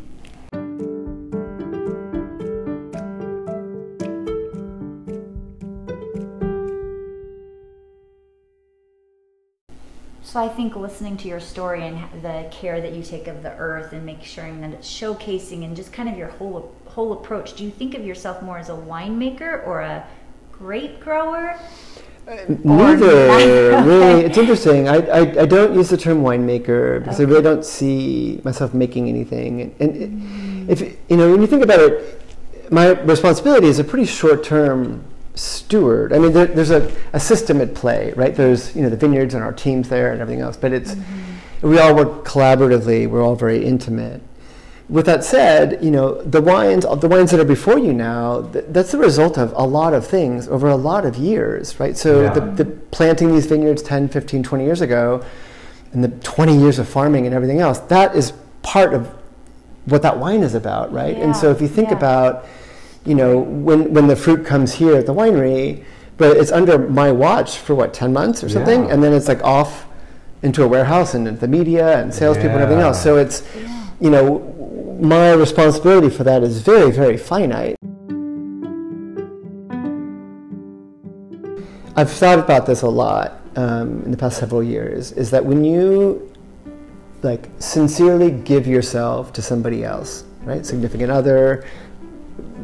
So 10.34 10.40
I 10.40 10.50
think 10.50 10.76
listening 10.76 11.16
to 11.18 11.28
your 11.28 11.40
story 11.40 11.86
and 11.86 12.24
the 12.24 12.48
care 12.50 12.82
that 12.82 12.94
you 12.94 13.04
take 13.04 13.28
of 13.28 13.44
the 13.44 13.52
earth 13.58 13.94
and 13.94 14.04
making 14.04 14.24
sure 14.24 14.52
that 14.52 14.72
it's 14.72 14.90
showcasing 14.90 15.64
and 15.64 15.76
just 15.76 15.94
kind 15.94 16.10
of 16.10 16.18
your 16.18 16.30
whole 16.30 16.74
whole 16.88 17.14
approach. 17.14 17.54
Do 17.54 17.64
you 17.64 17.70
think 17.70 17.94
of 17.94 18.04
yourself 18.04 18.42
more 18.42 18.58
as 18.58 18.70
a 18.70 18.72
winemaker 18.72 19.64
or 19.68 19.82
a 19.82 20.08
grape 20.52 21.00
grower? 21.00 21.60
Uh, 22.28 22.36
neither, 22.64 23.28
neither. 23.28 23.84
really. 23.84 24.22
It's 24.26 24.40
interesting. 24.40 24.90
I, 24.90 25.06
I, 25.06 25.20
I 25.42 25.46
don't 25.46 25.76
use 25.76 25.90
the 25.90 25.98
term 25.98 26.24
winemaker 26.24 26.98
because 27.04 27.20
I 27.20 27.26
really 27.26 27.44
don't 27.44 27.64
see 27.64 28.42
myself 28.44 28.74
making 28.74 29.10
anything. 29.10 29.62
And, 29.62 29.76
and 29.80 30.68
it, 30.68 30.72
if 30.72 30.80
mm. 30.80 30.98
you 31.10 31.18
know, 31.18 31.30
when 31.30 31.42
you 31.42 31.48
think 31.48 31.62
about 31.62 31.80
it, 31.80 32.24
my 32.72 33.00
responsibility 33.04 33.68
is 33.68 33.78
a 33.78 33.84
pretty 33.84 34.08
short-term 34.08 35.06
steward. 35.36 36.14
I 36.14 36.20
mean, 36.20 36.34
there, 36.34 36.46
there's 36.46 36.72
a, 36.72 36.92
a 37.14 37.20
system 37.20 37.62
at 37.62 37.74
play, 37.74 38.14
right? 38.16 38.36
There's 38.36 38.76
you 38.76 38.82
know 38.82 38.90
the 38.90 38.98
vineyards 38.98 39.34
and 39.34 39.44
our 39.44 39.54
teams 39.54 39.90
there 39.90 40.12
and 40.12 40.22
everything 40.22 40.42
else. 40.42 40.58
But 40.58 40.74
it's 40.74 40.96
mm-hmm. 40.96 41.70
we 41.70 41.80
all 41.80 41.96
work 41.96 42.26
collaboratively. 42.26 43.08
We're 43.08 43.24
all 43.24 43.36
very 43.36 43.64
intimate. 43.66 44.22
With 44.90 45.06
that 45.06 45.24
said, 45.24 45.84
you 45.84 45.92
know 45.92 46.22
the 46.22 46.42
wines, 46.42 46.84
the 46.84 47.08
wines 47.08 47.32
that 47.32 47.40
are 47.40 47.46
before 47.46 47.80
you 47.80 47.94
now, 47.94 48.44
th- 48.44 48.66
that's 48.70 48.92
the 48.92 48.98
result 48.98 49.38
of 49.38 49.54
a 49.56 49.64
lot 49.66 49.94
of 49.94 50.06
things 50.06 50.48
over 50.48 50.68
a 50.68 50.76
lot 50.76 51.06
of 51.06 51.16
years, 51.16 51.80
right? 51.80 51.98
So 51.98 52.24
Yeah. 52.24 52.34
the, 52.34 52.42
the 52.42 52.66
planting 52.66 53.32
these 53.32 53.46
vineyards 53.46 53.82
10, 53.82 54.10
15, 54.10 54.44
20 54.44 54.64
years 54.66 54.82
ago, 54.82 55.24
and 55.94 56.04
the 56.04 56.10
20 56.10 56.58
years 56.58 56.80
of 56.80 56.88
farming 56.88 57.26
and 57.26 57.34
everything 57.34 57.60
else, 57.60 57.80
that 57.80 58.16
is 58.16 58.34
part 58.62 58.94
of 58.94 59.08
what 59.86 60.02
that 60.02 60.18
wine 60.18 60.44
is 60.44 60.54
about, 60.54 60.92
right? 60.92 61.16
and 61.18 61.36
so 61.36 61.50
if 61.50 61.62
you 61.62 61.68
think 61.68 61.90
yeah. 61.90 61.98
about, 61.98 62.46
you 63.06 63.16
know, 63.16 63.38
when 63.40 63.94
when 63.94 64.08
the 64.08 64.16
fruit 64.16 64.46
comes 64.46 64.74
here 64.74 64.96
at 64.96 65.06
the 65.06 65.14
winery, 65.14 65.84
but 66.18 66.38
it's 66.38 66.52
under 66.52 66.78
my 66.78 67.12
watch 67.12 67.58
for 67.58 67.76
what 67.76 67.94
10 67.94 68.14
months 68.14 68.44
or 68.44 68.50
something, 68.50 68.86
Yeah. 68.86 68.94
and 68.94 69.04
then 69.04 69.14
it's 69.14 69.28
like 69.28 69.44
off 69.44 69.86
into 70.42 70.64
a 70.64 70.68
warehouse 70.68 71.14
and 71.14 71.28
the 71.40 71.48
media 71.48 71.98
and 72.00 72.14
salespeople 72.14 72.52
and 72.52 72.62
everything 72.62 72.84
else. 72.84 73.02
So 73.02 73.18
it's, 73.18 73.44
you 74.00 74.10
know, 74.10 74.40
my 75.02 75.32
responsibility 75.34 76.10
for 76.10 76.24
that 76.26 76.44
is 76.44 76.62
very, 76.62 76.92
very 76.92 77.18
finite. 77.18 77.76
I've 81.96 82.12
thought 82.12 82.40
about 82.40 82.66
this 82.66 82.82
a 82.82 82.90
lot 82.90 83.40
um, 83.56 84.02
in 84.04 84.12
the 84.12 84.18
past 84.18 84.40
several 84.40 84.64
years. 84.64 85.12
Is 85.12 85.30
that 85.32 85.46
when 85.46 85.64
you 85.64 86.32
like 87.22 87.50
sincerely 87.60 88.32
give 88.32 88.68
yourself 88.68 89.32
to 89.34 89.42
somebody 89.42 89.84
else, 89.84 90.26
right, 90.44 90.66
significant 90.66 91.12
other, 91.12 91.64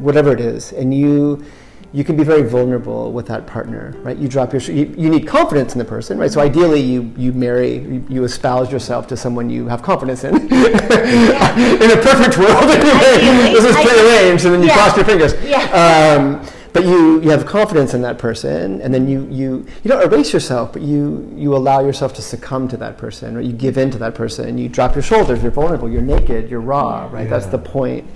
whatever 0.00 0.32
it 0.32 0.40
is, 0.40 0.72
and 0.72 0.92
you 0.94 1.44
you 1.92 2.04
can 2.04 2.16
be 2.16 2.22
very 2.22 2.48
vulnerable 2.48 3.10
with 3.12 3.26
that 3.26 3.48
partner, 3.48 3.92
right? 4.02 4.16
You 4.16 4.28
drop 4.28 4.52
your 4.52 4.62
you, 4.62 4.94
you 4.96 5.10
need 5.10 5.26
confidence 5.26 5.72
in 5.72 5.78
the 5.80 5.84
person, 5.84 6.18
right? 6.18 6.30
So 6.30 6.40
ideally, 6.40 6.80
you 6.80 7.12
you 7.16 7.32
marry 7.32 7.78
you, 7.78 8.06
you 8.08 8.24
espouse 8.24 8.70
yourself 8.70 9.06
to 9.08 9.16
someone 9.16 9.50
you 9.50 9.66
have 9.66 9.82
confidence 9.82 10.22
in. 10.24 10.34
in 10.36 10.42
a 10.52 12.00
perfect 12.02 12.38
world, 12.38 12.64
anyway, 12.70 13.16
Ideally, 13.16 13.52
this 13.54 13.64
is 13.64 13.76
prearranged, 13.76 14.44
and 14.44 14.54
then 14.54 14.62
you 14.62 14.68
Yeah. 14.68 14.74
cross 14.76 14.96
your 14.96 15.04
fingers. 15.04 15.34
Yeah. 15.44 15.64
Um, 15.72 16.46
but 16.72 16.84
you, 16.84 17.20
you 17.20 17.30
have 17.30 17.46
confidence 17.46 17.94
in 17.94 18.02
that 18.02 18.16
person, 18.18 18.80
and 18.80 18.94
then 18.94 19.08
you, 19.08 19.26
you, 19.28 19.66
you 19.82 19.88
don't 19.88 20.02
erase 20.02 20.32
yourself, 20.32 20.72
but 20.72 20.82
you, 20.82 21.28
you 21.36 21.56
allow 21.56 21.80
yourself 21.80 22.14
to 22.14 22.22
succumb 22.22 22.68
to 22.68 22.76
that 22.76 22.96
person, 22.96 23.36
or 23.36 23.40
you 23.40 23.52
give 23.52 23.76
in 23.76 23.90
to 23.90 23.98
that 23.98 24.14
person. 24.14 24.56
You 24.56 24.68
drop 24.68 24.94
your 24.94 25.02
shoulders, 25.02 25.42
you're 25.42 25.50
vulnerable, 25.50 25.90
you're 25.90 26.00
naked, 26.00 26.48
you're 26.48 26.60
raw, 26.60 27.08
right? 27.10 27.28
That's 27.28 27.46
the 27.46 27.58
point. 27.58 28.06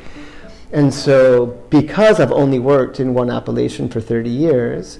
And 0.74 0.92
so, 0.92 1.46
because 1.70 2.18
I've 2.18 2.32
only 2.32 2.58
worked 2.58 2.98
in 2.98 3.14
one 3.14 3.30
appellation 3.30 3.88
for 3.88 4.00
30 4.00 4.28
years, 4.28 4.98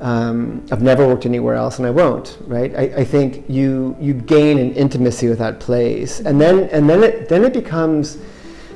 um, 0.00 0.64
I've 0.70 0.82
never 0.82 1.04
worked 1.04 1.26
anywhere 1.26 1.54
else, 1.54 1.78
and 1.78 1.86
I 1.86 1.90
won't. 1.90 2.38
Right? 2.46 2.72
I, 2.76 2.82
I 3.00 3.04
think 3.04 3.44
you 3.48 3.96
you 4.00 4.14
gain 4.14 4.58
an 4.58 4.72
intimacy 4.74 5.28
with 5.28 5.38
that 5.40 5.58
place, 5.58 6.20
and 6.20 6.40
then 6.40 6.68
and 6.70 6.88
then 6.88 7.02
it 7.02 7.28
then 7.28 7.44
it 7.44 7.52
becomes 7.52 8.18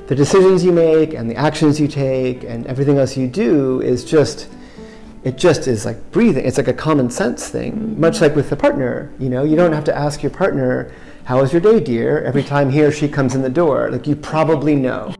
the 0.08 0.14
decisions 0.16 0.64
you 0.64 0.72
make 0.72 1.14
and 1.14 1.30
the 1.30 1.36
actions 1.36 1.78
you 1.78 1.86
take 1.88 2.42
and 2.44 2.66
everything 2.66 2.98
else 2.98 3.16
you 3.16 3.26
do 3.26 3.80
is 3.80 4.04
just 4.04 4.48
it 5.22 5.38
just 5.38 5.68
is 5.68 5.86
like 5.86 6.10
breathing. 6.10 6.44
It's 6.44 6.58
like 6.58 6.68
a 6.68 6.74
common 6.74 7.10
sense 7.10 7.48
thing, 7.48 7.98
much 7.98 8.20
like 8.20 8.34
with 8.34 8.50
the 8.50 8.56
partner. 8.56 9.10
You 9.20 9.30
know, 9.30 9.44
you 9.44 9.54
don't 9.54 9.72
have 9.72 9.84
to 9.84 9.96
ask 9.96 10.20
your 10.20 10.32
partner, 10.32 10.90
"How 11.26 11.40
was 11.40 11.52
your 11.52 11.62
day, 11.62 11.78
dear?" 11.78 12.24
Every 12.24 12.42
time 12.42 12.70
he 12.70 12.82
or 12.82 12.90
she 12.90 13.08
comes 13.08 13.36
in 13.36 13.42
the 13.42 13.48
door, 13.48 13.88
like 13.92 14.08
you 14.08 14.16
probably 14.16 14.74
know. 14.74 15.14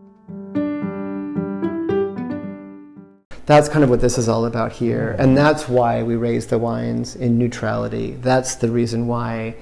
That's 3.47 3.69
kind 3.69 3.85
of 3.85 3.91
what 3.91 4.01
this 4.01 4.17
is 4.17 4.29
all 4.29 4.47
about 4.47 4.73
here. 4.73 5.15
And 5.19 5.37
that's 5.37 5.69
why 5.69 6.03
we 6.03 6.17
raise 6.17 6.47
the 6.47 6.59
wines 6.59 7.15
in 7.15 7.39
neutrality. 7.39 8.13
That's 8.13 8.55
the 8.55 8.71
reason 8.71 9.07
why 9.07 9.57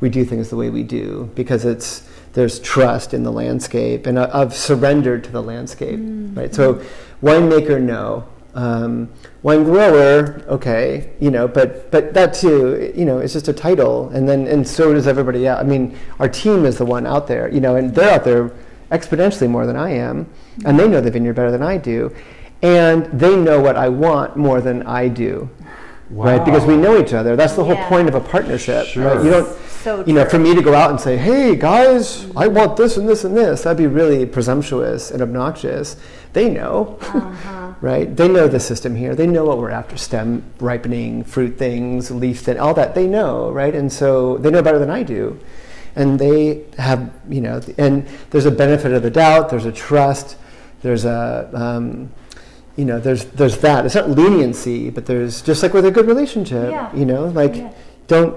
we 0.00 0.10
do 0.10 0.24
things 0.24 0.50
the 0.50 0.56
way 0.56 0.68
we 0.68 0.82
do, 0.82 1.30
because 1.34 1.64
it's 1.64 2.08
there's 2.34 2.58
trust 2.60 3.12
in 3.12 3.22
the 3.22 3.32
landscape 3.32 4.06
and 4.06 4.18
uh, 4.18 4.30
I've 4.32 4.54
surrendered 4.54 5.22
to 5.24 5.30
the 5.30 5.42
landscape. 5.42 5.98
Mm. 5.98 6.36
Right? 6.36 6.54
So 6.54 6.82
winemaker, 7.22 7.80
no. 7.80 8.26
Um, 8.54 9.08
wine 9.42 9.64
grower, 9.64 10.44
okay, 10.46 11.10
you 11.18 11.30
know, 11.30 11.48
but 11.48 11.90
but 11.90 12.12
that 12.12 12.34
too, 12.34 12.92
you 12.94 13.06
know, 13.06 13.18
it's 13.18 13.32
just 13.32 13.48
a 13.48 13.52
title, 13.52 14.10
and 14.10 14.28
then 14.28 14.46
and 14.46 14.68
so 14.68 14.92
does 14.92 15.06
everybody 15.06 15.46
else. 15.46 15.58
I 15.58 15.62
mean, 15.64 15.98
our 16.18 16.28
team 16.28 16.66
is 16.66 16.76
the 16.76 16.84
one 16.84 17.06
out 17.06 17.26
there, 17.26 17.48
you 17.50 17.60
know, 17.60 17.76
and 17.76 17.94
they're 17.94 18.10
out 18.12 18.24
there 18.24 18.52
exponentially 18.90 19.48
more 19.48 19.64
than 19.64 19.76
I 19.76 19.92
am, 19.92 20.28
and 20.66 20.78
they 20.78 20.84
mm. 20.84 20.90
know 20.90 21.00
the 21.00 21.10
vineyard 21.10 21.32
better 21.32 21.50
than 21.50 21.62
I 21.62 21.78
do, 21.78 22.14
and 22.62 23.06
they 23.06 23.34
know 23.36 23.60
what 23.60 23.76
I 23.76 23.88
want 23.88 24.36
more 24.36 24.60
than 24.60 24.82
I 24.84 25.08
do, 25.08 25.50
right? 26.10 26.44
Because 26.44 26.64
we 26.64 26.76
know 26.76 26.98
each 27.00 27.12
other. 27.12 27.34
That's 27.36 27.54
the 27.54 27.64
whole 27.64 27.74
Yeah. 27.74 27.88
point 27.88 28.08
of 28.08 28.14
a 28.14 28.20
partnership. 28.20 28.86
Sure. 28.86 29.04
Right? 29.04 29.24
You 29.24 29.30
don't, 29.30 29.48
So 29.82 30.04
you 30.06 30.12
know, 30.12 30.24
for 30.24 30.38
me 30.38 30.54
to 30.54 30.62
go 30.62 30.74
out 30.74 30.90
and 30.90 31.00
say, 31.00 31.16
"Hey 31.16 31.56
guys, 31.56 32.26
I 32.36 32.46
want 32.46 32.76
this 32.76 32.96
and 32.96 33.08
this 33.08 33.24
and 33.24 33.36
this," 33.36 33.62
that'd 33.62 33.76
be 33.76 33.88
really 33.88 34.24
presumptuous 34.24 35.10
and 35.10 35.20
obnoxious. 35.20 35.96
They 36.34 36.48
know, 36.48 36.98
right? 37.80 38.16
They 38.16 38.28
know 38.28 38.46
the 38.46 38.60
system 38.60 38.94
here. 38.94 39.16
They 39.16 39.26
know 39.26 39.44
what 39.44 39.58
we're 39.58 39.70
after: 39.72 39.96
stem 39.96 40.44
ripening, 40.60 41.24
fruit 41.24 41.58
things, 41.58 42.12
leaf 42.12 42.42
thin, 42.42 42.58
all 42.58 42.74
that. 42.74 42.94
They 42.94 43.08
know, 43.08 43.50
right? 43.50 43.74
And 43.74 43.92
so 43.92 44.36
they 44.38 44.50
know 44.52 44.62
better 44.62 44.78
than 44.78 44.88
I 44.88 45.02
do, 45.02 45.36
and 45.96 46.16
they 46.20 46.60
have, 46.78 47.10
you 47.28 47.40
know, 47.40 47.60
and 47.76 48.06
there's 48.30 48.46
a 48.46 48.52
benefit 48.52 48.92
of 48.92 49.02
the 49.02 49.10
doubt. 49.10 49.50
There's 49.50 49.66
a 49.66 49.72
trust. 49.72 50.36
There's 50.82 51.04
a 51.04 51.50
um, 51.52 52.10
you 52.76 52.84
know, 52.84 52.98
there's 52.98 53.24
there's 53.26 53.58
that. 53.58 53.84
It's 53.86 53.94
not 53.94 54.10
leniency, 54.10 54.90
but 54.90 55.06
there's 55.06 55.42
just 55.42 55.62
like 55.62 55.74
with 55.74 55.84
a 55.86 55.90
good 55.90 56.06
relationship, 56.06 56.70
Yeah. 56.70 56.94
you 56.94 57.04
know, 57.04 57.26
like 57.26 57.56
Yeah. 57.56 57.70
don't 58.08 58.34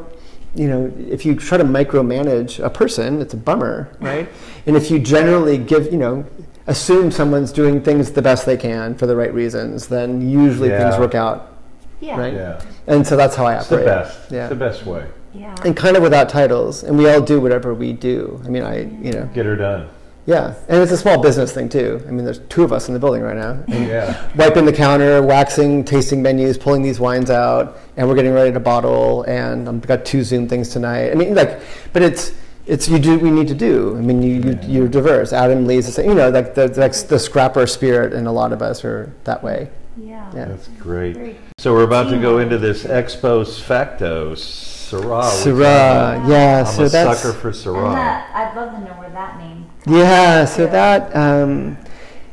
you 0.58 0.70
know, 0.70 0.90
if 1.10 1.26
you 1.26 1.36
try 1.36 1.58
to 1.58 1.66
micromanage 1.66 2.64
a 2.64 2.70
person, 2.70 3.22
it's 3.22 3.34
a 3.34 3.38
bummer, 3.38 3.90
right? 4.00 4.30
and 4.66 4.78
if 4.78 4.90
you 4.90 5.00
generally 5.00 5.58
give, 5.58 5.92
you 5.92 5.98
know, 5.98 6.24
assume 6.66 7.12
someone's 7.12 7.52
doing 7.52 7.82
things 7.82 8.12
the 8.14 8.22
best 8.22 8.46
they 8.46 8.56
can 8.56 8.96
for 8.96 9.06
the 9.06 9.16
right 9.18 9.34
reasons, 9.34 9.88
then 9.88 10.22
usually 10.30 10.70
things 10.70 10.98
work 10.98 11.14
out, 11.14 11.52
Yeah. 12.00 12.18
right? 12.18 12.34
Yeah. 12.34 12.62
And 12.88 13.06
so 13.06 13.18
that's 13.18 13.36
how 13.36 13.46
I 13.46 13.56
It's 13.58 13.68
the 13.68 13.76
operate. 13.76 13.86
best. 13.88 14.32
Yeah. 14.32 14.40
It's 14.44 14.50
the 14.50 14.56
best 14.56 14.86
way. 14.86 15.04
Yeah. 15.34 15.54
And 15.66 15.76
kind 15.76 15.98
of 15.98 16.04
without 16.04 16.30
titles, 16.30 16.84
and 16.84 16.98
we 16.98 17.10
all 17.10 17.20
do 17.20 17.42
whatever 17.42 17.74
we 17.74 17.92
do. 17.92 18.40
I 18.46 18.48
mean, 18.48 18.64
I, 18.64 18.88
you 19.02 19.12
know, 19.12 19.28
Get 19.34 19.46
her 19.46 19.58
done. 19.58 19.88
Yeah, 20.26 20.56
and 20.68 20.82
it's 20.82 20.92
a 20.92 20.98
small 20.98 21.22
business 21.22 21.54
thing 21.54 21.70
too. 21.70 22.04
I 22.08 22.12
mean, 22.12 22.26
there's 22.26 22.40
two 22.50 22.64
of 22.64 22.72
us 22.74 22.88
in 22.88 22.94
the 22.94 23.00
building 23.00 23.22
right 23.22 23.36
now, 23.38 23.52
and 23.68 23.88
Yeah. 23.88 24.28
wiping 24.36 24.66
the 24.66 24.74
counter, 24.74 25.22
waxing, 25.22 25.84
tasting 25.86 26.22
menus, 26.22 26.58
pulling 26.58 26.82
these 26.82 27.00
wines 27.00 27.30
out, 27.30 27.78
and 27.98 28.08
we're 28.08 28.16
getting 28.16 28.34
ready 28.34 28.52
to 28.52 28.60
bottle. 28.60 29.24
And 29.24 29.70
I've 29.70 29.82
got 29.86 30.04
two 30.06 30.24
Zoom 30.24 30.48
things 30.48 30.70
tonight. 30.70 31.12
I 31.12 31.14
mean, 31.16 31.36
like, 31.36 31.60
but 31.94 32.02
it's 32.02 32.34
it's 32.66 32.88
you 32.90 32.98
do 32.98 33.20
we 33.20 33.30
need 33.30 33.48
to 33.50 33.54
do. 33.54 33.96
I 33.96 34.02
mean, 34.02 34.24
you, 34.24 34.42
you 34.42 34.60
you're 34.68 34.88
diverse. 34.88 35.32
Adam 35.32 35.68
Lee's 35.68 35.86
the 35.86 35.92
same. 35.92 36.10
You 36.10 36.16
know, 36.16 36.30
like 36.32 36.56
the 36.56 36.68
like 36.80 36.94
the 37.08 37.20
scrapper 37.20 37.68
spirit, 37.68 38.14
and 38.14 38.28
a 38.28 38.32
lot 38.32 38.52
of 38.52 38.62
us 38.64 38.84
are 38.84 39.14
that 39.26 39.44
way. 39.44 39.70
Yeah. 39.98 40.30
Yeah. 40.36 40.46
That's 40.46 40.68
great. 40.80 41.16
Very- 41.16 41.38
So 41.60 41.74
we're 41.74 41.84
about 41.84 42.10
to 42.10 42.18
go 42.20 42.40
into 42.40 42.58
this 42.58 42.84
ex 42.86 43.16
post 43.16 43.62
facto 43.62 44.34
Syrah. 44.34 45.24
which 45.46 45.56
Syrah, 45.56 46.20
I'm 46.20 46.30
yeah. 46.30 46.64
I'm 46.68 46.74
so 46.74 46.84
a 46.86 46.90
that's 46.90 47.22
sucker 47.22 47.34
for 47.38 47.52
Syrah. 47.52 47.94
that, 47.94 48.30
I'd 48.34 48.56
love 48.56 48.72
to 48.74 48.80
know 48.80 48.94
where 49.00 49.10
that 49.12 49.38
name. 49.38 49.65
Yeah, 49.88 50.46
so 50.46 50.64
Yeah. 50.66 50.70
that 50.72 51.16
um, 51.16 51.78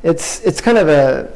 it's 0.02 0.40
it's 0.40 0.60
kind 0.60 0.78
of 0.78 0.88
a 0.88 1.32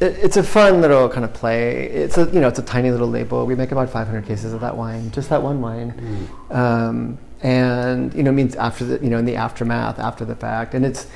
it, 0.00 0.16
it's 0.22 0.36
a 0.36 0.42
fun 0.42 0.80
little 0.80 1.08
kind 1.08 1.24
of 1.24 1.32
play. 1.32 1.86
It's 1.86 2.16
a 2.18 2.24
you 2.32 2.40
know 2.40 2.48
it's 2.48 2.58
a 2.58 2.62
tiny 2.62 2.90
little 2.90 3.08
label. 3.08 3.46
We 3.46 3.54
make 3.54 3.72
about 3.72 3.90
500 3.90 4.26
cases 4.26 4.52
of 4.52 4.60
that 4.60 4.76
wine, 4.76 5.10
just 5.10 5.28
that 5.30 5.42
one 5.42 5.60
wine, 5.60 6.28
um, 6.50 7.18
and 7.42 8.14
you 8.14 8.22
know 8.22 8.32
means 8.32 8.54
after 8.56 8.84
the 8.84 9.04
you 9.04 9.10
know 9.10 9.18
in 9.18 9.24
the 9.24 9.36
aftermath 9.36 9.98
after 9.98 10.24
the 10.24 10.34
fact, 10.36 10.74
and 10.74 10.84
it's 10.86 11.06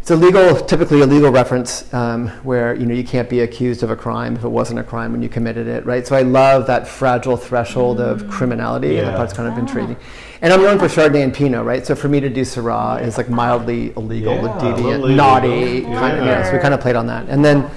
it's 0.00 0.10
a 0.10 0.16
legal 0.16 0.56
typically 0.56 1.00
a 1.02 1.06
legal 1.06 1.30
reference 1.30 1.92
um, 1.94 2.28
where 2.42 2.74
you 2.74 2.86
know 2.86 2.94
you 2.94 3.04
can't 3.04 3.28
be 3.28 3.40
accused 3.40 3.82
of 3.82 3.90
a 3.90 3.96
crime 3.96 4.34
if 4.34 4.44
it 4.44 4.48
wasn't 4.48 4.78
a 4.80 4.84
crime 4.84 5.12
when 5.12 5.22
you 5.22 5.28
committed 5.28 5.66
it, 5.68 5.84
right? 5.86 6.06
So 6.06 6.16
I 6.16 6.22
love 6.22 6.66
that 6.66 6.88
fragile 6.88 7.36
threshold 7.36 8.00
of 8.00 8.28
criminality, 8.28 8.98
and 8.98 9.06
that 9.06 9.12
Yeah. 9.12 9.16
part's 9.16 9.32
kind 9.32 9.48
of 9.48 9.56
intriguing. 9.58 9.96
And 10.42 10.52
I'm 10.52 10.62
known 10.62 10.78
for 10.78 10.86
Chardonnay 10.86 11.22
and 11.22 11.34
Pinot, 11.34 11.64
right? 11.64 11.86
So 11.86 11.94
for 11.94 12.08
me 12.08 12.18
to 12.20 12.30
do 12.30 12.40
Syrah 12.42 13.02
is 13.02 13.18
like 13.18 13.28
mildly 13.28 13.92
illegal, 13.96 14.34
Yeah, 14.36 14.58
deviant, 14.58 14.94
illegal. 15.00 15.08
naughty, 15.08 15.84
Yeah. 15.86 16.00
kind 16.00 16.18
of. 16.18 16.24
Yeah, 16.24 16.44
so 16.44 16.52
we 16.54 16.58
kind 16.60 16.72
of 16.72 16.80
played 16.80 16.96
on 16.96 17.06
that. 17.08 17.28
And 17.28 17.44
then 17.44 17.70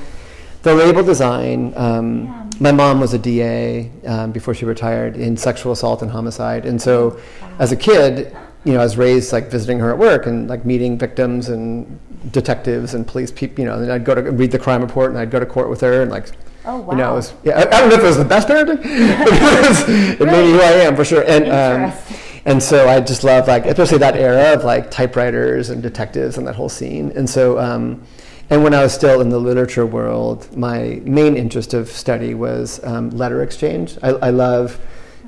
the 0.61 0.73
label 0.73 1.03
design. 1.03 1.73
Um, 1.75 2.49
my 2.59 2.71
mom 2.71 3.01
was 3.01 3.13
a 3.13 3.17
DA 3.17 3.91
um, 4.07 4.31
before 4.31 4.53
she 4.53 4.63
retired 4.63 5.17
in 5.17 5.35
sexual 5.35 5.73
assault 5.73 6.01
and 6.01 6.09
homicide, 6.11 6.65
and 6.65 6.81
so 6.81 7.19
as 7.59 7.71
a 7.71 7.75
kid, 7.75 8.33
you 8.63 8.73
know, 8.73 8.79
I 8.79 8.83
was 8.83 8.95
raised 8.95 9.33
like 9.33 9.49
visiting 9.51 9.79
her 9.79 9.89
at 9.91 9.97
work 9.97 10.25
and 10.27 10.47
like 10.47 10.63
meeting 10.63 10.97
victims 10.97 11.49
and 11.49 11.99
detectives 12.31 12.93
and 12.93 13.05
police 13.05 13.31
people. 13.31 13.59
You 13.61 13.65
know, 13.65 13.79
and 13.79 13.91
I'd 13.91 14.05
go 14.05 14.15
to 14.15 14.21
read 14.31 14.51
the 14.51 14.59
crime 14.59 14.81
report 14.81 15.09
and 15.09 15.19
I'd 15.19 15.31
go 15.31 15.39
to 15.39 15.45
court 15.45 15.69
with 15.69 15.81
her 15.81 16.01
and 16.03 16.11
like. 16.11 16.27
Oh, 16.65 16.77
wow. 16.79 16.91
You 16.91 16.97
know, 16.97 17.11
it 17.11 17.15
was, 17.15 17.33
yeah, 17.43 17.59
I, 17.59 17.61
I 17.63 17.79
don't 17.81 17.89
know 17.89 17.95
if 17.95 18.01
it 18.03 18.07
was 18.07 18.17
the 18.17 18.23
best 18.23 18.47
parenting, 18.47 18.77
but 18.77 18.87
it, 18.87 19.67
was, 19.67 19.81
it 20.21 20.25
made 20.25 20.45
me 20.45 20.51
who 20.53 20.61
I 20.61 20.71
am 20.87 20.95
for 20.95 21.03
sure. 21.03 21.21
And 21.27 21.43
um, 21.51 21.91
Interesting. 21.91 22.17
And 22.45 22.61
so 22.61 22.87
I 22.87 22.99
just 22.99 23.23
love 23.23 23.47
like 23.47 23.65
especially 23.65 23.99
that 23.99 24.15
era 24.15 24.53
of 24.53 24.63
like 24.63 24.91
typewriters 24.91 25.69
and 25.69 25.81
detectives 25.81 26.37
and 26.37 26.47
that 26.47 26.55
whole 26.55 26.69
scene. 26.69 27.11
And 27.15 27.29
so 27.29 27.59
um, 27.59 28.03
and 28.49 28.63
when 28.63 28.73
I 28.73 28.83
was 28.83 28.93
still 28.93 29.21
in 29.21 29.29
the 29.29 29.39
literature 29.39 29.85
world, 29.85 30.55
my 30.55 31.01
main 31.03 31.35
interest 31.35 31.73
of 31.73 31.89
study 31.89 32.33
was 32.33 32.83
um, 32.83 33.09
letter 33.11 33.41
exchange. 33.41 33.97
I, 34.03 34.09
I 34.09 34.29
love 34.29 34.79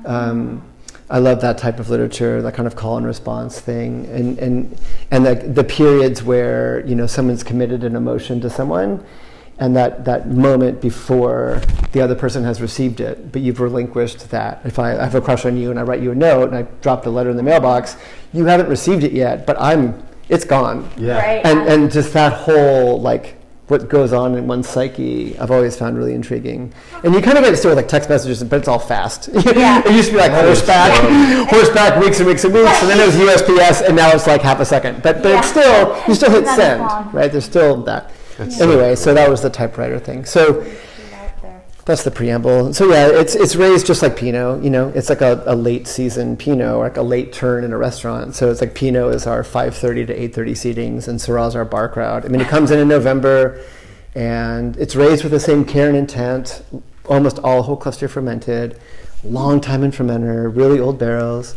um, 0.04 0.62
I 1.08 1.18
love 1.18 1.40
that 1.42 1.58
type 1.58 1.78
of 1.78 1.88
literature, 1.88 2.42
that 2.42 2.54
kind 2.54 2.66
of 2.66 2.74
call 2.74 2.96
and 2.96 3.06
response 3.06 3.60
thing, 3.60 4.06
and 4.06 4.38
and 4.38 4.80
and 5.10 5.24
the, 5.24 5.34
the 5.34 5.64
periods 5.64 6.22
where 6.22 6.84
you 6.86 6.94
know 6.94 7.06
someone's 7.06 7.42
committed 7.44 7.84
an 7.84 7.94
emotion 7.94 8.40
to 8.40 8.50
someone, 8.50 9.04
and 9.58 9.74
that 9.76 10.04
that 10.04 10.28
moment 10.28 10.80
before 10.80 11.62
the 11.92 12.00
other 12.00 12.14
person 12.14 12.44
has 12.44 12.60
received 12.60 13.00
it, 13.00 13.32
but 13.32 13.42
you've 13.42 13.60
relinquished 13.60 14.30
that. 14.30 14.60
If 14.64 14.78
I, 14.78 14.92
I 14.92 15.04
have 15.04 15.14
a 15.14 15.20
crush 15.20 15.46
on 15.46 15.56
you 15.56 15.70
and 15.70 15.78
I 15.78 15.82
write 15.82 16.02
you 16.02 16.12
a 16.12 16.14
note 16.14 16.48
and 16.48 16.56
I 16.56 16.62
dropped 16.82 17.06
a 17.06 17.10
letter 17.10 17.30
in 17.30 17.36
the 17.36 17.42
mailbox, 17.42 17.96
you 18.32 18.44
haven't 18.44 18.68
received 18.68 19.02
it 19.02 19.12
yet, 19.12 19.46
but 19.46 19.56
I'm 19.60 20.02
it's 20.28 20.44
gone. 20.44 20.90
Yeah. 20.96 21.18
Right. 21.18 21.44
And 21.44 21.60
and 21.68 21.90
just 21.90 22.12
that 22.12 22.32
whole 22.32 23.00
like 23.00 23.36
what 23.68 23.88
goes 23.88 24.12
on 24.12 24.36
in 24.36 24.46
one's 24.46 24.68
psyche, 24.68 25.36
I've 25.38 25.50
always 25.50 25.76
found 25.76 25.98
really 25.98 26.14
intriguing. 26.14 26.72
And 27.02 27.12
you 27.12 27.20
kind 27.20 27.36
of 27.36 27.42
get 27.42 27.50
to 27.50 27.56
still 27.56 27.70
with 27.70 27.78
like 27.78 27.88
text 27.88 28.08
messages, 28.08 28.42
but 28.44 28.58
it's 28.58 28.68
all 28.68 28.78
fast. 28.78 29.28
Yeah. 29.56 29.82
it 29.84 29.92
used 29.92 30.08
to 30.08 30.14
be 30.14 30.20
like 30.20 30.32
horseback, 30.32 30.92
horseback, 31.50 32.00
weeks 32.00 32.18
and 32.20 32.28
weeks 32.28 32.44
and 32.44 32.52
weeks, 32.54 32.80
and 32.82 32.90
then 32.90 33.00
it 33.00 33.06
was 33.06 33.16
USPS, 33.16 33.86
and 33.86 33.96
now 33.96 34.10
it's 34.10 34.26
like 34.26 34.42
half 34.42 34.60
a 34.60 34.64
second. 34.64 35.02
But 35.02 35.22
but 35.22 35.32
it's 35.32 35.48
still 35.48 35.96
you 36.06 36.14
still 36.14 36.30
hit 36.30 36.46
send, 36.46 36.82
right? 37.12 37.32
There's 37.32 37.44
still 37.44 37.82
that. 37.84 38.12
That's 38.38 38.58
so 38.58 38.68
anyway, 38.68 38.88
cool. 38.90 38.96
so 38.96 39.14
that 39.14 39.30
was 39.30 39.42
the 39.42 39.50
typewriter 39.50 39.98
thing. 39.98 40.24
So 40.24 40.62
Get 40.62 41.12
out 41.12 41.42
there. 41.42 41.64
that's 41.84 42.04
the 42.04 42.10
preamble. 42.10 42.74
So 42.74 42.88
yeah, 42.90 43.08
it's 43.08 43.34
it's 43.34 43.56
raised 43.56 43.86
just 43.86 44.02
like 44.02 44.16
Pinot. 44.16 44.62
You 44.62 44.70
know, 44.70 44.88
it's 44.94 45.08
like 45.08 45.20
a, 45.22 45.42
a 45.46 45.54
late 45.54 45.86
season 45.86 46.36
Pinot, 46.36 46.74
or 46.74 46.84
like 46.84 46.96
a 46.96 47.02
late 47.02 47.32
turn 47.32 47.64
in 47.64 47.72
a 47.72 47.78
restaurant. 47.78 48.34
So 48.34 48.50
it's 48.50 48.60
like 48.60 48.74
Pinot 48.74 49.14
is 49.14 49.26
our 49.26 49.42
5:30 49.42 50.06
to 50.08 50.14
8:30 50.14 50.50
seatings, 50.52 51.08
and 51.08 51.18
Syrah's 51.20 51.56
our 51.56 51.64
bar 51.64 51.88
crowd. 51.88 52.24
I 52.24 52.28
mean, 52.28 52.40
it 52.40 52.48
comes 52.48 52.70
in 52.70 52.78
in 52.78 52.88
November, 52.88 53.60
and 54.14 54.76
it's 54.76 54.94
raised 54.96 55.22
with 55.22 55.32
the 55.32 55.40
same 55.40 55.64
care 55.64 55.88
and 55.88 55.96
intent. 55.96 56.62
Almost 57.06 57.38
all 57.38 57.62
whole 57.62 57.76
cluster 57.76 58.08
fermented, 58.08 58.78
long 59.22 59.60
time 59.60 59.84
in 59.84 59.92
fermenter, 59.92 60.54
really 60.54 60.80
old 60.80 60.98
barrels, 60.98 61.54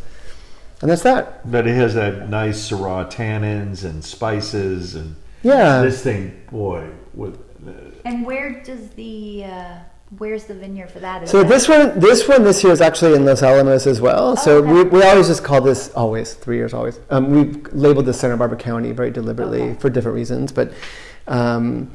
and 0.81 0.91
that's 0.91 1.01
that. 1.01 1.49
But 1.49 1.65
it 1.65 1.73
has 1.73 1.95
that 1.95 2.29
nice 2.29 2.69
Syrah 2.69 3.11
tannins 3.11 3.83
and 3.83 4.05
spices 4.05 4.93
and 4.93 5.15
Yeah. 5.43 5.81
this 5.81 6.01
thing, 6.03 6.41
boy, 6.51 6.89
with 7.13 7.39
And 8.05 8.25
where 8.25 8.61
does 8.63 8.89
the 8.91 9.43
uh, 9.45 9.75
where's 10.17 10.45
the 10.45 10.53
vineyard 10.55 10.89
for 10.91 10.99
that? 10.99 11.23
Is 11.23 11.29
So 11.29 11.39
that- 11.39 11.49
this 11.49 11.69
one, 11.69 11.99
this 11.99 12.27
one 12.27 12.43
this 12.43 12.63
year 12.63 12.73
is 12.73 12.81
actually 12.81 13.13
in 13.15 13.25
Los 13.25 13.43
Alamos 13.43 13.85
as 13.87 14.01
well. 14.01 14.35
So 14.35 14.57
okay. 14.57 14.71
we, 14.71 14.83
we 14.83 15.03
always 15.03 15.27
just 15.27 15.43
call 15.43 15.61
this 15.61 15.89
always 15.95 16.33
three 16.33 16.57
years 16.57 16.73
always. 16.73 16.99
Um, 17.09 17.29
we 17.31 17.61
labeled 17.71 18.05
this 18.05 18.19
Santa 18.19 18.35
Barbara 18.37 18.57
County 18.57 18.91
very 18.91 19.11
deliberately 19.11 19.61
Okay. 19.61 19.79
for 19.79 19.89
different 19.89 20.15
reasons, 20.15 20.51
but 20.51 20.73
um, 21.27 21.91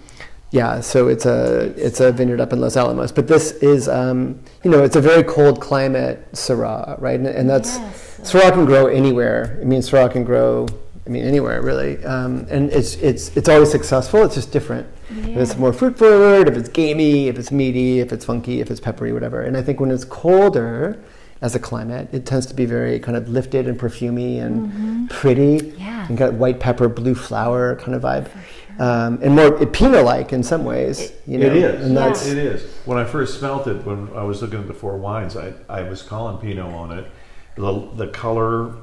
yeah. 0.52 0.80
So 0.80 1.08
it's 1.08 1.26
a 1.26 1.74
it's 1.76 2.00
a 2.00 2.12
vineyard 2.12 2.40
up 2.40 2.52
in 2.52 2.60
Los 2.60 2.76
Alamos, 2.76 3.10
but 3.12 3.26
this 3.26 3.50
is 3.52 3.88
um, 3.88 4.40
you 4.62 4.70
know 4.70 4.82
it's 4.84 4.96
a 4.96 5.00
very 5.00 5.24
cold 5.24 5.60
climate 5.60 6.30
Syrah, 6.32 7.00
right? 7.00 7.18
And, 7.18 7.26
and 7.26 7.50
that's 7.50 7.76
Yes. 7.78 8.20
Syrah 8.32 8.52
can 8.52 8.64
grow 8.64 8.86
anywhere. 8.86 9.58
I 9.60 9.64
mean, 9.64 9.80
Syrah 9.82 10.10
can 10.10 10.22
grow. 10.24 10.66
I 11.06 11.10
mean, 11.10 11.24
anywhere 11.24 11.60
really, 11.60 12.02
um, 12.04 12.46
and 12.50 12.70
it's 12.72 12.94
it's 12.96 13.36
it's 13.36 13.48
always 13.48 13.70
successful. 13.70 14.22
It's 14.22 14.36
just 14.36 14.52
different. 14.52 14.86
If 15.10 15.36
it's 15.36 15.56
more 15.56 15.72
fruit 15.72 15.98
forward, 15.98 16.48
if 16.48 16.56
it's 16.56 16.68
gamey, 16.68 17.28
if 17.28 17.38
it's 17.38 17.52
meaty, 17.52 18.00
if 18.00 18.12
it's 18.12 18.24
funky, 18.24 18.60
if 18.60 18.70
it's 18.70 18.80
peppery, 18.80 19.12
whatever. 19.12 19.42
And 19.42 19.56
I 19.56 19.62
think 19.62 19.80
when 19.80 19.90
it's 19.90 20.04
colder 20.04 20.98
as 21.42 21.54
a 21.54 21.58
climate, 21.58 22.08
it 22.12 22.24
tends 22.24 22.46
to 22.46 22.54
be 22.54 22.64
very 22.64 22.98
kind 22.98 23.16
of 23.16 23.28
lifted 23.28 23.68
and 23.68 23.78
perfumey 23.78 24.40
and 24.40 25.10
pretty. 25.10 25.58
Mm-hmm. 25.58 25.80
Yeah. 25.80 26.06
And 26.08 26.16
got 26.16 26.34
white 26.34 26.58
pepper, 26.58 26.88
blue 26.88 27.14
flower 27.14 27.76
kind 27.76 27.94
of 27.94 28.02
vibe. 28.02 28.30
Um, 28.78 29.20
and 29.22 29.36
more 29.36 29.64
Pinot 29.66 30.04
like 30.04 30.32
in 30.32 30.42
some 30.42 30.64
ways. 30.64 31.12
you 31.26 31.38
know? 31.38 31.46
it 31.46 31.56
is. 31.56 31.84
And 31.84 31.96
that's, 31.96 32.26
It 32.26 32.38
is. 32.38 32.62
When 32.86 32.98
I 32.98 33.04
first 33.04 33.38
smelt 33.38 33.66
it, 33.66 33.84
when 33.84 34.10
I 34.16 34.24
was 34.24 34.42
looking 34.42 34.60
at 34.60 34.66
the 34.66 34.74
four 34.74 34.96
wines, 34.96 35.36
I, 35.36 35.52
I 35.68 35.82
was 35.82 36.02
calling 36.02 36.38
Pinot 36.38 36.72
on 36.72 36.98
it. 36.98 37.06
The, 37.56 37.90
the 37.94 38.08
color, 38.08 38.74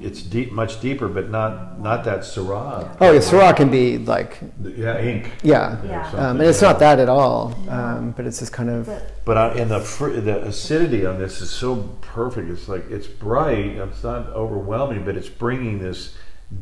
it's 0.00 0.22
deep, 0.22 0.52
much 0.52 0.80
deeper, 0.80 1.06
but 1.08 1.28
not 1.30 1.78
not 1.80 2.04
that 2.04 2.20
Syrah. 2.20 2.96
oh, 3.00 3.12
yeah, 3.12 3.18
Syrah 3.20 3.54
can 3.56 3.70
be 3.70 3.98
like, 3.98 4.38
Yeah, 4.62 4.98
ink. 4.98 5.30
yeah. 5.42 5.76
Yeah. 5.84 6.08
Um, 6.12 6.40
and 6.40 6.48
it's 6.48 6.62
not 6.62 6.78
that 6.78 6.98
at 6.98 7.08
all, 7.08 7.54
um, 7.68 8.12
but 8.16 8.26
it's 8.26 8.38
just 8.38 8.52
kind 8.52 8.70
of. 8.70 8.86
But- 8.86 9.08
But 9.24 9.36
I, 9.38 9.48
and 9.60 9.70
the 9.70 9.80
fr- 9.80 10.10
the 10.28 10.42
acidity 10.44 11.06
on 11.06 11.18
this 11.18 11.40
is 11.40 11.50
so 11.50 11.76
perfect. 12.00 12.50
It's 12.50 12.68
like 12.68 12.90
it's 12.90 13.06
bright. 13.06 13.76
It's 13.76 14.02
not 14.02 14.28
overwhelming, 14.30 15.04
but 15.04 15.16
it's 15.16 15.28
bringing 15.28 15.78
this 15.78 16.14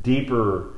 deeper 0.02 0.74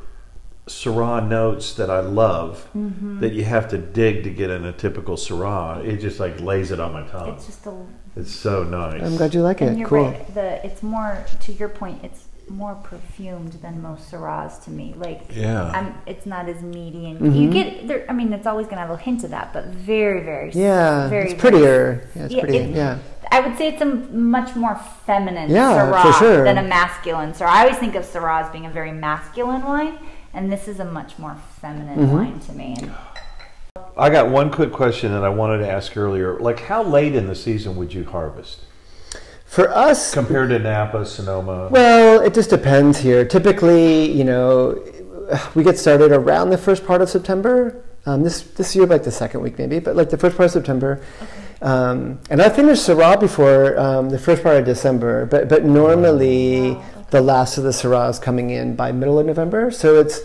Syrah 0.69 1.27
notes 1.27 1.75
that 1.75 1.91
I 1.91 2.01
love. 2.01 2.69
Mm-hmm. 2.77 3.19
That 3.21 3.33
you 3.33 3.45
have 3.45 3.69
to 3.71 3.79
dig 3.79 4.23
to 4.25 4.31
get 4.31 4.51
in 4.51 4.65
a 4.65 4.73
typical 4.73 5.17
Syrah. 5.17 5.85
It 5.85 5.97
just 5.99 6.21
like 6.21 6.41
lays 6.41 6.71
it 6.71 6.79
on 6.81 6.93
my 6.93 7.05
tongue. 7.09 7.31
It's 7.31 7.49
It's, 7.49 7.57
just 7.57 7.67
a 7.67 7.75
It's 8.15 8.31
so 8.31 8.63
nice. 8.63 9.03
I'm 9.03 9.17
glad 9.17 9.35
you 9.35 9.43
like 9.43 9.61
and 9.61 9.71
it. 9.73 9.79
you're 9.79 9.89
Cool. 9.89 10.05
right. 10.11 10.35
The 10.35 10.65
it's 10.65 10.83
more 10.83 11.19
to 11.41 11.53
your 11.53 11.69
point. 11.69 11.99
It's 12.05 12.29
more 12.53 12.75
perfumed 12.77 13.53
than 13.63 13.81
most 13.83 14.11
Syrahs 14.11 14.63
to 14.65 14.71
me. 14.71 14.95
Like, 14.97 15.35
Yeah. 15.35 15.71
I'm, 15.71 15.95
it's 16.07 16.27
not 16.27 16.49
as 16.49 16.63
meaty, 16.63 17.11
and 17.11 17.19
Mm-hmm. 17.21 17.35
you 17.35 17.51
get 17.51 17.89
there. 17.89 18.05
I 18.09 18.13
mean, 18.13 18.33
it's 18.33 18.47
always 18.47 18.67
gonna 18.67 18.83
have 18.83 18.91
a 18.91 18.97
hint 18.97 19.25
of 19.25 19.31
that, 19.31 19.53
but 19.53 19.67
very, 19.67 20.23
very, 20.23 20.51
Yeah, 20.53 21.09
very 21.09 21.33
it's 21.33 21.41
prettier. 21.41 22.09
Yeah, 22.15 22.25
it's 22.25 22.35
Yeah, 22.35 22.41
pretty. 22.43 22.59
it- 22.59 22.71
yeah. 22.77 22.99
I 23.31 23.41
would 23.41 23.57
say 23.57 23.69
it's 23.69 23.81
a 23.81 23.87
much 23.87 24.55
more 24.55 24.75
feminine 25.07 25.51
Yeah, 25.51 25.73
Syrah 25.91 26.03
for 26.03 26.13
sure. 26.19 26.45
than 26.45 26.59
a 26.59 26.63
masculine 26.63 27.33
Syrah. 27.33 27.47
I 27.49 27.61
always 27.63 27.79
think 27.79 27.95
of 27.95 28.05
Syrah 28.05 28.45
as 28.45 28.51
being 28.51 28.67
a 28.67 28.71
very 28.71 28.93
masculine 28.93 29.63
wine, 29.63 29.99
and 30.35 30.53
this 30.53 30.69
is 30.69 30.81
a 30.81 30.85
much 30.85 31.19
more 31.19 31.37
feminine 31.61 31.99
Mm-hmm. 31.99 32.13
wine 32.15 32.41
to 32.41 32.53
me. 32.53 32.77
And 32.79 32.93
I 33.97 34.11
got 34.11 34.29
one 34.29 34.51
quick 34.51 34.73
question 34.73 35.13
that 35.13 35.25
I 35.25 35.29
wanted 35.31 35.59
to 35.59 35.71
ask 35.71 35.97
earlier. 35.97 36.39
Like, 36.39 36.61
how 36.61 36.83
late 36.83 37.15
in 37.15 37.27
the 37.27 37.35
season 37.35 37.77
would 37.77 37.95
you 37.95 38.05
harvest 38.05 38.61
For 39.53 39.69
us, 39.69 40.15
compared 40.15 40.49
to 40.49 40.59
Napa, 40.59 41.05
Sonoma? 41.05 41.69
Well, 41.71 42.23
it 42.23 42.33
just 42.33 42.49
depends 42.49 42.97
here. 42.97 43.23
Typically, 43.23 44.11
you 44.11 44.25
know, 44.25 44.83
we 45.55 45.63
get 45.63 45.79
started 45.79 46.11
around 46.11 46.49
the 46.49 46.57
first 46.57 46.87
part 46.87 47.03
of 47.03 47.11
September. 47.11 47.85
Um, 48.07 48.23
this 48.23 48.41
this 48.41 48.75
year, 48.75 48.87
like 48.87 49.03
the 49.03 49.11
second 49.11 49.43
week 49.43 49.59
maybe, 49.59 49.79
but 49.79 49.95
like 49.95 50.09
the 50.09 50.17
first 50.17 50.39
part 50.39 50.47
of 50.47 50.53
September. 50.53 51.05
Um, 51.61 52.19
and 52.31 52.41
I 52.41 52.49
finished 52.49 52.89
Syrah 52.89 53.21
before 53.21 53.79
um, 53.79 54.09
the 54.09 54.19
first 54.19 54.43
part 54.43 54.57
of 54.57 54.65
December, 54.65 55.27
but 55.27 55.51
but 55.51 55.67
normally 55.67 56.79
the 57.11 57.21
last 57.21 57.59
of 57.59 57.65
the 57.65 57.73
Syrah 57.73 58.09
is 58.09 58.19
coming 58.19 58.49
in 58.49 58.75
by 58.75 58.91
middle 58.91 59.19
of 59.19 59.27
November. 59.27 59.71
So 59.71 60.01
it's 60.01 60.23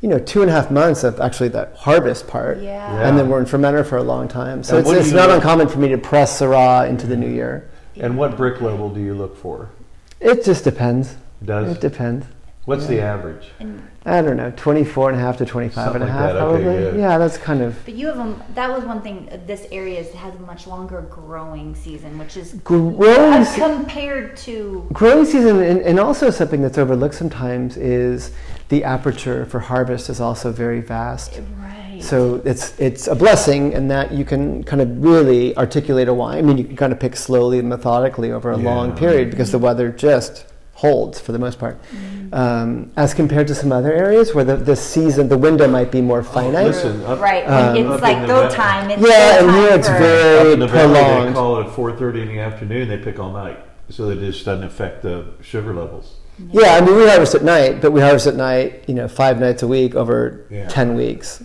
you 0.00 0.08
know 0.08 0.18
two 0.18 0.42
and 0.42 0.50
a 0.50 0.52
half 0.52 0.72
months 0.72 1.04
of 1.04 1.20
actually 1.20 1.50
the 1.50 1.70
harvest 1.76 2.26
part, 2.26 2.58
Yeah. 2.58 3.06
and 3.08 3.16
then 3.16 3.28
we're 3.28 3.38
in 3.38 3.46
fermenter 3.46 3.86
for 3.86 3.98
a 3.98 4.02
long 4.02 4.26
time. 4.26 4.64
So 4.64 4.78
And 4.78 4.84
it's, 4.88 5.06
it's 5.06 5.12
not 5.12 5.30
uncommon 5.30 5.68
for 5.68 5.78
me 5.78 5.90
to 5.90 5.96
press 5.98 6.40
Syrah 6.40 6.88
into 6.88 7.06
the 7.06 7.16
new 7.16 7.30
year. 7.30 7.70
And 7.98 8.16
what 8.16 8.36
brick 8.36 8.60
level 8.60 8.90
do 8.90 9.00
you 9.00 9.14
look 9.14 9.36
for? 9.36 9.70
It 10.20 10.44
just 10.44 10.64
depends. 10.64 11.16
Does 11.44 11.76
It 11.76 11.80
depends. 11.80 12.26
what's 12.64 12.86
the 12.86 13.00
average? 13.00 13.48
I 14.06 14.20
don't 14.22 14.36
know, 14.36 14.52
24 14.56 15.10
and 15.10 15.18
a 15.18 15.22
half 15.22 15.36
to 15.38 15.46
25 15.46 15.94
and 15.96 16.04
a 16.04 16.06
Something 16.06 16.08
like 16.08 16.10
half, 16.10 16.32
that. 16.34 16.42
Okay, 16.42 16.62
probably. 16.64 16.80
good. 16.92 17.00
Yeah, 17.00 17.18
that's 17.18 17.36
kind 17.38 17.60
of 17.62 17.78
But 17.84 17.94
you 17.94 18.06
have 18.06 18.18
a, 18.18 18.36
that 18.54 18.70
was 18.70 18.84
one 18.84 19.00
thing. 19.02 19.28
uh, 19.32 19.38
This 19.46 19.66
area 19.72 20.02
has 20.14 20.34
a 20.34 20.38
much 20.40 20.66
longer 20.66 21.02
growing 21.10 21.74
season, 21.74 22.18
which 22.18 22.36
is 22.36 22.54
growing. 22.64 23.44
compared 23.54 24.36
to 24.38 24.86
growing 24.92 25.24
season, 25.26 25.62
and, 25.62 25.80
and 25.80 25.98
also 26.00 26.30
something 26.30 26.62
that's 26.62 26.78
overlooked 26.78 27.14
sometimes 27.14 27.76
is 27.76 28.30
the 28.70 28.84
aperture 28.84 29.44
for 29.46 29.60
harvest 29.60 30.08
is 30.08 30.20
also 30.20 30.50
very 30.52 30.80
vast. 30.80 31.40
Right. 31.94 32.02
So 32.04 32.42
it's 32.44 32.78
it's 32.78 33.06
a 33.08 33.14
blessing 33.14 33.72
in 33.72 33.88
that 33.88 34.12
you 34.12 34.24
can 34.24 34.62
kind 34.64 34.80
of 34.82 35.02
really 35.02 35.56
articulate 35.56 36.08
a 36.08 36.14
why. 36.14 36.38
I 36.38 36.42
mean, 36.42 36.58
you 36.58 36.64
can 36.64 36.76
kind 36.76 36.92
of 36.92 37.00
pick 37.00 37.16
slowly 37.16 37.58
and 37.58 37.68
methodically 37.68 38.30
over 38.32 38.50
a 38.50 38.56
long 38.56 38.96
period 38.96 39.30
because 39.30 39.50
the 39.52 39.58
weather 39.58 39.90
just 39.90 40.46
holds 40.74 41.20
for 41.20 41.30
the 41.32 41.38
most 41.38 41.58
part, 41.58 41.80
Mm-hmm. 41.82 42.34
um, 42.34 42.90
as 42.96 43.14
compared 43.14 43.46
to 43.46 43.54
some 43.54 43.70
other 43.70 43.92
areas 43.92 44.34
where 44.34 44.42
the, 44.44 44.56
the 44.56 44.74
season, 44.74 45.28
the 45.28 45.38
window 45.38 45.68
might 45.68 45.92
be 45.92 46.00
more 46.00 46.22
finite. 46.22 46.66
Listen, 46.66 47.00
up, 47.04 47.20
right. 47.20 47.44
Um, 47.44 47.76
it's 47.76 48.02
like 48.02 48.16
in 48.16 48.22
the 48.22 48.26
go 48.26 48.40
valley- 48.48 48.54
time. 48.56 48.90
It's 48.90 49.00
Yeah, 49.08 49.38
and 49.40 49.50
here 49.52 49.68
it's 49.78 49.86
for- 49.88 49.94
up 49.94 50.00
very 50.00 50.52
in 50.52 50.58
the 50.58 50.66
valley, 50.66 50.94
they 50.94 51.00
prolonged. 51.04 51.34
call 51.36 51.60
it 51.60 51.68
4:30 51.68 52.22
in 52.22 52.28
the 52.28 52.40
afternoon. 52.40 52.88
They 52.88 52.98
pick 52.98 53.20
all 53.20 53.32
night, 53.32 53.58
so 53.88 54.06
that 54.08 54.18
it 54.18 54.32
just 54.32 54.44
doesn't 54.44 54.64
affect 54.66 55.02
the 55.02 55.26
sugar 55.42 55.72
levels. 55.72 56.16
Yeah, 56.50 56.74
I 56.74 56.80
mean, 56.80 56.96
we 56.96 57.06
harvest 57.06 57.36
at 57.36 57.44
night, 57.44 57.80
but 57.80 57.92
we 57.92 58.00
harvest 58.00 58.26
at 58.26 58.34
night, 58.34 58.82
you 58.88 58.94
know, 58.94 59.06
five 59.06 59.38
nights 59.38 59.62
a 59.62 59.68
week 59.68 59.94
over 59.94 60.44
Yeah. 60.50 60.66
10 60.66 60.96
weeks. 60.96 61.40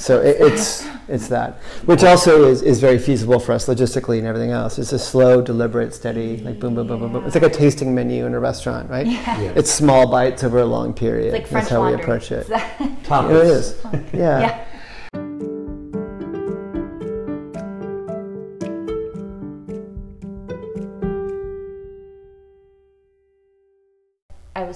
So 0.00 0.18
it, 0.22 0.36
it's, 0.40 0.88
it's 1.08 1.28
that, 1.28 1.58
which 1.84 2.02
also 2.04 2.44
is, 2.44 2.62
is 2.62 2.80
very 2.80 2.98
feasible 2.98 3.38
for 3.38 3.52
us 3.52 3.66
logistically 3.66 4.16
and 4.16 4.26
everything 4.26 4.50
else. 4.50 4.78
It's 4.78 4.92
a 4.92 4.98
slow, 4.98 5.42
deliberate, 5.42 5.92
steady, 5.92 6.38
like 6.38 6.58
boom, 6.58 6.74
boom, 6.74 6.86
boom, 6.86 7.00
boom, 7.00 7.12
boom. 7.12 7.26
It's 7.26 7.34
like 7.34 7.44
a 7.44 7.50
tasting 7.50 7.94
menu 7.94 8.24
in 8.24 8.32
a 8.32 8.40
restaurant, 8.40 8.88
right? 8.88 9.06
Yeah. 9.06 9.52
It's 9.54 9.70
small 9.70 10.10
bites 10.10 10.42
over 10.42 10.60
a 10.60 10.64
long 10.64 10.94
period. 10.94 11.34
It's 11.34 11.42
like 11.42 11.46
French 11.48 11.64
That's 11.64 11.70
how 11.70 11.80
laundry. 11.80 11.98
we 11.98 12.02
approach 12.02 12.32
it. 12.32 12.46
Tapas. 12.46 13.30
It 13.30 13.46
is. 13.46 13.76
Yeah. 14.14 14.40
yeah. 14.40 14.64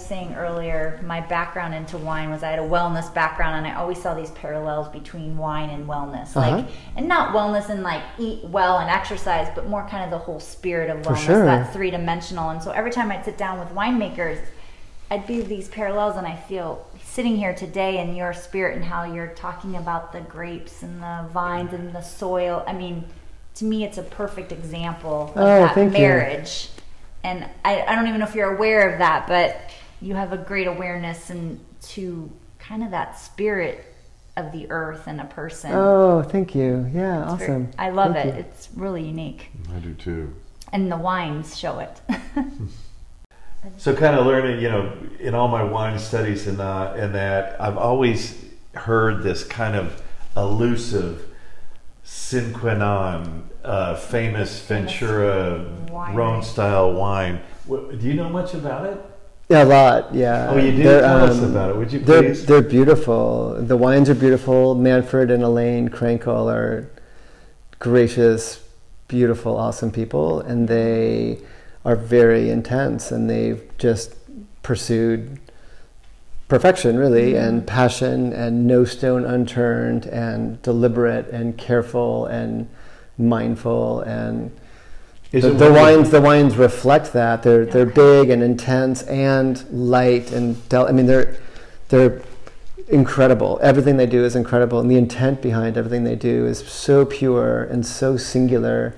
Saying 0.05 0.35
earlier, 0.35 1.01
my 1.05 1.21
background 1.21 1.75
into 1.75 1.97
wine 1.99 2.31
was 2.31 2.43
I 2.43 2.51
had 2.51 2.59
a 2.59 2.63
wellness 2.63 3.13
background, 3.13 3.57
and 3.57 3.67
I 3.67 3.77
always 3.81 4.01
saw 4.01 4.15
these 4.15 4.31
parallels 4.33 4.89
between 4.89 5.37
wine 5.37 5.71
and 5.71 5.87
wellness, 5.89 6.37
Uh-huh. 6.37 6.57
like, 6.59 6.67
and 6.97 7.09
not 7.09 7.35
wellness 7.35 7.69
and 7.71 7.83
like 7.83 8.03
eat 8.19 8.45
well 8.45 8.79
and 8.79 8.91
exercise, 8.91 9.49
but 9.55 9.69
more 9.69 9.87
kind 9.89 10.05
of 10.05 10.11
the 10.11 10.19
whole 10.25 10.41
spirit 10.41 10.91
of 10.91 10.99
wellness, 11.03 11.27
sure. 11.27 11.45
that 11.45 11.73
three 11.73 11.91
dimensional. 11.91 12.51
And 12.51 12.63
so 12.63 12.71
every 12.71 12.91
time 12.91 13.11
I'd 13.11 13.25
sit 13.25 13.37
down 13.39 13.59
with 13.59 13.69
winemakers, 13.71 14.39
I'd 15.11 15.27
be 15.27 15.41
these 15.43 15.69
parallels, 15.69 16.17
and 16.17 16.27
I 16.27 16.37
feel 16.37 16.87
sitting 17.03 17.37
here 17.37 17.55
today 17.55 17.99
in 17.99 18.15
your 18.17 18.33
spirit 18.33 18.75
and 18.77 18.85
how 18.85 19.05
you're 19.05 19.29
talking 19.35 19.77
about 19.77 20.13
the 20.13 20.21
grapes 20.21 20.83
and 20.83 21.03
the 21.03 21.27
vines 21.33 21.73
and 21.73 21.93
the 21.95 22.01
soil. 22.03 22.65
I 22.67 22.73
mean, 22.73 23.05
to 23.57 23.65
me, 23.65 23.85
it's 23.85 23.99
a 23.99 24.03
perfect 24.03 24.51
example 24.51 25.31
of 25.35 25.37
Oh, 25.37 25.47
that 25.61 25.75
thank 25.75 25.93
you. 25.93 25.99
marriage. 25.99 26.71
And 27.23 27.49
I, 27.65 27.83
I 27.83 27.95
don't 27.95 28.07
even 28.09 28.21
know 28.21 28.27
if 28.27 28.35
you're 28.35 28.55
aware 28.55 28.91
of 28.91 28.99
that, 28.99 29.27
but 29.29 29.57
you 30.01 30.15
have 30.15 30.33
a 30.33 30.37
great 30.39 30.67
awareness 30.67 31.31
and 31.31 31.61
to 31.83 32.31
kind 32.59 32.83
of 32.83 32.91
that 32.91 33.19
spirit 33.19 33.85
of 34.37 34.51
the 34.53 34.69
earth 34.71 35.07
and 35.07 35.21
a 35.21 35.25
person. 35.25 35.71
Oh, 35.73 36.23
thank 36.23 36.55
you. 36.55 36.91
Yeah, 36.93 37.23
It's 37.35 37.35
very- 37.45 37.53
awesome. 37.53 37.71
I 37.79 37.91
love 37.91 38.15
Thank 38.15 38.27
it. 38.27 38.35
you. 38.35 38.41
It's 38.41 38.69
really 38.75 39.05
unique, 39.07 39.51
I 39.75 39.79
do 39.79 39.95
too. 39.95 40.35
and 40.73 40.91
the 40.91 40.97
wines 40.97 41.59
show 41.59 41.79
it. 41.79 42.01
So 43.79 43.97
kind 43.97 44.15
of 44.15 44.27
learning, 44.27 44.61
you 44.61 44.69
know, 44.69 44.93
in 45.19 45.35
all 45.35 45.49
my 45.49 45.63
wine 45.63 45.99
studies 45.99 46.47
and 46.47 46.61
uh, 46.61 46.93
and 46.97 47.15
that 47.15 47.59
I've 47.59 47.79
always 47.79 48.45
heard 48.75 49.23
this 49.23 49.43
kind 49.43 49.75
of 49.75 50.03
elusive 50.37 51.27
Sine 52.03 52.53
Qua 52.53 52.75
Non, 52.75 53.49
uh, 53.65 53.95
famous 53.97 54.61
Ventura 54.61 55.65
wine. 55.91 56.15
Rhone 56.15 56.43
style 56.43 56.93
wine. 56.93 57.41
What, 57.65 57.99
do 57.99 58.07
you 58.07 58.13
know 58.13 58.29
much 58.29 58.53
about 58.53 58.85
it? 58.85 58.99
Yeah, 59.49 59.65
a 59.65 59.67
lot. 59.67 60.15
Yeah. 60.15 60.49
Oh, 60.51 60.57
you 60.57 60.73
do? 60.73 60.83
They're, 60.83 61.01
Tell 61.03 61.25
us 61.25 61.39
um, 61.39 61.51
about 61.51 61.71
it, 61.71 61.77
would 61.77 61.93
you 61.93 61.99
They're 61.99 62.23
please? 62.23 62.47
they're 62.47 62.63
beautiful. 62.63 63.57
The 63.61 63.77
wines 63.77 64.09
are 64.09 64.15
beautiful. 64.15 64.75
Manfred 64.75 65.31
and 65.31 65.43
Elaine 65.43 65.91
Krankl 65.91 66.51
are 66.53 66.91
gracious, 67.79 68.67
beautiful, 69.09 69.57
awesome 69.57 69.91
people, 69.91 70.41
and 70.41 70.67
they 70.67 71.39
are 71.85 71.97
very 71.97 72.49
intense, 72.49 73.11
and 73.11 73.29
they've 73.29 73.63
just 73.77 74.15
pursued 74.63 75.39
perfection, 76.49 76.97
really, 76.97 77.37
and 77.37 77.67
passion, 77.67 78.33
and 78.33 78.67
no 78.67 78.87
stone 78.87 79.27
unturned, 79.27 80.07
and 80.07 80.61
deliberate, 80.63 81.29
and 81.29 81.59
careful, 81.59 82.25
and 82.27 82.67
mindful, 83.19 84.01
and 84.01 84.51
Is 85.35 85.43
the, 85.43 85.51
the 85.51 85.73
wines 85.73 86.11
the 86.11 86.21
wines 86.21 86.57
reflect 86.57 87.13
that. 87.13 87.43
They're 87.43 87.65
they're 87.65 87.87
big 87.87 88.31
and 88.31 88.43
intense 88.43 89.03
and 89.03 89.65
light 89.71 90.31
and 90.31 90.69
del- 90.69 90.87
I 90.87 90.93
mean 90.93 91.07
they're 91.07 91.37
they're 91.89 92.23
incredible. 92.89 93.59
Everything 93.63 93.97
they 93.97 94.07
do 94.07 94.25
is 94.25 94.37
incredible 94.37 94.79
and 94.79 94.91
the 94.91 94.97
intent 94.97 95.43
behind 95.43 95.77
everything 95.77 96.05
they 96.05 96.17
do 96.17 96.47
is 96.47 96.59
so 96.59 97.05
pure 97.05 97.65
and 97.65 97.85
so 97.85 98.17
singular 98.17 98.95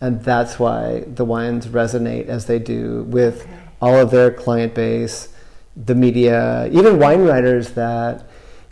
and 0.00 0.22
that's 0.22 0.58
why 0.58 1.04
the 1.06 1.24
wines 1.24 1.66
resonate 1.68 2.26
as 2.26 2.46
they 2.46 2.58
do 2.58 3.02
with 3.04 3.46
all 3.80 3.96
of 3.96 4.10
their 4.10 4.30
client 4.30 4.74
base 4.74 5.28
the 5.76 5.94
media 5.94 6.68
even 6.72 6.98
wine 6.98 7.24
writers 7.24 7.70
that 7.70 8.27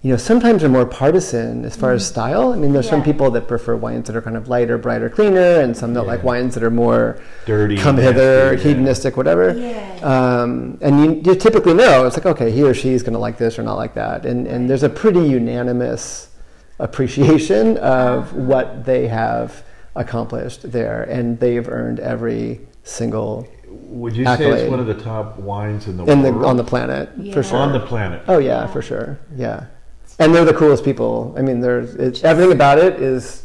you 0.07 0.13
know 0.13 0.17
sometimes 0.17 0.63
are 0.63 0.69
more 0.69 0.87
partisan 0.87 1.65
as 1.65 1.75
far 1.75 1.91
as 1.93 2.07
style 2.07 2.53
i 2.53 2.57
mean 2.57 2.73
there's 2.73 2.89
some 2.89 3.03
people 3.03 3.29
that 3.37 3.49
prefer 3.49 3.75
wines 3.75 4.07
that 4.07 4.15
are 4.15 4.23
kind 4.23 4.37
of 4.37 4.47
lighter 4.47 4.79
brighter 4.79 5.11
cleaner 5.11 5.51
and 5.63 5.77
some 5.77 5.95
that 5.95 6.03
like 6.13 6.23
wines 6.23 6.55
that 6.55 6.63
are 6.63 6.71
more 6.71 7.19
Dirty, 7.45 7.77
come 7.77 7.97
hither, 7.97 8.53
yeah. 8.55 8.59
hedonistic, 8.67 9.17
whatever. 9.17 9.47
Yeah. 9.59 9.99
Um, 10.13 10.79
and 10.81 10.93
you, 11.03 11.09
you 11.27 11.35
typically 11.39 11.75
know 11.75 12.07
it's 12.07 12.17
like, 12.17 12.27
okay, 12.27 12.51
he 12.53 12.63
or 12.63 12.75
she 12.75 12.91
is 12.91 13.03
going 13.03 13.15
to 13.15 13.19
like 13.29 13.37
this 13.39 13.59
or 13.59 13.63
not 13.63 13.75
like 13.85 13.95
that. 13.95 14.27
And, 14.27 14.47
and 14.47 14.69
there's 14.69 14.83
a 14.83 14.89
pretty 14.89 15.21
unanimous 15.39 16.29
appreciation 16.79 17.77
of 17.79 18.25
Uh-huh. 18.29 18.37
what 18.53 18.85
they 18.85 19.09
have 19.09 19.63
accomplished 19.95 20.71
there. 20.73 21.03
And 21.05 21.39
they've 21.41 21.69
earned 21.69 21.99
every 22.01 22.61
single 22.83 23.47
Would 24.03 24.17
you 24.17 24.25
say 24.25 24.51
it's 24.63 24.71
one 24.71 24.81
of 24.81 24.87
the 24.87 24.95
top 25.13 25.39
wines 25.39 25.87
in 25.87 25.97
the 25.97 26.05
in 26.05 26.23
the, 26.23 26.33
world? 26.33 26.47
on 26.47 26.57
the 26.57 26.65
planet, 26.65 27.09
Yeah. 27.17 27.33
for 27.35 27.43
sure. 27.43 27.59
On 27.59 27.73
the 27.73 27.81
planet. 27.81 28.23
Oh, 28.29 28.39
yeah, 28.39 28.67
for 28.67 28.83
sure. 28.83 29.19
Yeah. 29.37 29.67
And 30.19 30.35
they're 30.35 30.45
the 30.45 30.55
coolest 30.55 30.85
people. 30.85 31.35
I 31.37 31.43
mean, 31.43 31.61
there's 31.61 31.95
it's, 31.95 32.25
everything 32.25 32.53
about 32.53 32.79
it 32.79 33.01
is 33.01 33.45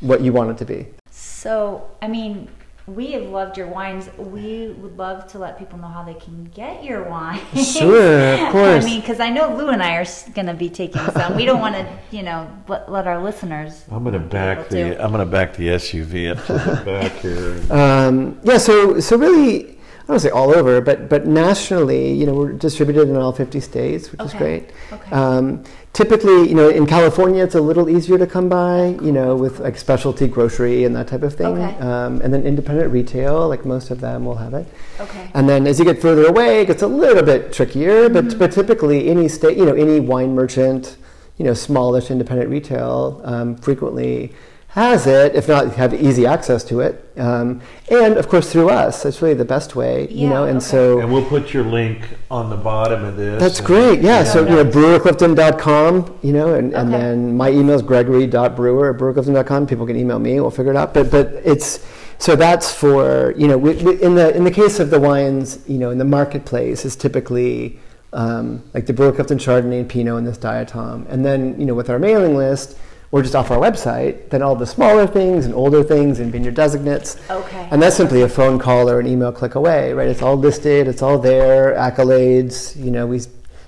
what 0.00 0.20
you 0.20 0.32
want 0.32 0.50
it 0.50 0.58
to 0.58 0.64
be. 0.64 0.86
So, 1.10 1.90
I 2.02 2.08
mean, 2.08 2.48
we 2.86 3.12
have 3.12 3.22
loved 3.24 3.56
your 3.56 3.66
wines. 3.66 4.10
We 4.18 4.68
would 4.78 4.96
love 4.98 5.26
to 5.28 5.38
let 5.38 5.58
people 5.58 5.78
know 5.78 5.88
how 5.88 6.02
they 6.02 6.14
can 6.14 6.44
get 6.46 6.82
your 6.84 7.04
wine. 7.04 7.40
Sure, 7.54 8.34
of 8.34 8.52
course. 8.52 8.84
I 8.84 8.86
mean, 8.86 9.00
because 9.00 9.20
I 9.20 9.30
know 9.30 9.54
Lou 9.54 9.68
and 9.68 9.82
I 9.82 9.96
are 9.96 10.06
going 10.34 10.46
to 10.46 10.54
be 10.54 10.68
taking 10.68 11.02
some. 11.12 11.36
We 11.36 11.44
don't 11.44 11.60
want 11.60 11.76
to, 11.76 11.86
you 12.10 12.22
know, 12.22 12.50
let, 12.68 12.90
let 12.90 13.06
our 13.06 13.22
listeners. 13.22 13.84
I'm 13.90 14.04
gonna 14.04 14.18
back 14.18 14.68
the 14.68 14.76
to. 14.76 15.04
I'm 15.04 15.10
gonna 15.12 15.26
back 15.26 15.54
the 15.56 15.68
SUV 15.68 16.36
up 16.36 16.44
to 16.46 16.52
the 16.52 16.82
back 16.84 17.12
here. 17.12 17.60
Um, 17.70 18.40
yeah, 18.42 18.58
so 18.58 19.00
so 19.00 19.16
really, 19.16 19.78
I 20.10 20.14
don't 20.14 20.20
say 20.20 20.30
all 20.30 20.52
over, 20.52 20.80
but 20.80 21.08
but 21.08 21.28
nationally, 21.28 22.12
you 22.12 22.26
know, 22.26 22.34
we're 22.34 22.52
distributed 22.52 23.08
in 23.08 23.14
all 23.14 23.30
50 23.30 23.60
states, 23.60 24.10
which 24.10 24.20
is 24.22 24.34
great. 24.34 24.70
Okay. 24.92 25.10
Um, 25.12 25.62
typically, 25.92 26.48
you 26.48 26.56
know, 26.56 26.68
in 26.68 26.84
California, 26.84 27.44
it's 27.44 27.54
a 27.54 27.60
little 27.60 27.88
easier 27.88 28.18
to 28.18 28.26
come 28.26 28.48
by, 28.48 28.86
you 29.00 29.12
know, 29.12 29.36
with 29.36 29.60
like 29.60 29.78
specialty 29.78 30.26
grocery 30.26 30.82
and 30.82 30.96
that 30.96 31.06
type 31.06 31.22
of 31.22 31.36
thing. 31.36 31.46
Okay. 31.46 31.78
Um, 31.78 32.20
and 32.22 32.34
then 32.34 32.42
independent 32.42 32.90
retail, 32.90 33.48
like 33.48 33.64
most 33.64 33.92
of 33.92 34.00
them 34.00 34.24
will 34.24 34.34
have 34.34 34.52
it. 34.52 34.66
Okay. 34.98 35.30
And 35.32 35.48
then 35.48 35.68
as 35.68 35.78
you 35.78 35.84
get 35.84 36.02
further 36.02 36.26
away, 36.26 36.62
it 36.62 36.66
gets 36.66 36.82
a 36.82 36.88
little 36.88 37.22
bit 37.22 37.52
trickier. 37.52 38.08
Mm-hmm. 38.08 38.14
But 38.14 38.36
but 38.36 38.50
typically, 38.50 39.08
any 39.08 39.28
state, 39.28 39.56
you 39.56 39.64
know, 39.64 39.74
any 39.74 40.00
wine 40.00 40.34
merchant, 40.34 40.96
you 41.38 41.44
know, 41.44 41.54
smallish 41.54 42.10
independent 42.10 42.50
retail, 42.50 43.20
um, 43.22 43.54
frequently 43.54 44.34
has 44.70 45.06
it. 45.08 45.34
If 45.34 45.48
not, 45.48 45.74
have 45.74 45.92
easy 45.92 46.26
access 46.26 46.62
to 46.64 46.78
it. 46.78 47.04
Um, 47.16 47.60
and 47.90 48.16
of 48.16 48.28
course, 48.28 48.52
through 48.52 48.70
us, 48.70 49.02
that's 49.02 49.20
really 49.20 49.34
the 49.34 49.44
best 49.44 49.74
way. 49.74 50.08
You 50.08 50.28
know, 50.28 50.44
and 50.44 50.58
okay. 50.58 50.66
so. 50.66 51.00
And 51.00 51.12
we'll 51.12 51.28
put 51.28 51.52
your 51.52 51.64
link 51.64 52.08
on 52.30 52.50
the 52.50 52.56
bottom 52.56 53.04
of 53.04 53.16
this. 53.16 53.40
That's 53.40 53.60
great. 53.60 54.00
Yeah. 54.00 54.22
So, 54.22 54.42
you 54.44 54.56
know, 54.56 54.64
brewerclifton.com, 54.64 56.20
you 56.22 56.32
know, 56.32 56.54
and, 56.54 56.72
and 56.72 56.92
then 56.92 57.36
my 57.36 57.50
email 57.50 57.74
is 57.74 57.82
gregory.brewer 57.82 58.94
at 58.94 59.00
brewerclifton.com. 59.00 59.66
People 59.66 59.86
can 59.86 59.96
email 59.96 60.20
me. 60.20 60.40
We'll 60.40 60.50
figure 60.50 60.72
it 60.72 60.76
out. 60.76 60.94
But, 60.94 61.10
but 61.10 61.26
it's, 61.44 61.84
so 62.18 62.36
that's 62.36 62.72
for, 62.72 63.34
you 63.36 63.48
know, 63.48 63.58
we, 63.58 63.74
we, 63.82 64.00
in 64.00 64.14
the, 64.14 64.34
in 64.36 64.44
the 64.44 64.50
case 64.52 64.78
of 64.78 64.90
the 64.90 65.00
wines, 65.00 65.58
you 65.66 65.78
know, 65.78 65.90
in 65.90 65.98
the 65.98 66.04
marketplace 66.04 66.84
is 66.84 66.94
typically 66.94 67.80
um, 68.12 68.62
like 68.72 68.86
the 68.86 68.92
Brewer 68.92 69.10
Clifton 69.10 69.38
Chardonnay 69.38 69.80
and 69.80 69.88
Pinot 69.88 70.18
in 70.18 70.24
this 70.24 70.38
diatom. 70.38 71.08
And 71.08 71.24
then, 71.24 71.58
you 71.58 71.66
know, 71.66 71.74
with 71.74 71.90
our 71.90 71.98
mailing 71.98 72.36
list, 72.36 72.78
or 73.12 73.22
just 73.22 73.34
off 73.34 73.50
our 73.50 73.58
website, 73.58 74.30
then 74.30 74.40
all 74.40 74.54
the 74.54 74.66
smaller 74.66 75.06
things 75.06 75.44
and 75.44 75.54
older 75.54 75.82
things 75.82 76.20
and 76.20 76.30
vineyard 76.30 76.54
designates. 76.54 77.16
Okay. 77.28 77.68
And 77.70 77.82
that's 77.82 77.96
simply 77.96 78.22
a 78.22 78.28
phone 78.28 78.58
call 78.58 78.88
or 78.88 79.00
an 79.00 79.06
email 79.06 79.32
click 79.32 79.56
away, 79.56 79.92
right? 79.92 80.08
It's 80.08 80.22
all 80.22 80.36
listed, 80.36 80.86
it's 80.86 81.02
all 81.02 81.18
there, 81.18 81.74
accolades. 81.74 82.76
You 82.76 82.90
know, 82.92 83.06
we 83.06 83.20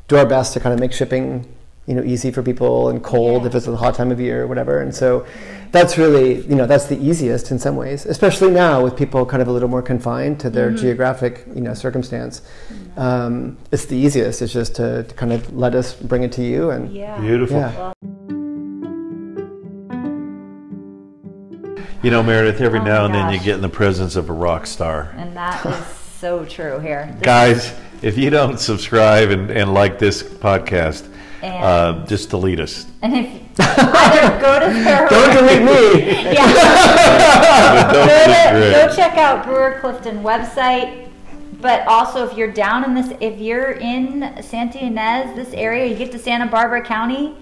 do 0.07 0.17
our 0.17 0.27
best 0.27 0.53
to 0.53 0.61
kind 0.61 0.73
of 0.73 0.79
make 0.79 0.93
shipping, 0.93 1.53
you 1.87 1.95
know, 1.95 2.05
easy 2.05 2.31
for 2.31 2.43
people 2.43 2.89
and 2.89 3.03
cold 3.03 3.43
Yeah. 3.43 3.49
if 3.49 3.55
it's 3.57 3.67
a 3.67 3.75
hot 3.77 3.97
time 3.97 4.13
of 4.13 4.21
year 4.21 4.43
or 4.45 4.47
whatever. 4.47 4.79
And 4.81 4.95
so 4.95 5.27
that's 5.73 5.99
really, 5.99 6.43
you 6.43 6.55
know, 6.55 6.67
that's 6.67 6.85
the 6.87 6.99
easiest 7.03 7.51
in 7.51 7.59
some 7.59 7.75
ways, 7.77 8.07
especially 8.07 8.51
now 8.53 8.85
with 8.85 8.95
people 8.97 9.27
kind 9.27 9.43
of 9.43 9.49
a 9.49 9.53
little 9.53 9.71
more 9.71 9.83
confined 9.83 10.39
to 10.41 10.51
their 10.51 10.71
geographic, 10.71 11.45
you 11.53 11.63
know, 11.63 11.75
circumstance. 11.75 12.43
Um, 12.97 13.57
it's 13.73 13.87
the 13.87 13.97
easiest. 13.97 14.41
It's 14.43 14.53
just 14.53 14.77
to, 14.77 15.03
to 15.03 15.15
kind 15.15 15.33
of 15.33 15.53
let 15.57 15.75
us 15.75 15.95
bring 15.95 16.23
it 16.23 16.31
to 16.33 16.43
you 16.45 16.71
and 16.71 16.93
Yeah. 16.93 17.19
Beautiful. 17.21 17.57
Yeah. 17.57 17.93
You 22.03 22.11
know, 22.11 22.23
Meredith, 22.23 22.61
every 22.61 22.81
Oh 22.81 22.85
now 22.85 23.05
and 23.05 23.15
then 23.15 23.33
you 23.33 23.39
get 23.39 23.55
in 23.55 23.61
the 23.61 23.69
presence 23.69 24.17
of 24.17 24.29
a 24.29 24.33
rock 24.33 24.67
star. 24.67 25.15
And 25.17 25.37
that 25.37 25.65
is 25.65 25.87
so 26.19 26.45
true 26.45 26.81
here. 26.81 27.07
This- 27.13 27.23
Guys, 27.23 27.73
if 28.03 28.19
you 28.19 28.29
don't 28.29 28.59
subscribe 28.59 29.31
and, 29.31 29.51
and 29.53 29.73
like 29.73 30.01
this 30.01 30.21
podcast, 30.23 31.09
uh, 31.45 32.05
just 32.07 32.31
delete 32.31 32.59
us. 32.59 32.87
And 33.03 33.15
if 33.15 33.61
either 33.61 34.41
go 34.41 34.59
to 34.59 34.67
their 34.83 35.09
don't 35.09 35.37
delete 35.37 35.63
me. 35.63 36.13
yeah, 36.33 37.93
go, 37.93 38.05
to, 38.05 38.89
go 38.89 38.97
check 38.97 39.17
out 39.17 39.45
Brewer 39.45 39.79
Clifton 39.81 40.25
website. 40.25 41.11
But 41.61 41.87
also, 41.87 42.27
if 42.27 42.37
you're 42.37 42.51
down 42.51 42.83
in 42.83 42.95
this, 42.95 43.13
if 43.21 43.39
you're 43.39 43.73
in 43.73 44.43
Santa 44.43 44.79
Ynez, 44.79 45.37
this 45.37 45.53
area, 45.55 45.87
you 45.87 45.95
get 45.95 46.11
to 46.11 46.19
Santa 46.19 46.47
Barbara 46.47 46.83
County, 46.83 47.37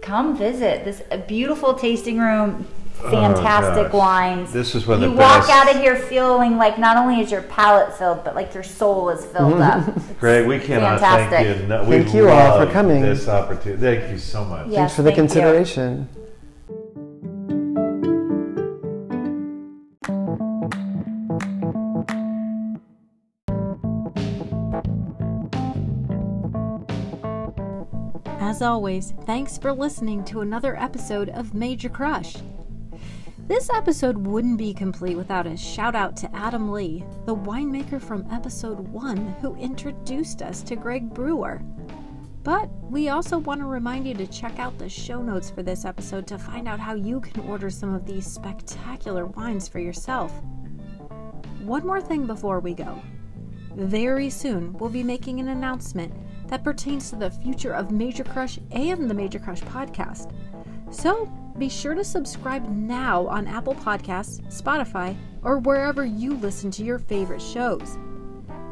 come 0.00 0.34
visit 0.34 0.84
this 0.84 1.02
beautiful 1.26 1.74
tasting 1.74 2.18
room. 2.18 2.66
Oh, 3.00 3.10
fantastic 3.10 3.92
gosh. 3.92 3.98
wines. 3.98 4.52
This 4.52 4.74
is 4.74 4.86
one 4.86 4.96
of 4.96 5.02
you 5.02 5.10
the 5.10 5.20
walk 5.20 5.46
best. 5.46 5.50
out 5.50 5.74
of 5.74 5.80
here 5.80 5.96
feeling 5.96 6.56
like 6.56 6.78
not 6.78 6.96
only 6.96 7.20
is 7.20 7.30
your 7.30 7.42
palate 7.42 7.94
filled, 7.96 8.24
but 8.24 8.34
like 8.34 8.52
your 8.54 8.62
soul 8.62 9.08
is 9.10 9.24
filled 9.24 9.54
mm-hmm. 9.54 9.90
up. 9.90 10.18
Greg, 10.20 10.46
we 10.46 10.58
cannot 10.58 11.00
Fantastic. 11.00 11.46
thank 11.46 11.60
you. 11.60 11.66
No, 11.68 11.84
we 11.84 12.02
Thank 12.02 12.14
you 12.14 12.28
all 12.28 12.58
for 12.58 12.64
love 12.64 12.72
coming. 12.72 13.02
This 13.02 13.28
opportunity. 13.28 13.80
Thank 13.80 14.10
you 14.10 14.18
so 14.18 14.44
much. 14.44 14.68
Yes, 14.68 14.76
Thanks 14.76 14.96
for 14.96 15.02
the 15.02 15.10
thank 15.10 15.16
you. 15.16 15.22
consideration. 15.22 16.08
As 28.40 28.62
always, 28.62 29.12
thanks 29.24 29.56
for 29.56 29.72
listening 29.72 30.24
to 30.24 30.40
another 30.40 30.76
episode 30.76 31.28
of 31.28 31.54
Major 31.54 31.88
Crush. 31.88 32.34
This 33.48 33.70
episode 33.70 34.26
wouldn't 34.26 34.58
be 34.58 34.74
complete 34.74 35.16
without 35.16 35.46
a 35.46 35.56
shout 35.56 35.94
out 35.94 36.14
to 36.18 36.36
Adam 36.36 36.70
Lee, 36.70 37.02
the 37.24 37.34
winemaker 37.34 37.98
from 37.98 38.28
episode 38.30 38.78
1 38.78 39.16
who 39.40 39.56
introduced 39.56 40.42
us 40.42 40.60
to 40.64 40.76
Greg 40.76 41.08
Brewer. 41.14 41.62
But 42.42 42.68
we 42.82 43.08
also 43.08 43.38
want 43.38 43.62
to 43.62 43.66
remind 43.66 44.06
you 44.06 44.12
to 44.16 44.26
check 44.26 44.58
out 44.58 44.76
the 44.76 44.90
show 44.90 45.22
notes 45.22 45.48
for 45.48 45.62
this 45.62 45.86
episode 45.86 46.26
to 46.26 46.38
find 46.38 46.68
out 46.68 46.78
how 46.78 46.92
you 46.92 47.22
can 47.22 47.40
order 47.48 47.70
some 47.70 47.94
of 47.94 48.04
these 48.04 48.26
spectacular 48.26 49.24
wines 49.24 49.66
for 49.66 49.78
yourself. 49.78 50.30
One 51.60 51.86
more 51.86 52.02
thing 52.02 52.26
before 52.26 52.60
we 52.60 52.74
go. 52.74 53.00
Very 53.76 54.28
soon, 54.28 54.74
we'll 54.74 54.90
be 54.90 55.02
making 55.02 55.40
an 55.40 55.48
announcement 55.48 56.12
that 56.48 56.64
pertains 56.64 57.08
to 57.08 57.16
the 57.16 57.30
future 57.30 57.72
of 57.72 57.92
Major 57.92 58.24
Crush 58.24 58.58
and 58.72 59.08
the 59.08 59.14
Major 59.14 59.38
Crush 59.38 59.62
podcast. 59.62 60.34
So 60.90 61.32
be 61.58 61.68
sure 61.68 61.94
to 61.94 62.04
subscribe 62.04 62.68
now 62.68 63.26
on 63.26 63.46
Apple 63.46 63.74
Podcasts, 63.74 64.40
Spotify, 64.46 65.16
or 65.42 65.58
wherever 65.58 66.04
you 66.04 66.34
listen 66.34 66.70
to 66.72 66.84
your 66.84 66.98
favorite 66.98 67.42
shows. 67.42 67.98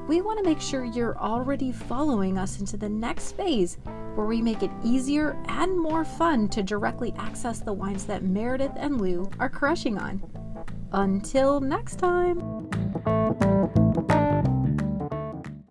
We 0.08 0.20
want 0.20 0.38
to 0.38 0.44
make 0.44 0.60
sure 0.60 0.84
you're 0.84 1.18
already 1.18 1.72
following 1.72 2.38
us 2.38 2.60
into 2.60 2.76
the 2.76 2.88
next 2.88 3.32
phase 3.32 3.78
where 4.14 4.26
we 4.26 4.40
make 4.40 4.62
it 4.62 4.70
easier 4.84 5.36
and 5.48 5.78
more 5.78 6.04
fun 6.04 6.48
to 6.50 6.62
directly 6.62 7.12
access 7.18 7.58
the 7.58 7.72
wines 7.72 8.04
that 8.06 8.22
Meredith 8.22 8.72
and 8.76 9.00
Lou 9.00 9.28
are 9.40 9.50
crushing 9.50 9.98
on. 9.98 10.22
Until 10.92 11.60
next 11.60 11.96
time! 11.96 12.70